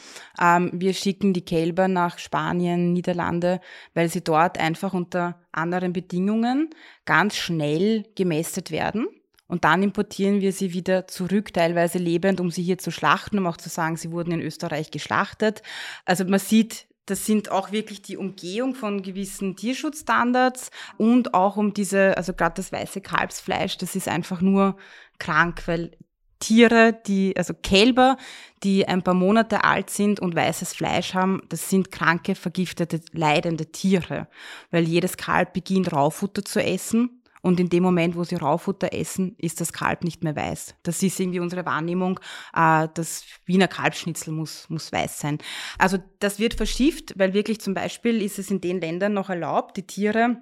Ähm, 0.41 0.71
wir 0.73 0.95
schicken 0.95 1.33
die 1.33 1.45
Kälber 1.45 1.89
nach 1.89 2.19
Spanien, 2.19 2.93
Niederlande, 2.93 3.61
weil 3.95 4.09
sie 4.09 4.23
dort 4.23 4.59
einfach 4.59 4.95
unter 4.95 5.41
anderen 5.53 5.93
Bedingungen 5.93 6.71
ganz 7.05 7.37
schnell 7.37 8.05
gemästet 8.15 8.71
werden 8.71 9.07
und 9.51 9.65
dann 9.65 9.83
importieren 9.83 10.41
wir 10.41 10.53
sie 10.53 10.73
wieder 10.73 11.09
zurück, 11.09 11.53
teilweise 11.53 11.99
lebend, 11.99 12.41
um 12.41 12.53
sie 12.53 12.63
hier 12.63 12.79
zu 12.79 12.93
schlachten, 12.93 13.37
um 13.37 13.49
auch 13.49 13.57
zu 13.57 13.69
sagen, 13.69 13.97
sie 13.97 14.13
wurden 14.13 14.31
in 14.31 14.41
Österreich 14.41 14.93
geschlachtet. 14.93 15.63
Also 16.05 16.25
man 16.25 16.39
sieht, 16.39 16.87
das 17.07 17.27
sind 17.27 17.51
auch 17.51 17.73
wirklich 17.73 18.01
die 18.01 18.17
Umgehung 18.17 18.77
von 18.77 19.03
gewissen 19.03 19.57
Tierschutzstandards 19.57 20.71
und 20.99 21.35
auch 21.35 21.57
um 21.57 21.75
diese, 21.75 22.17
also 22.17 22.33
gerade 22.33 22.55
das 22.55 22.71
weiße 22.71 23.01
Kalbsfleisch, 23.01 23.77
das 23.77 23.97
ist 23.97 24.07
einfach 24.07 24.41
nur 24.41 24.77
krank, 25.19 25.65
weil 25.67 25.91
Tiere, 26.39 26.97
die, 27.07 27.37
also 27.37 27.53
Kälber, 27.53 28.19
die 28.63 28.87
ein 28.87 29.03
paar 29.03 29.15
Monate 29.15 29.65
alt 29.65 29.91
sind 29.91 30.21
und 30.21 30.37
weißes 30.37 30.73
Fleisch 30.75 31.13
haben, 31.13 31.43
das 31.49 31.69
sind 31.69 31.91
kranke, 31.91 32.37
vergiftete, 32.37 33.01
leidende 33.11 33.67
Tiere. 33.67 34.29
Weil 34.71 34.85
jedes 34.85 35.17
Kalb 35.17 35.53
beginnt 35.53 35.93
Raufutter 35.93 36.45
zu 36.45 36.63
essen 36.63 37.20
und 37.43 37.61
in 37.61 37.69
dem 37.69 37.83
Moment, 37.83 38.17
wo 38.17 38.25
sie 38.25 38.37
Raufutter 38.37 38.93
essen, 38.93 39.35
ist 39.39 39.61
das 39.61 39.73
Kalb 39.73 40.05
nicht 40.05 40.23
mehr 40.25 40.37
weiß. 40.37 40.75
Das 40.83 41.03
ist 41.03 41.19
irgendwie 41.19 41.41
unsere 41.41 41.67
Wahrnehmung, 41.67 42.21
äh, 42.55 42.89
das 42.95 43.25
Wiener 43.47 43.69
Kalbschnitzel 43.69 44.33
muss, 44.33 44.69
muss 44.69 44.93
weiß 44.93 45.19
sein. 45.21 45.39
Also 45.79 45.99
das 46.19 46.39
wird 46.39 46.55
verschifft, 46.55 47.19
weil 47.19 47.35
wirklich 47.35 47.61
zum 47.61 47.75
Beispiel 47.75 48.23
ist 48.23 48.39
es 48.39 48.51
in 48.51 48.61
den 48.61 48.81
Ländern 48.81 49.15
noch 49.15 49.31
erlaubt, 49.31 49.77
die 49.77 49.87
Tiere 49.87 50.39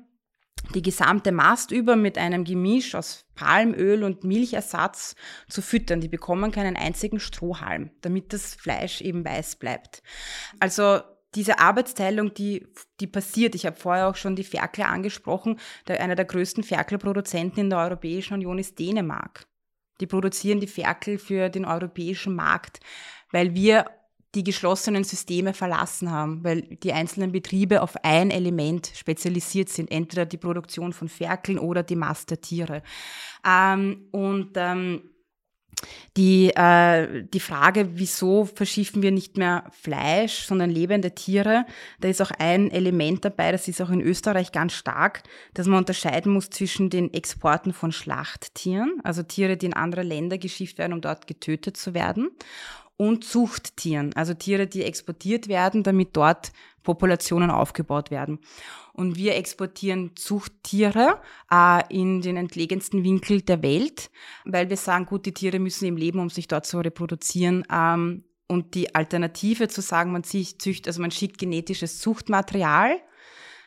die 0.74 0.82
gesamte 0.82 1.32
Mast 1.32 1.70
über 1.70 1.96
mit 1.96 2.18
einem 2.18 2.44
Gemisch 2.44 2.94
aus 2.94 3.24
Palmöl 3.34 4.02
und 4.02 4.24
Milchersatz 4.24 5.14
zu 5.48 5.62
füttern. 5.62 6.00
Die 6.00 6.08
bekommen 6.08 6.50
keinen 6.50 6.76
einzigen 6.76 7.20
Strohhalm, 7.20 7.90
damit 8.00 8.32
das 8.32 8.54
Fleisch 8.54 9.00
eben 9.00 9.24
weiß 9.24 9.56
bleibt. 9.56 10.02
Also 10.60 11.00
diese 11.34 11.58
Arbeitsteilung, 11.58 12.32
die, 12.34 12.66
die 13.00 13.06
passiert, 13.06 13.54
ich 13.54 13.66
habe 13.66 13.76
vorher 13.76 14.08
auch 14.08 14.16
schon 14.16 14.36
die 14.36 14.44
Ferkler 14.44 14.88
angesprochen, 14.88 15.58
der, 15.86 16.00
einer 16.00 16.14
der 16.14 16.24
größten 16.24 16.64
Ferkelproduzenten 16.64 17.64
in 17.64 17.70
der 17.70 17.80
Europäischen 17.80 18.34
Union 18.34 18.58
ist 18.58 18.78
Dänemark. 18.78 19.46
Die 20.00 20.06
produzieren 20.06 20.60
die 20.60 20.66
Ferkel 20.66 21.18
für 21.18 21.48
den 21.48 21.64
europäischen 21.64 22.34
Markt, 22.34 22.80
weil 23.30 23.54
wir 23.54 23.86
die 24.34 24.44
geschlossenen 24.44 25.04
Systeme 25.04 25.54
verlassen 25.54 26.10
haben, 26.10 26.44
weil 26.44 26.62
die 26.62 26.92
einzelnen 26.92 27.32
Betriebe 27.32 27.82
auf 27.82 27.96
ein 28.04 28.30
Element 28.30 28.92
spezialisiert 28.94 29.70
sind, 29.70 29.90
entweder 29.90 30.26
die 30.26 30.36
Produktion 30.36 30.92
von 30.92 31.08
Ferkeln 31.08 31.58
oder 31.58 31.82
die 31.82 31.96
Mast 31.96 32.30
der 32.30 32.40
Tiere. 32.40 32.82
Ähm, 33.46 34.08
und 34.12 34.50
ähm, 34.56 35.10
die, 36.16 36.50
äh, 36.54 37.24
die 37.32 37.40
Frage, 37.40 37.90
wieso 37.94 38.44
verschiffen 38.44 39.02
wir 39.02 39.12
nicht 39.12 39.36
mehr 39.36 39.64
Fleisch, 39.70 40.46
sondern 40.46 40.70
lebende 40.70 41.14
Tiere, 41.14 41.64
da 42.00 42.08
ist 42.08 42.20
auch 42.20 42.32
ein 42.38 42.70
Element 42.70 43.24
dabei, 43.24 43.52
das 43.52 43.68
ist 43.68 43.80
auch 43.80 43.90
in 43.90 44.00
Österreich 44.00 44.52
ganz 44.52 44.72
stark, 44.72 45.22
dass 45.54 45.66
man 45.66 45.78
unterscheiden 45.78 46.32
muss 46.32 46.50
zwischen 46.50 46.90
den 46.90 47.12
Exporten 47.14 47.72
von 47.72 47.92
Schlachttieren, 47.92 49.00
also 49.04 49.22
Tiere, 49.22 49.56
die 49.56 49.66
in 49.66 49.74
andere 49.74 50.02
Länder 50.02 50.38
geschifft 50.38 50.78
werden, 50.78 50.92
um 50.92 51.00
dort 51.00 51.26
getötet 51.26 51.76
zu 51.76 51.94
werden, 51.94 52.30
und 52.98 53.24
Zuchttieren, 53.24 54.12
also 54.16 54.34
Tiere, 54.34 54.66
die 54.66 54.82
exportiert 54.82 55.46
werden, 55.46 55.84
damit 55.84 56.16
dort 56.16 56.50
Populationen 56.82 57.50
aufgebaut 57.50 58.10
werden. 58.10 58.40
Und 58.92 59.16
wir 59.16 59.36
exportieren 59.36 60.16
Zuchttiere 60.16 61.20
äh, 61.52 61.82
in 61.88 62.20
den 62.20 62.36
entlegensten 62.36 63.04
Winkel 63.04 63.42
der 63.42 63.62
Welt, 63.62 64.10
weil 64.44 64.70
wir 64.70 64.76
sagen, 64.76 65.06
gut, 65.06 65.26
die 65.26 65.34
Tiere 65.34 65.58
müssen 65.58 65.84
eben 65.86 65.96
leben, 65.96 66.18
um 66.18 66.30
sich 66.30 66.48
dort 66.48 66.66
zu 66.66 66.78
reproduzieren. 66.78 67.64
Ähm, 67.70 68.24
und 68.48 68.74
die 68.74 68.94
Alternative 68.94 69.68
zu 69.68 69.82
sagen, 69.82 70.10
man 70.10 70.24
züchtet, 70.24 70.86
also 70.86 71.02
man 71.02 71.10
schickt 71.10 71.38
genetisches 71.38 72.00
Zuchtmaterial, 72.00 72.98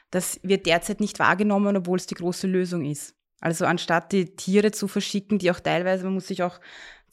das 0.09 0.39
wird 0.43 0.65
derzeit 0.65 0.99
nicht 0.99 1.19
wahrgenommen, 1.19 1.77
obwohl 1.77 1.97
es 1.97 2.07
die 2.07 2.15
große 2.15 2.47
Lösung 2.47 2.83
ist. 2.83 3.15
Also 3.39 3.65
anstatt 3.65 4.11
die 4.11 4.35
Tiere 4.35 4.71
zu 4.71 4.87
verschicken, 4.87 5.39
die 5.39 5.49
auch 5.51 5.59
teilweise, 5.59 6.03
man 6.03 6.13
muss 6.13 6.27
sich 6.27 6.43
auch 6.43 6.59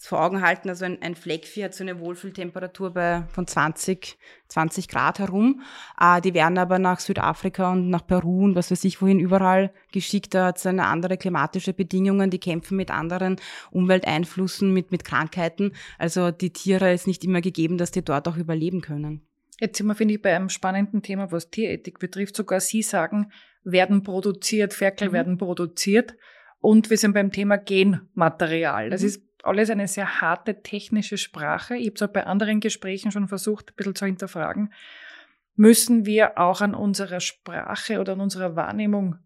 vor 0.06 0.22
Augen 0.22 0.42
halten, 0.42 0.68
also 0.68 0.84
ein, 0.84 1.02
ein 1.02 1.16
Fleckvieh 1.16 1.64
hat 1.64 1.74
so 1.74 1.82
eine 1.82 1.98
Wohlfühltemperatur 1.98 2.94
bei, 2.94 3.24
von 3.28 3.46
20, 3.46 4.16
20 4.46 4.88
Grad 4.88 5.18
herum. 5.18 5.62
Äh, 6.00 6.20
die 6.20 6.34
werden 6.34 6.56
aber 6.56 6.78
nach 6.78 7.00
Südafrika 7.00 7.72
und 7.72 7.90
nach 7.90 8.06
Peru 8.06 8.44
und 8.44 8.54
was 8.54 8.70
weiß 8.70 8.84
ich 8.84 9.02
wohin 9.02 9.18
überall 9.18 9.72
geschickt. 9.92 10.34
Da 10.34 10.46
hat 10.46 10.58
es 10.58 10.66
eine 10.66 10.86
andere 10.86 11.16
klimatische 11.16 11.72
Bedingungen, 11.72 12.30
die 12.30 12.38
kämpfen 12.38 12.76
mit 12.76 12.92
anderen 12.92 13.36
Umwelteinflüssen, 13.72 14.72
mit, 14.72 14.92
mit 14.92 15.04
Krankheiten. 15.04 15.72
Also 15.98 16.30
die 16.30 16.52
Tiere 16.52 16.92
ist 16.92 17.08
nicht 17.08 17.24
immer 17.24 17.40
gegeben, 17.40 17.76
dass 17.76 17.90
die 17.90 18.04
dort 18.04 18.28
auch 18.28 18.36
überleben 18.36 18.80
können. 18.80 19.26
Jetzt 19.60 19.78
sind 19.78 19.88
wir, 19.88 19.96
finde 19.96 20.14
ich, 20.14 20.22
bei 20.22 20.34
einem 20.34 20.48
spannenden 20.48 21.02
Thema, 21.02 21.32
was 21.32 21.50
Tierethik 21.50 21.98
betrifft. 21.98 22.36
Sogar 22.36 22.60
Sie 22.60 22.82
sagen, 22.82 23.32
werden 23.64 24.04
produziert, 24.04 24.72
Ferkel 24.74 25.08
mhm. 25.08 25.12
werden 25.12 25.38
produziert. 25.38 26.14
Und 26.60 26.90
wir 26.90 26.96
sind 26.96 27.14
beim 27.14 27.32
Thema 27.32 27.56
Genmaterial. 27.56 28.90
Das 28.90 29.02
mhm. 29.02 29.08
ist 29.08 29.27
alles 29.44 29.70
eine 29.70 29.88
sehr 29.88 30.20
harte 30.20 30.62
technische 30.62 31.18
Sprache. 31.18 31.76
Ich 31.76 31.86
habe 31.86 31.94
es 31.96 32.02
auch 32.02 32.12
bei 32.12 32.26
anderen 32.26 32.60
Gesprächen 32.60 33.10
schon 33.10 33.28
versucht, 33.28 33.70
ein 33.70 33.76
bisschen 33.76 33.94
zu 33.94 34.06
hinterfragen. 34.06 34.72
Müssen 35.54 36.06
wir 36.06 36.38
auch 36.38 36.60
an 36.60 36.74
unserer 36.74 37.20
Sprache 37.20 38.00
oder 38.00 38.12
an 38.12 38.20
unserer 38.20 38.56
Wahrnehmung 38.56 39.16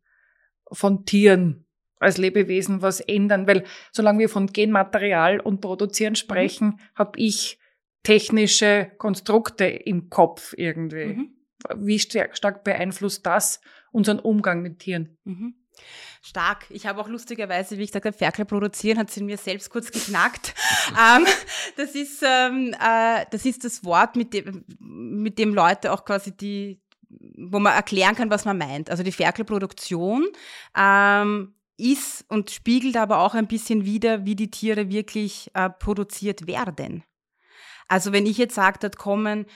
von 0.71 1.05
Tieren 1.05 1.67
als 1.99 2.19
Lebewesen 2.19 2.83
was 2.83 3.01
ändern? 3.01 3.47
Weil 3.47 3.65
solange 3.93 4.21
wir 4.21 4.29
von 4.29 4.47
Genmaterial 4.47 5.41
und 5.41 5.61
Produzieren 5.61 6.17
sprechen, 6.17 6.69
mhm. 6.69 6.79
habe 6.95 7.19
ich 7.19 7.59
technische 8.03 8.91
Konstrukte 8.99 9.65
im 9.65 10.11
Kopf 10.11 10.55
irgendwie. 10.57 11.07
Mhm. 11.07 11.37
Wie 11.77 11.99
stark 11.99 12.65
beeinflusst 12.65 13.25
das 13.25 13.61
unseren 13.93 14.19
Umgang 14.19 14.63
mit 14.63 14.81
Tieren? 14.81 15.17
Mhm. 15.25 15.55
Stark. 16.23 16.67
Ich 16.71 16.87
habe 16.87 17.01
auch 17.01 17.09
lustigerweise, 17.09 17.79
wie 17.79 17.83
ich 17.83 17.91
gesagt 17.91 18.07
habe, 18.07 18.17
Ferkel 18.17 18.45
produzieren, 18.45 18.99
hat 18.99 19.11
sie 19.11 19.23
mir 19.23 19.37
selbst 19.37 19.71
kurz 19.71 19.91
geknackt. 19.91 20.55
ähm, 20.91 21.27
das, 21.77 21.95
ist, 21.95 22.23
ähm, 22.23 22.75
äh, 22.81 23.25
das 23.31 23.45
ist 23.45 23.65
das 23.65 23.85
Wort, 23.85 24.17
mit 24.17 24.33
dem, 24.35 24.65
mit 24.79 25.39
dem 25.39 25.55
Leute 25.55 25.93
auch 25.93 26.05
quasi 26.05 26.37
die, 26.37 26.81
wo 27.09 27.59
man 27.59 27.75
erklären 27.75 28.15
kann, 28.15 28.31
was 28.31 28.45
man 28.45 28.59
meint. 28.59 28.91
Also 28.91 29.03
die 29.03 29.13
Ferkelproduktion 29.13 30.27
ähm, 30.77 31.55
ist 31.77 32.25
und 32.29 32.51
spiegelt 32.51 32.97
aber 32.97 33.21
auch 33.21 33.35
ein 33.35 33.49
bisschen 33.49 33.85
wider, 33.85 34.25
wie 34.25 34.37
die 34.37 34.51
Tiere 34.51 34.91
wirklich 34.91 35.51
äh, 35.55 35.71
produziert 35.71 36.47
werden. 36.47 37.03
Also 37.89 38.13
wenn 38.13 38.27
ich 38.27 38.39
jetzt 38.39 38.55
sage, 38.55 38.79
dort 38.81 38.97
kommen 38.97 39.47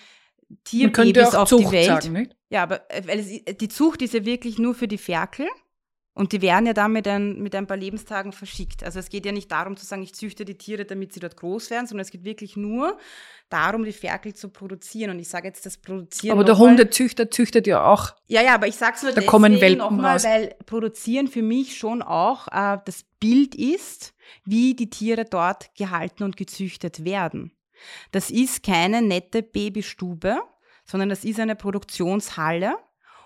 Tierbabys 0.65 1.35
auf 1.35 1.49
Zucht 1.49 1.69
die 1.69 1.73
Welt. 1.73 2.03
Sagen? 2.03 2.35
Ja, 2.51 2.63
aber 2.63 2.91
äh, 2.91 3.03
weil 3.07 3.19
es, 3.21 3.57
die 3.57 3.69
Zucht 3.69 4.03
ist 4.03 4.15
ja 4.15 4.25
wirklich 4.25 4.59
nur 4.59 4.75
für 4.75 4.89
die 4.89 4.99
Ferkel. 4.99 5.47
Und 6.17 6.33
die 6.33 6.41
werden 6.41 6.65
ja 6.65 6.73
dann 6.73 6.93
mit 6.93 7.07
ein, 7.07 7.43
mit 7.43 7.55
ein 7.55 7.67
paar 7.67 7.77
Lebenstagen 7.77 8.33
verschickt. 8.33 8.83
Also 8.83 8.99
es 8.99 9.11
geht 9.11 9.27
ja 9.27 9.33
nicht 9.33 9.53
darum 9.53 9.77
zu 9.77 9.85
sagen, 9.85 10.03
ich 10.03 10.15
züchte 10.15 10.47
die 10.47 10.57
Tiere, 10.57 10.87
damit 10.87 11.13
sie 11.13 11.21
dort 11.21 11.37
groß 11.37 11.69
werden, 11.69 11.87
sondern 11.87 12.07
es 12.07 12.11
geht 12.11 12.25
wirklich 12.25 12.57
nur 12.57 12.97
darum, 13.51 13.85
die 13.85 13.93
Ferkel 13.93 14.33
zu 14.33 14.49
produzieren. 14.49 15.11
Und 15.11 15.19
ich 15.19 15.29
sage 15.29 15.47
jetzt 15.47 15.67
das 15.67 15.77
Produzieren. 15.77 16.33
Aber 16.33 16.45
der 16.45 16.57
Hundezüchter 16.57 17.31
züchtet 17.31 17.67
ja 17.67 17.85
auch. 17.85 18.15
Ja, 18.29 18.41
ja, 18.41 18.55
aber 18.55 18.67
ich 18.67 18.77
sage 18.77 18.95
es 18.97 19.03
nur 19.03 19.11
da 19.11 19.17
deswegen 19.17 19.31
kommen 19.31 19.61
Welpen 19.61 19.77
nochmal, 19.77 20.15
raus. 20.15 20.25
weil 20.25 20.57
Produzieren 20.65 21.29
für 21.29 21.43
mich 21.43 21.77
schon 21.77 22.01
auch 22.01 22.49
äh, 22.49 22.79
das 22.87 23.05
Bild 23.21 23.55
ist, 23.55 24.15
wie 24.47 24.73
die 24.73 24.89
Tiere 24.89 25.27
dort 25.27 25.75
gehalten 25.75 26.23
und 26.23 26.39
gezüchtet 26.39 27.05
werden. 27.05 27.53
Das 28.13 28.31
ist 28.31 28.63
keine 28.63 29.03
nette 29.03 29.43
Babystube, 29.43 30.39
sondern 30.87 31.11
das 31.11 31.27
ist 31.27 31.39
eine 31.41 31.57
Produktionshalle 31.57 32.75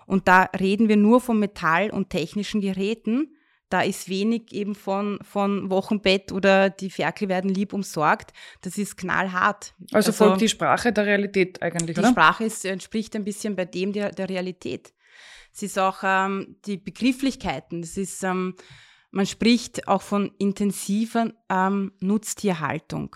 und 0.05 0.27
da 0.27 0.43
reden 0.59 0.89
wir 0.89 0.97
nur 0.97 1.21
von 1.21 1.39
Metall- 1.39 1.91
und 1.91 2.09
technischen 2.09 2.61
Geräten. 2.61 3.35
Da 3.69 3.81
ist 3.81 4.09
wenig 4.09 4.51
eben 4.51 4.75
von, 4.75 5.17
von 5.21 5.69
Wochenbett 5.69 6.33
oder 6.33 6.69
die 6.69 6.89
Ferkel 6.89 7.29
werden 7.29 7.49
lieb 7.49 7.71
umsorgt. 7.71 8.33
Das 8.61 8.77
ist 8.77 8.97
knallhart. 8.97 9.73
Also, 9.93 10.09
also 10.09 10.11
folgt 10.11 10.41
die 10.41 10.49
Sprache 10.49 10.91
der 10.91 11.05
Realität 11.05 11.61
eigentlich, 11.61 11.95
die 11.95 12.01
oder? 12.01 12.09
Die 12.09 12.13
Sprache 12.13 12.43
ist, 12.43 12.65
entspricht 12.65 13.15
ein 13.15 13.23
bisschen 13.23 13.55
bei 13.55 13.63
dem 13.63 13.93
der, 13.93 14.11
der 14.11 14.27
Realität. 14.27 14.93
Es 15.53 15.63
ist 15.63 15.79
auch 15.79 15.99
ähm, 16.03 16.57
die 16.65 16.77
Begrifflichkeiten. 16.77 17.81
Es 17.81 17.95
ist, 17.95 18.23
ähm, 18.23 18.55
man 19.11 19.25
spricht 19.25 19.87
auch 19.87 20.01
von 20.01 20.31
intensiver 20.37 21.31
ähm, 21.49 21.93
Nutztierhaltung. 21.99 23.15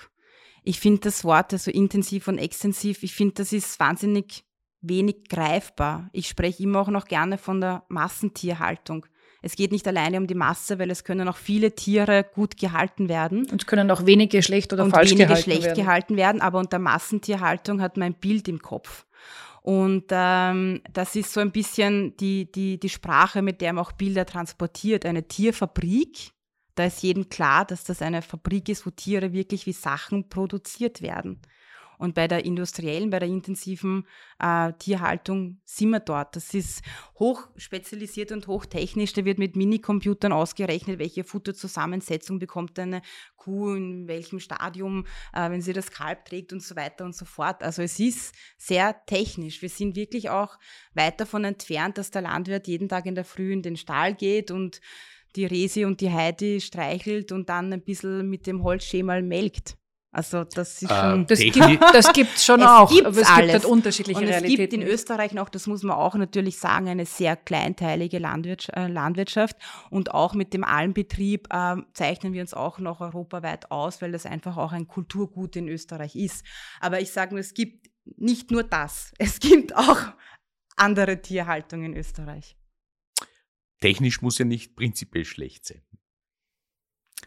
Ich 0.63 0.79
finde 0.79 1.01
das 1.01 1.23
Wort, 1.23 1.53
also 1.53 1.69
intensiv 1.69 2.27
und 2.27 2.37
extensiv, 2.37 3.03
ich 3.03 3.13
finde, 3.13 3.35
das 3.35 3.53
ist 3.53 3.79
wahnsinnig 3.79 4.45
wenig 4.89 5.27
greifbar. 5.29 6.09
Ich 6.11 6.27
spreche 6.27 6.63
immer 6.63 6.81
auch 6.81 6.89
noch 6.89 7.05
gerne 7.05 7.37
von 7.37 7.61
der 7.61 7.83
Massentierhaltung. 7.87 9.05
Es 9.41 9.55
geht 9.55 9.71
nicht 9.71 9.87
alleine 9.87 10.17
um 10.17 10.25
die 10.25 10.33
Masse, 10.33 10.79
weil 10.79 10.89
es 10.89 11.03
können 11.03 11.27
auch 11.27 11.37
viele 11.37 11.75
Tiere 11.75 12.25
gut 12.33 12.57
gehalten 12.57 13.09
werden. 13.09 13.47
Und 13.51 13.67
können 13.67 13.91
auch 13.91 14.05
wenige 14.07 14.41
schlecht 14.41 14.73
oder 14.73 14.85
und 14.85 14.91
falsch 14.91 15.11
wenige 15.11 15.27
gehalten 15.27 15.43
schlecht 15.43 15.65
werden. 15.65 15.75
gehalten 15.75 16.17
werden. 16.17 16.41
Aber 16.41 16.57
unter 16.57 16.79
Massentierhaltung 16.79 17.79
hat 17.79 17.95
man 17.95 18.07
ein 18.07 18.13
Bild 18.15 18.47
im 18.47 18.59
Kopf. 18.59 19.05
Und 19.61 20.05
ähm, 20.11 20.81
das 20.91 21.15
ist 21.15 21.33
so 21.33 21.41
ein 21.41 21.51
bisschen 21.51 22.17
die, 22.17 22.51
die, 22.51 22.79
die 22.79 22.89
Sprache, 22.89 23.41
mit 23.41 23.61
der 23.61 23.73
man 23.73 23.85
auch 23.85 23.91
Bilder 23.91 24.25
transportiert. 24.25 25.05
Eine 25.05 25.27
Tierfabrik, 25.27 26.31
da 26.75 26.85
ist 26.85 27.01
jedem 27.03 27.29
klar, 27.29 27.65
dass 27.65 27.83
das 27.83 28.01
eine 28.01 28.21
Fabrik 28.21 28.69
ist, 28.69 28.85
wo 28.85 28.89
Tiere 28.89 29.31
wirklich 29.33 29.65
wie 29.65 29.73
Sachen 29.73 30.29
produziert 30.29 31.01
werden. 31.01 31.41
Und 31.97 32.15
bei 32.15 32.27
der 32.27 32.45
industriellen, 32.45 33.09
bei 33.09 33.19
der 33.19 33.29
intensiven 33.29 34.05
äh, 34.39 34.73
Tierhaltung 34.73 35.59
sind 35.63 35.89
wir 35.89 35.99
dort. 35.99 36.35
Das 36.35 36.53
ist 36.53 36.81
hoch 37.19 37.47
spezialisiert 37.55 38.31
und 38.31 38.47
hochtechnisch. 38.47 39.13
Da 39.13 39.25
wird 39.25 39.39
mit 39.39 39.55
Minicomputern 39.55 40.31
ausgerechnet, 40.31 40.99
welche 40.99 41.23
Futterzusammensetzung 41.23 42.39
bekommt 42.39 42.77
eine 42.79 43.01
Kuh, 43.35 43.73
in 43.73 44.07
welchem 44.07 44.39
Stadium, 44.39 45.05
äh, 45.33 45.49
wenn 45.49 45.61
sie 45.61 45.73
das 45.73 45.91
Kalb 45.91 46.25
trägt 46.25 46.51
und 46.53 46.63
so 46.63 46.75
weiter 46.75 47.05
und 47.05 47.15
so 47.15 47.25
fort. 47.25 47.63
Also 47.63 47.81
es 47.81 47.99
ist 47.99 48.35
sehr 48.57 49.05
technisch. 49.05 49.61
Wir 49.61 49.69
sind 49.69 49.95
wirklich 49.95 50.29
auch 50.29 50.57
weit 50.93 51.19
davon 51.19 51.43
entfernt, 51.43 51.97
dass 51.97 52.11
der 52.11 52.23
Landwirt 52.23 52.67
jeden 52.67 52.89
Tag 52.89 53.05
in 53.05 53.15
der 53.15 53.25
Früh 53.25 53.53
in 53.53 53.61
den 53.61 53.77
Stall 53.77 54.15
geht 54.15 54.51
und 54.51 54.81
die 55.35 55.45
Resi 55.45 55.85
und 55.85 56.01
die 56.01 56.11
Heidi 56.11 56.61
streichelt 56.61 57.31
und 57.31 57.49
dann 57.49 57.71
ein 57.73 57.83
bisschen 57.83 58.29
mit 58.29 58.47
dem 58.47 58.63
Holzschemal 58.63 59.21
melkt. 59.21 59.77
Also 60.15 60.45
das 60.45 60.81
ist 60.81 60.89
schon. 60.89 61.23
Äh, 61.23 61.25
das 61.25 61.39
gibt 61.39 61.81
das 61.81 62.13
gibt's 62.13 62.45
schon 62.45 62.59
es 62.61 62.65
auch, 62.67 62.89
gibt's 62.89 63.05
aber 63.05 63.17
es 63.17 63.27
alles. 63.27 63.39
gibt 63.41 63.53
halt 63.53 63.65
unterschiedliche 63.65 64.17
und 64.17 64.23
es 64.23 64.29
Realitäten. 64.29 64.61
gibt 64.61 64.73
in 64.73 64.81
Österreich 64.83 65.33
noch, 65.33 65.49
das 65.49 65.67
muss 65.67 65.83
man 65.83 65.97
auch 65.97 66.15
natürlich 66.15 66.57
sagen, 66.57 66.87
eine 66.87 67.05
sehr 67.05 67.35
kleinteilige 67.35 68.19
Landwirtschaft, 68.19 68.77
äh, 68.77 68.87
Landwirtschaft 68.87 69.57
und 69.89 70.13
auch 70.13 70.33
mit 70.33 70.53
dem 70.53 70.63
Almbetrieb 70.63 71.49
äh, 71.51 71.75
zeichnen 71.91 72.31
wir 72.31 72.39
uns 72.39 72.53
auch 72.53 72.79
noch 72.79 73.01
europaweit 73.01 73.71
aus, 73.71 74.01
weil 74.01 74.13
das 74.13 74.25
einfach 74.25 74.55
auch 74.55 74.71
ein 74.71 74.87
Kulturgut 74.87 75.57
in 75.57 75.67
Österreich 75.67 76.15
ist. 76.15 76.45
Aber 76.79 77.01
ich 77.01 77.11
sage 77.11 77.33
nur, 77.33 77.41
es 77.41 77.53
gibt 77.53 77.89
nicht 78.15 78.51
nur 78.51 78.63
das, 78.63 79.11
es 79.17 79.41
gibt 79.41 79.75
auch 79.75 79.99
andere 80.77 81.21
Tierhaltung 81.21 81.83
in 81.83 81.93
Österreich. 81.93 82.55
Technisch 83.81 84.21
muss 84.21 84.37
ja 84.37 84.45
nicht 84.45 84.77
prinzipiell 84.77 85.25
schlecht 85.25 85.65
sein. 85.65 85.81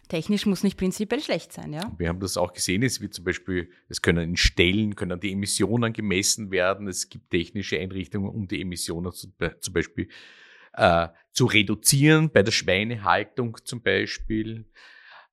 Technisch 0.09 0.47
muss 0.47 0.65
nicht 0.65 0.79
prinzipiell 0.79 1.21
schlecht 1.21 1.53
sein, 1.53 1.73
ja. 1.73 1.93
Wir 1.99 2.09
haben 2.09 2.21
das 2.21 2.39
auch 2.39 2.55
gesehen, 2.55 2.83
es 2.83 3.01
wird 3.01 3.13
zum 3.13 3.25
Beispiel, 3.25 3.71
es 3.89 4.01
können 4.01 4.31
in 4.31 4.37
Stellen, 4.37 4.97
können 4.97 5.21
die 5.21 5.33
Emissionen 5.33 5.93
gemessen 5.93 6.51
werden, 6.51 6.89
es 6.89 7.11
gibt 7.11 7.31
technische 7.31 7.79
Einrichtungen, 7.79 8.31
um 8.31 8.49
die 8.49 8.61
Emissionen 8.61 9.13
zu, 9.13 9.29
zum 9.61 9.75
Beispiel 9.75 10.09
äh, 10.73 11.09
zu 11.33 11.45
reduzieren, 11.47 12.31
bei 12.31 12.43
der 12.43 12.53
Schweinehaltung 12.53 13.59
zum 13.65 13.83
Beispiel. 13.83 14.71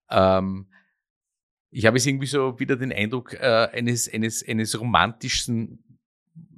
Ähm, 0.09 0.67
ich 1.71 1.85
habe 1.85 1.97
jetzt 1.97 2.07
irgendwie 2.07 2.27
so 2.27 2.59
wieder 2.59 2.75
den 2.75 2.91
Eindruck 2.91 3.33
äh, 3.33 3.69
eines, 3.71 4.11
eines, 4.11 4.45
eines 4.47 4.79
romantischen 4.79 5.99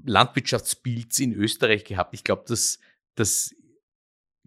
Landwirtschaftsbilds 0.05 1.19
in 1.19 1.33
Österreich 1.33 1.83
gehabt. 1.85 2.13
Ich 2.13 2.23
glaube, 2.23 2.45
das, 2.47 2.79
das 3.15 3.53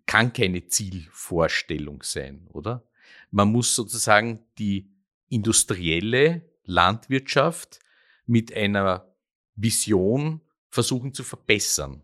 kann 0.07 0.33
keine 0.33 0.67
Zielvorstellung 0.67 2.03
sein, 2.03 2.49
oder? 2.53 2.90
Man 3.31 3.53
muss 3.53 3.75
sozusagen 3.75 4.41
die 4.59 4.91
industrielle 5.29 6.43
Landwirtschaft 6.65 7.81
mit 8.27 8.55
einer 8.55 9.15
Vision 9.55 10.41
versuchen 10.71 11.15
zu 11.15 11.25
verbessern. 11.25 12.03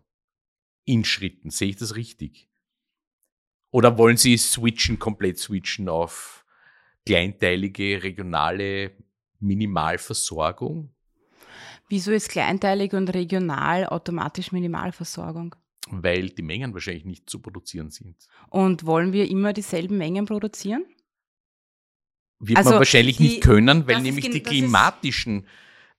In 0.85 1.03
Schritten. 1.03 1.49
Sehe 1.49 1.69
ich 1.69 1.75
das 1.75 1.95
richtig? 1.95 2.49
Oder 3.71 3.97
wollen 3.97 4.17
Sie 4.17 4.37
switchen, 4.37 4.99
komplett 4.99 5.37
switchen 5.37 5.89
auf 5.89 6.45
kleinteilige, 7.05 8.03
regionale 8.03 8.91
Minimalversorgung? 9.39 10.93
Wieso 11.89 12.11
ist 12.11 12.29
kleinteilig 12.29 12.93
und 12.93 13.09
regional 13.13 13.85
automatisch 13.85 14.51
Minimalversorgung? 14.51 15.55
Weil 15.89 16.29
die 16.29 16.41
Mengen 16.41 16.73
wahrscheinlich 16.73 17.05
nicht 17.05 17.29
zu 17.29 17.39
produzieren 17.39 17.91
sind. 17.91 18.27
Und 18.49 18.85
wollen 18.85 19.13
wir 19.13 19.29
immer 19.29 19.53
dieselben 19.53 19.97
Mengen 19.97 20.25
produzieren? 20.25 20.85
Wird 22.39 22.57
Also 22.57 22.71
man 22.71 22.79
wahrscheinlich 22.79 23.17
die- 23.17 23.23
nicht 23.23 23.41
können, 23.41 23.87
weil 23.87 24.01
nämlich 24.01 24.29
die 24.29 24.41
klimatischen 24.43 25.47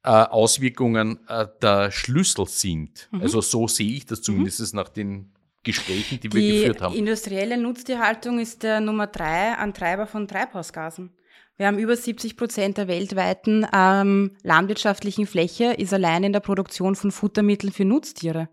äh, 0.05 0.11
Auswirkungen 0.11 1.18
äh, 1.28 1.47
der 1.61 1.91
Schlüssel 1.91 2.47
sind. 2.47 3.09
Mhm. 3.11 3.22
Also 3.22 3.41
so 3.41 3.66
sehe 3.66 3.91
ich 3.93 4.07
das 4.07 4.22
zumindest 4.22 4.72
nach 4.74 4.89
den 4.89 5.32
Gesprächen, 5.64 6.20
die 6.20 6.32
wir 6.32 6.41
Die 6.41 6.59
geführt 6.61 6.80
haben. 6.80 6.95
industrielle 6.95 7.59
Nutztierhaltung 7.59 8.39
ist 8.39 8.62
der 8.62 8.80
Nummer 8.80 9.09
drei 9.09 9.55
Antreiber 9.55 10.07
von 10.07 10.28
Treibhausgasen. 10.28 11.11
Wir 11.57 11.66
haben 11.66 11.78
über 11.78 11.97
70 11.97 12.36
Prozent 12.36 12.78
der 12.78 12.86
weltweiten 12.86 13.66
ähm, 13.74 14.36
landwirtschaftlichen 14.45 15.26
Fläche 15.26 15.72
ist 15.72 15.93
allein 15.93 16.22
in 16.22 16.32
der 16.32 16.39
Produktion 16.41 16.95
von 16.95 17.11
Futtermitteln 17.11 17.72
für 17.72 17.84
Nutztiere. 17.84 18.49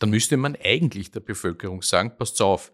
Dann 0.00 0.08
müsste 0.08 0.38
man 0.38 0.56
eigentlich 0.64 1.10
der 1.10 1.20
Bevölkerung 1.20 1.82
sagen, 1.82 2.12
passt 2.16 2.40
auf, 2.40 2.72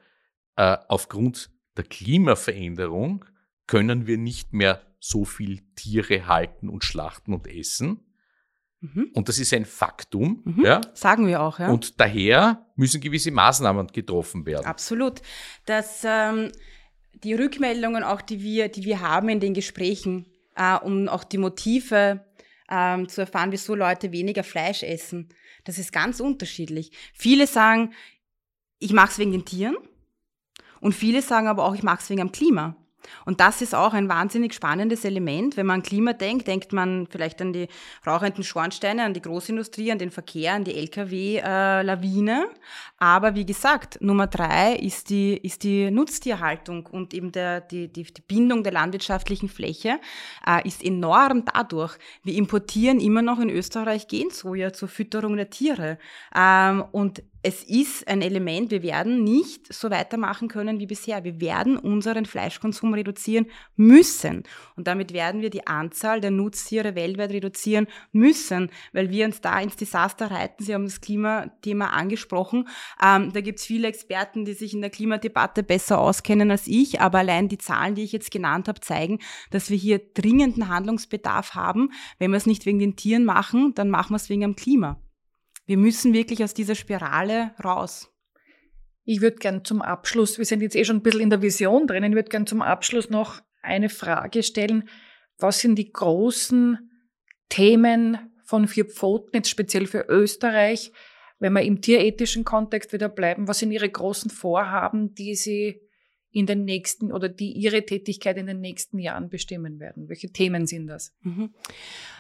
äh, 0.55 0.77
aufgrund 0.87 1.51
der 1.77 1.83
Klimaveränderung 1.85 3.25
können 3.67 4.07
wir 4.07 4.19
nicht 4.19 4.53
mehr 4.53 4.83
so 5.01 5.25
viel 5.25 5.61
Tiere 5.75 6.27
halten 6.27 6.69
und 6.69 6.85
schlachten 6.85 7.35
und 7.35 7.47
essen. 7.47 8.01
Mhm. 8.81 9.11
Und 9.15 9.29
das 9.29 9.39
ist 9.39 9.53
ein 9.55 9.65
Faktum. 9.65 10.43
Mhm. 10.45 10.65
Ja? 10.65 10.81
Sagen 10.95 11.27
wir 11.27 11.43
auch, 11.43 11.59
ja. 11.59 11.71
Und 11.71 12.01
daher 12.01 12.67
müssen 12.77 13.01
gewisse 13.01 13.31
Maßnahmen 13.31 13.89
getroffen 13.89 14.45
werden. 14.47 14.67
Absolut. 14.67 15.23
Das, 15.67 16.03
ähm, 16.05 16.53
die 17.13 17.35
Rückmeldungen 17.35 18.03
auch, 18.03 18.21
die 18.21 18.43
wir, 18.43 18.69
die 18.69 18.85
wir 18.85 19.01
haben 19.01 19.29
in 19.29 19.41
den 19.41 19.55
Gesprächen, 19.55 20.27
äh, 20.57 20.77
um 20.77 21.09
auch 21.09 21.25
die 21.25 21.39
Motive 21.39 22.25
ähm, 22.71 23.09
zu 23.09 23.23
erfahren, 23.23 23.53
wieso 23.53 23.75
Leute 23.75 24.13
weniger 24.13 24.43
Fleisch 24.43 24.83
essen, 24.83 25.29
das 25.65 25.79
ist 25.79 25.93
ganz 25.93 26.21
unterschiedlich. 26.21 26.93
Viele 27.15 27.47
sagen, 27.47 27.95
ich 28.79 28.93
mache 28.93 29.13
es 29.13 29.19
wegen 29.19 29.33
den 29.33 29.45
Tieren 29.45 29.77
und 30.81 30.95
viele 30.95 31.23
sagen 31.23 31.49
aber 31.49 31.65
auch, 31.65 31.75
ich 31.75 31.83
mache 31.83 32.01
es 32.03 32.11
wegen 32.11 32.21
dem 32.21 32.33
Klima. 32.33 32.77
Und 33.25 33.41
das 33.41 33.63
ist 33.63 33.75
auch 33.75 33.93
ein 33.93 34.09
wahnsinnig 34.09 34.55
spannendes 34.55 35.05
Element. 35.05 35.57
Wenn 35.57 35.67
man 35.67 35.81
an 35.81 35.83
Klima 35.83 36.13
denkt, 36.13 36.47
denkt 36.47 36.73
man 36.73 37.07
vielleicht 37.09 37.41
an 37.41 37.53
die 37.53 37.69
rauchenden 38.07 38.45
Schornsteine, 38.45 39.05
an 39.05 39.15
die 39.15 39.23
Großindustrie, 39.23 39.93
an 39.93 39.99
den 39.99 40.11
Verkehr, 40.11 40.55
an 40.55 40.65
die 40.65 40.75
Lkw-Lawine. 40.75 42.47
Aber 42.99 43.35
wie 43.35 43.45
gesagt, 43.45 44.01
Nummer 44.01 44.27
drei 44.27 44.77
ist 44.77 45.11
die, 45.11 45.37
ist 45.37 45.63
die 45.63 45.91
Nutztierhaltung 45.91 46.87
und 46.87 47.13
eben 47.13 47.33
der, 47.33 47.61
die, 47.61 47.93
die, 47.93 48.05
die 48.05 48.23
Bindung 48.23 48.63
der 48.63 48.73
landwirtschaftlichen 48.73 49.49
Fläche 49.49 50.01
äh, 50.47 50.67
ist 50.67 50.83
enorm 50.83 51.45
dadurch. 51.45 51.97
Wir 52.23 52.35
importieren 52.35 53.01
immer 53.01 53.23
noch 53.23 53.41
in 53.41 53.51
Österreich 53.51 54.09
Gensoja 54.09 54.73
zur 54.73 54.89
Fütterung 54.89 55.37
der 55.37 55.51
Tiere. 55.51 55.99
Ähm, 56.35 56.85
und 56.93 57.23
es 57.47 57.63
ist 57.63 58.09
ein 58.09 58.23
Element, 58.23 58.71
wir 58.71 58.83
werden 58.83 59.23
nicht 59.23 59.71
so 59.71 59.91
weitermachen 59.91 60.49
können 60.49 60.81
wie 60.81 60.87
bisher. 60.87 61.25
Wir 61.25 61.43
werden 61.43 61.77
unseren 61.77 62.25
Fleischkonsum 62.25 62.95
reduzieren 62.95 63.49
müssen. 63.77 64.45
Und 64.77 64.87
damit 64.87 65.13
werden 65.13 65.43
wir 65.43 65.51
die 65.51 65.67
Anzahl 65.67 66.23
der 66.23 66.31
Nutztiere 66.31 66.95
weltweit 66.95 67.33
reduzieren 67.33 67.87
müssen, 68.13 68.71
weil 68.95 69.11
wir 69.11 69.27
uns 69.27 69.43
da 69.43 69.61
ins 69.61 69.77
Desaster 69.77 70.31
reiten. 70.31 70.65
Sie 70.65 70.73
haben 70.73 70.87
das 70.87 71.03
Klimathema 71.03 71.89
angesprochen. 71.89 72.67
Ähm, 73.03 73.31
da 73.35 73.43
gibt 73.43 73.59
es 73.59 73.67
viele 73.67 73.89
Experten, 73.89 74.47
die 74.47 74.55
sich 74.55 74.73
in 74.73 74.81
der 74.81 74.89
Klimadebatte 74.89 75.63
besser 75.63 75.99
auskennen 75.99 76.51
als 76.51 76.67
ich, 76.67 77.03
aber 77.03 77.19
allein 77.19 77.51
die 77.51 77.59
Zahlen, 77.59 77.95
die 77.95 78.05
ich 78.05 78.13
jetzt 78.13 78.31
genannt 78.31 78.69
habe, 78.69 78.81
zeigen, 78.81 79.19
dass 79.51 79.69
wir 79.69 79.77
hier 79.77 79.99
dringenden 79.99 80.69
Handlungsbedarf 80.69 81.55
haben. 81.55 81.91
Wenn 82.19 82.31
wir 82.31 82.39
es 82.39 82.47
nicht 82.47 82.65
wegen 82.65 82.79
den 82.79 82.97
Tieren 82.97 83.27
machen, 83.27 83.75
dann 83.75 83.91
machen 83.91 84.13
wir 84.13 84.17
es 84.17 84.31
wegen 84.31 84.41
dem 84.41 84.57
Klima. 84.57 84.99
Wir 85.67 85.79
müssen 85.79 86.13
wirklich 86.13 86.43
aus 86.45 86.55
dieser 86.55 86.75
Spirale 86.75 87.53
raus. 87.63 88.11
Ich 89.05 89.21
würde 89.21 89.37
gern 89.37 89.65
zum 89.65 89.83
Abschluss, 89.83 90.39
wir 90.39 90.45
sind 90.45 90.63
jetzt 90.63 90.77
eh 90.77 90.85
schon 90.85 90.97
ein 90.97 91.03
bisschen 91.03 91.21
in 91.21 91.31
der 91.31 91.43
Vision 91.43 91.87
drinnen, 91.87 92.13
ich 92.13 92.17
würde 92.17 92.31
gern 92.31 92.47
zum 92.47 92.63
Abschluss 92.63 93.11
noch 93.11 93.41
eine 93.63 93.89
Frage 93.89 94.43
stellen. 94.43 94.89
Was 95.39 95.61
sind 95.61 95.77
die 95.77 95.93
großen 95.93 96.91
Themen 97.49 98.19
von 98.45 98.67
Vier 98.69 98.87
Pfoten, 98.87 99.37
jetzt 99.37 99.51
speziell 99.51 99.87
für 99.87 100.07
Österreich, 100.09 100.93
wenn 101.39 101.53
wir 101.53 101.63
im 101.63 101.81
tierethischen 101.81 102.45
Kontext 102.45 102.93
wieder 102.93 103.09
bleiben? 103.09 103.49
Was 103.49 103.59
sind 103.59 103.73
Ihre 103.73 103.89
großen 103.89 104.31
Vorhaben, 104.31 105.15
die 105.15 105.35
Sie 105.35 105.84
in 106.35 106.47
den 106.47 106.65
nächsten 106.65 107.13
oder 107.13 107.29
die 107.29 107.53
Ihre 107.53 107.87
Tätigkeit 107.87 108.37
in 108.37 108.47
den 108.47 108.61
nächsten 108.61 108.99
Jahren 108.99 109.29
bestimmen 109.31 109.79
werden? 109.79 110.09
Welche 110.09 110.31
Themen 110.31 110.67
sind 110.67 110.89
das? 110.89 111.15
Mhm. 111.23 111.55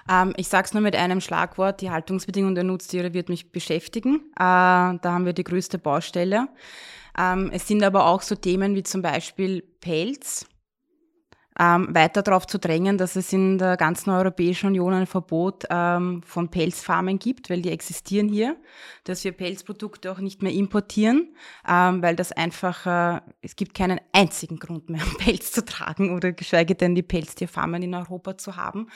Ähm, 0.08 0.32
ich 0.36 0.48
sage 0.48 0.66
es 0.66 0.72
nur 0.72 0.82
mit 0.82 0.94
einem 0.94 1.20
Schlagwort, 1.20 1.80
die 1.80 1.90
Haltungsbedingungen 1.90 2.54
der 2.54 2.64
Nutztiere 2.64 3.12
wird 3.12 3.28
mich 3.28 3.50
beschäftigen. 3.50 4.20
Äh, 4.36 4.38
da 4.38 5.00
haben 5.04 5.26
wir 5.26 5.32
die 5.32 5.44
größte 5.44 5.78
Baustelle. 5.78 6.48
Ähm, 7.18 7.50
es 7.52 7.66
sind 7.66 7.82
aber 7.82 8.06
auch 8.06 8.22
so 8.22 8.36
Themen 8.36 8.76
wie 8.76 8.84
zum 8.84 9.02
Beispiel 9.02 9.62
Pelz. 9.80 10.46
Ähm, 11.56 11.94
weiter 11.94 12.22
darauf 12.22 12.48
zu 12.48 12.58
drängen, 12.58 12.98
dass 12.98 13.14
es 13.14 13.32
in 13.32 13.58
der 13.58 13.76
ganzen 13.76 14.10
Europäischen 14.10 14.66
Union 14.66 14.92
ein 14.92 15.06
Verbot 15.06 15.64
ähm, 15.70 16.22
von 16.24 16.48
Pelzfarmen 16.48 17.20
gibt, 17.20 17.48
weil 17.48 17.62
die 17.62 17.70
existieren 17.70 18.28
hier, 18.28 18.56
dass 19.04 19.22
wir 19.22 19.30
Pelzprodukte 19.30 20.10
auch 20.10 20.18
nicht 20.18 20.42
mehr 20.42 20.52
importieren, 20.52 21.32
ähm, 21.68 22.02
weil 22.02 22.16
das 22.16 22.32
einfach, 22.32 22.86
äh, 22.86 23.20
es 23.40 23.54
gibt 23.54 23.74
keinen 23.74 24.00
einzigen 24.12 24.58
Grund 24.58 24.90
mehr, 24.90 25.02
Pelz 25.18 25.52
zu 25.52 25.64
tragen 25.64 26.16
oder 26.16 26.32
geschweige 26.32 26.74
denn 26.74 26.96
die 26.96 27.02
Pelztierfarmen 27.02 27.84
in 27.84 27.94
Europa 27.94 28.36
zu 28.36 28.56
haben. 28.56 28.88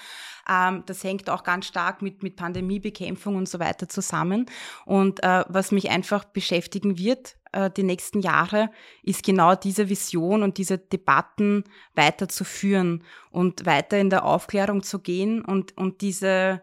Ähm, 0.48 0.82
das 0.86 1.04
hängt 1.04 1.28
auch 1.30 1.44
ganz 1.44 1.66
stark 1.66 2.02
mit, 2.02 2.22
mit 2.22 2.36
Pandemiebekämpfung 2.36 3.36
und 3.36 3.48
so 3.48 3.58
weiter 3.58 3.88
zusammen. 3.88 4.46
Und 4.86 5.22
äh, 5.22 5.44
was 5.48 5.72
mich 5.72 5.90
einfach 5.90 6.24
beschäftigen 6.24 6.98
wird, 6.98 7.36
äh, 7.52 7.70
die 7.70 7.82
nächsten 7.82 8.20
Jahre, 8.20 8.70
ist 9.02 9.22
genau 9.22 9.54
diese 9.54 9.88
Vision 9.88 10.42
und 10.42 10.58
diese 10.58 10.78
Debatten 10.78 11.64
weiterzuführen 11.94 13.04
und 13.30 13.66
weiter 13.66 13.98
in 13.98 14.10
der 14.10 14.24
Aufklärung 14.24 14.82
zu 14.82 15.00
gehen 15.00 15.44
und, 15.44 15.76
und 15.76 16.00
diese, 16.00 16.62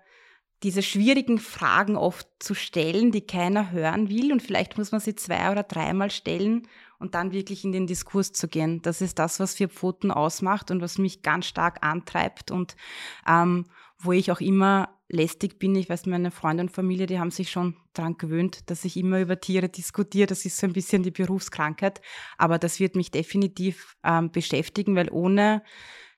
diese 0.63 0.81
schwierigen 0.81 1.37
Fragen 1.37 1.95
oft 1.95 2.27
zu 2.39 2.53
stellen, 2.55 3.11
die 3.11 3.25
keiner 3.25 3.71
hören 3.71 4.09
will. 4.09 4.31
Und 4.31 4.41
vielleicht 4.41 4.77
muss 4.77 4.91
man 4.91 5.01
sie 5.01 5.15
zwei 5.15 5.51
oder 5.51 5.63
dreimal 5.63 6.11
stellen 6.11 6.67
und 7.05 7.13
dann 7.13 7.31
wirklich 7.31 7.63
in 7.63 7.71
den 7.71 7.85
Diskurs 7.85 8.31
zu 8.31 8.47
gehen. 8.47 8.81
Das 8.81 8.99
ist 8.99 9.19
das, 9.19 9.39
was 9.39 9.53
Vier 9.53 9.69
Pfoten 9.69 10.09
ausmacht 10.09 10.71
und 10.71 10.81
was 10.81 10.97
mich 10.97 11.21
ganz 11.21 11.45
stark 11.45 11.85
antreibt 11.85 12.49
und 12.49 12.75
ähm, 13.27 13.65
wo 13.99 14.11
ich 14.11 14.31
auch 14.31 14.41
immer 14.41 14.89
lästig 15.07 15.59
bin. 15.59 15.75
Ich 15.75 15.87
weiß, 15.87 16.07
meine 16.07 16.31
Freunde 16.31 16.63
und 16.63 16.71
Familie, 16.71 17.05
die 17.05 17.19
haben 17.19 17.29
sich 17.29 17.51
schon 17.51 17.75
daran 17.93 18.17
gewöhnt, 18.17 18.71
dass 18.71 18.85
ich 18.85 18.97
immer 18.97 19.21
über 19.21 19.39
Tiere 19.39 19.69
diskutiere. 19.69 20.25
Das 20.25 20.45
ist 20.45 20.57
so 20.57 20.65
ein 20.65 20.73
bisschen 20.73 21.03
die 21.03 21.11
Berufskrankheit. 21.11 22.01
Aber 22.39 22.57
das 22.57 22.79
wird 22.79 22.95
mich 22.95 23.11
definitiv 23.11 23.97
ähm, 24.03 24.31
beschäftigen, 24.31 24.95
weil 24.95 25.11
ohne 25.11 25.61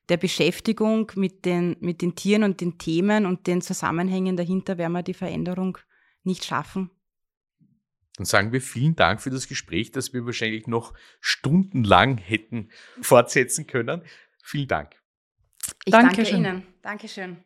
der 0.07 0.17
Beschäftigung 0.17 1.11
mit 1.15 1.43
den, 1.43 1.75
mit 1.81 2.01
den 2.01 2.15
Tieren 2.15 2.43
und 2.43 2.61
den 2.61 2.77
Themen 2.77 3.25
und 3.25 3.45
den 3.45 3.59
Zusammenhängen 3.59 4.37
dahinter 4.37 4.77
werden 4.77 4.93
wir 4.93 5.03
die 5.03 5.13
Veränderung 5.13 5.77
nicht 6.23 6.45
schaffen. 6.45 6.91
Dann 8.17 8.25
sagen 8.25 8.51
wir 8.51 8.61
vielen 8.61 8.95
Dank 8.95 9.21
für 9.21 9.29
das 9.29 9.47
Gespräch, 9.47 9.91
das 9.91 10.11
wir 10.11 10.25
wahrscheinlich 10.25 10.67
noch 10.67 10.93
stundenlang 11.21 12.17
hätten 12.17 12.69
fortsetzen 13.01 13.67
können. 13.67 14.01
Vielen 14.43 14.67
Dank. 14.67 14.95
Ich 15.85 15.91
Dankeschön. 15.91 16.43
danke 16.43 16.57
Ihnen. 16.59 16.73
Dankeschön. 16.81 17.37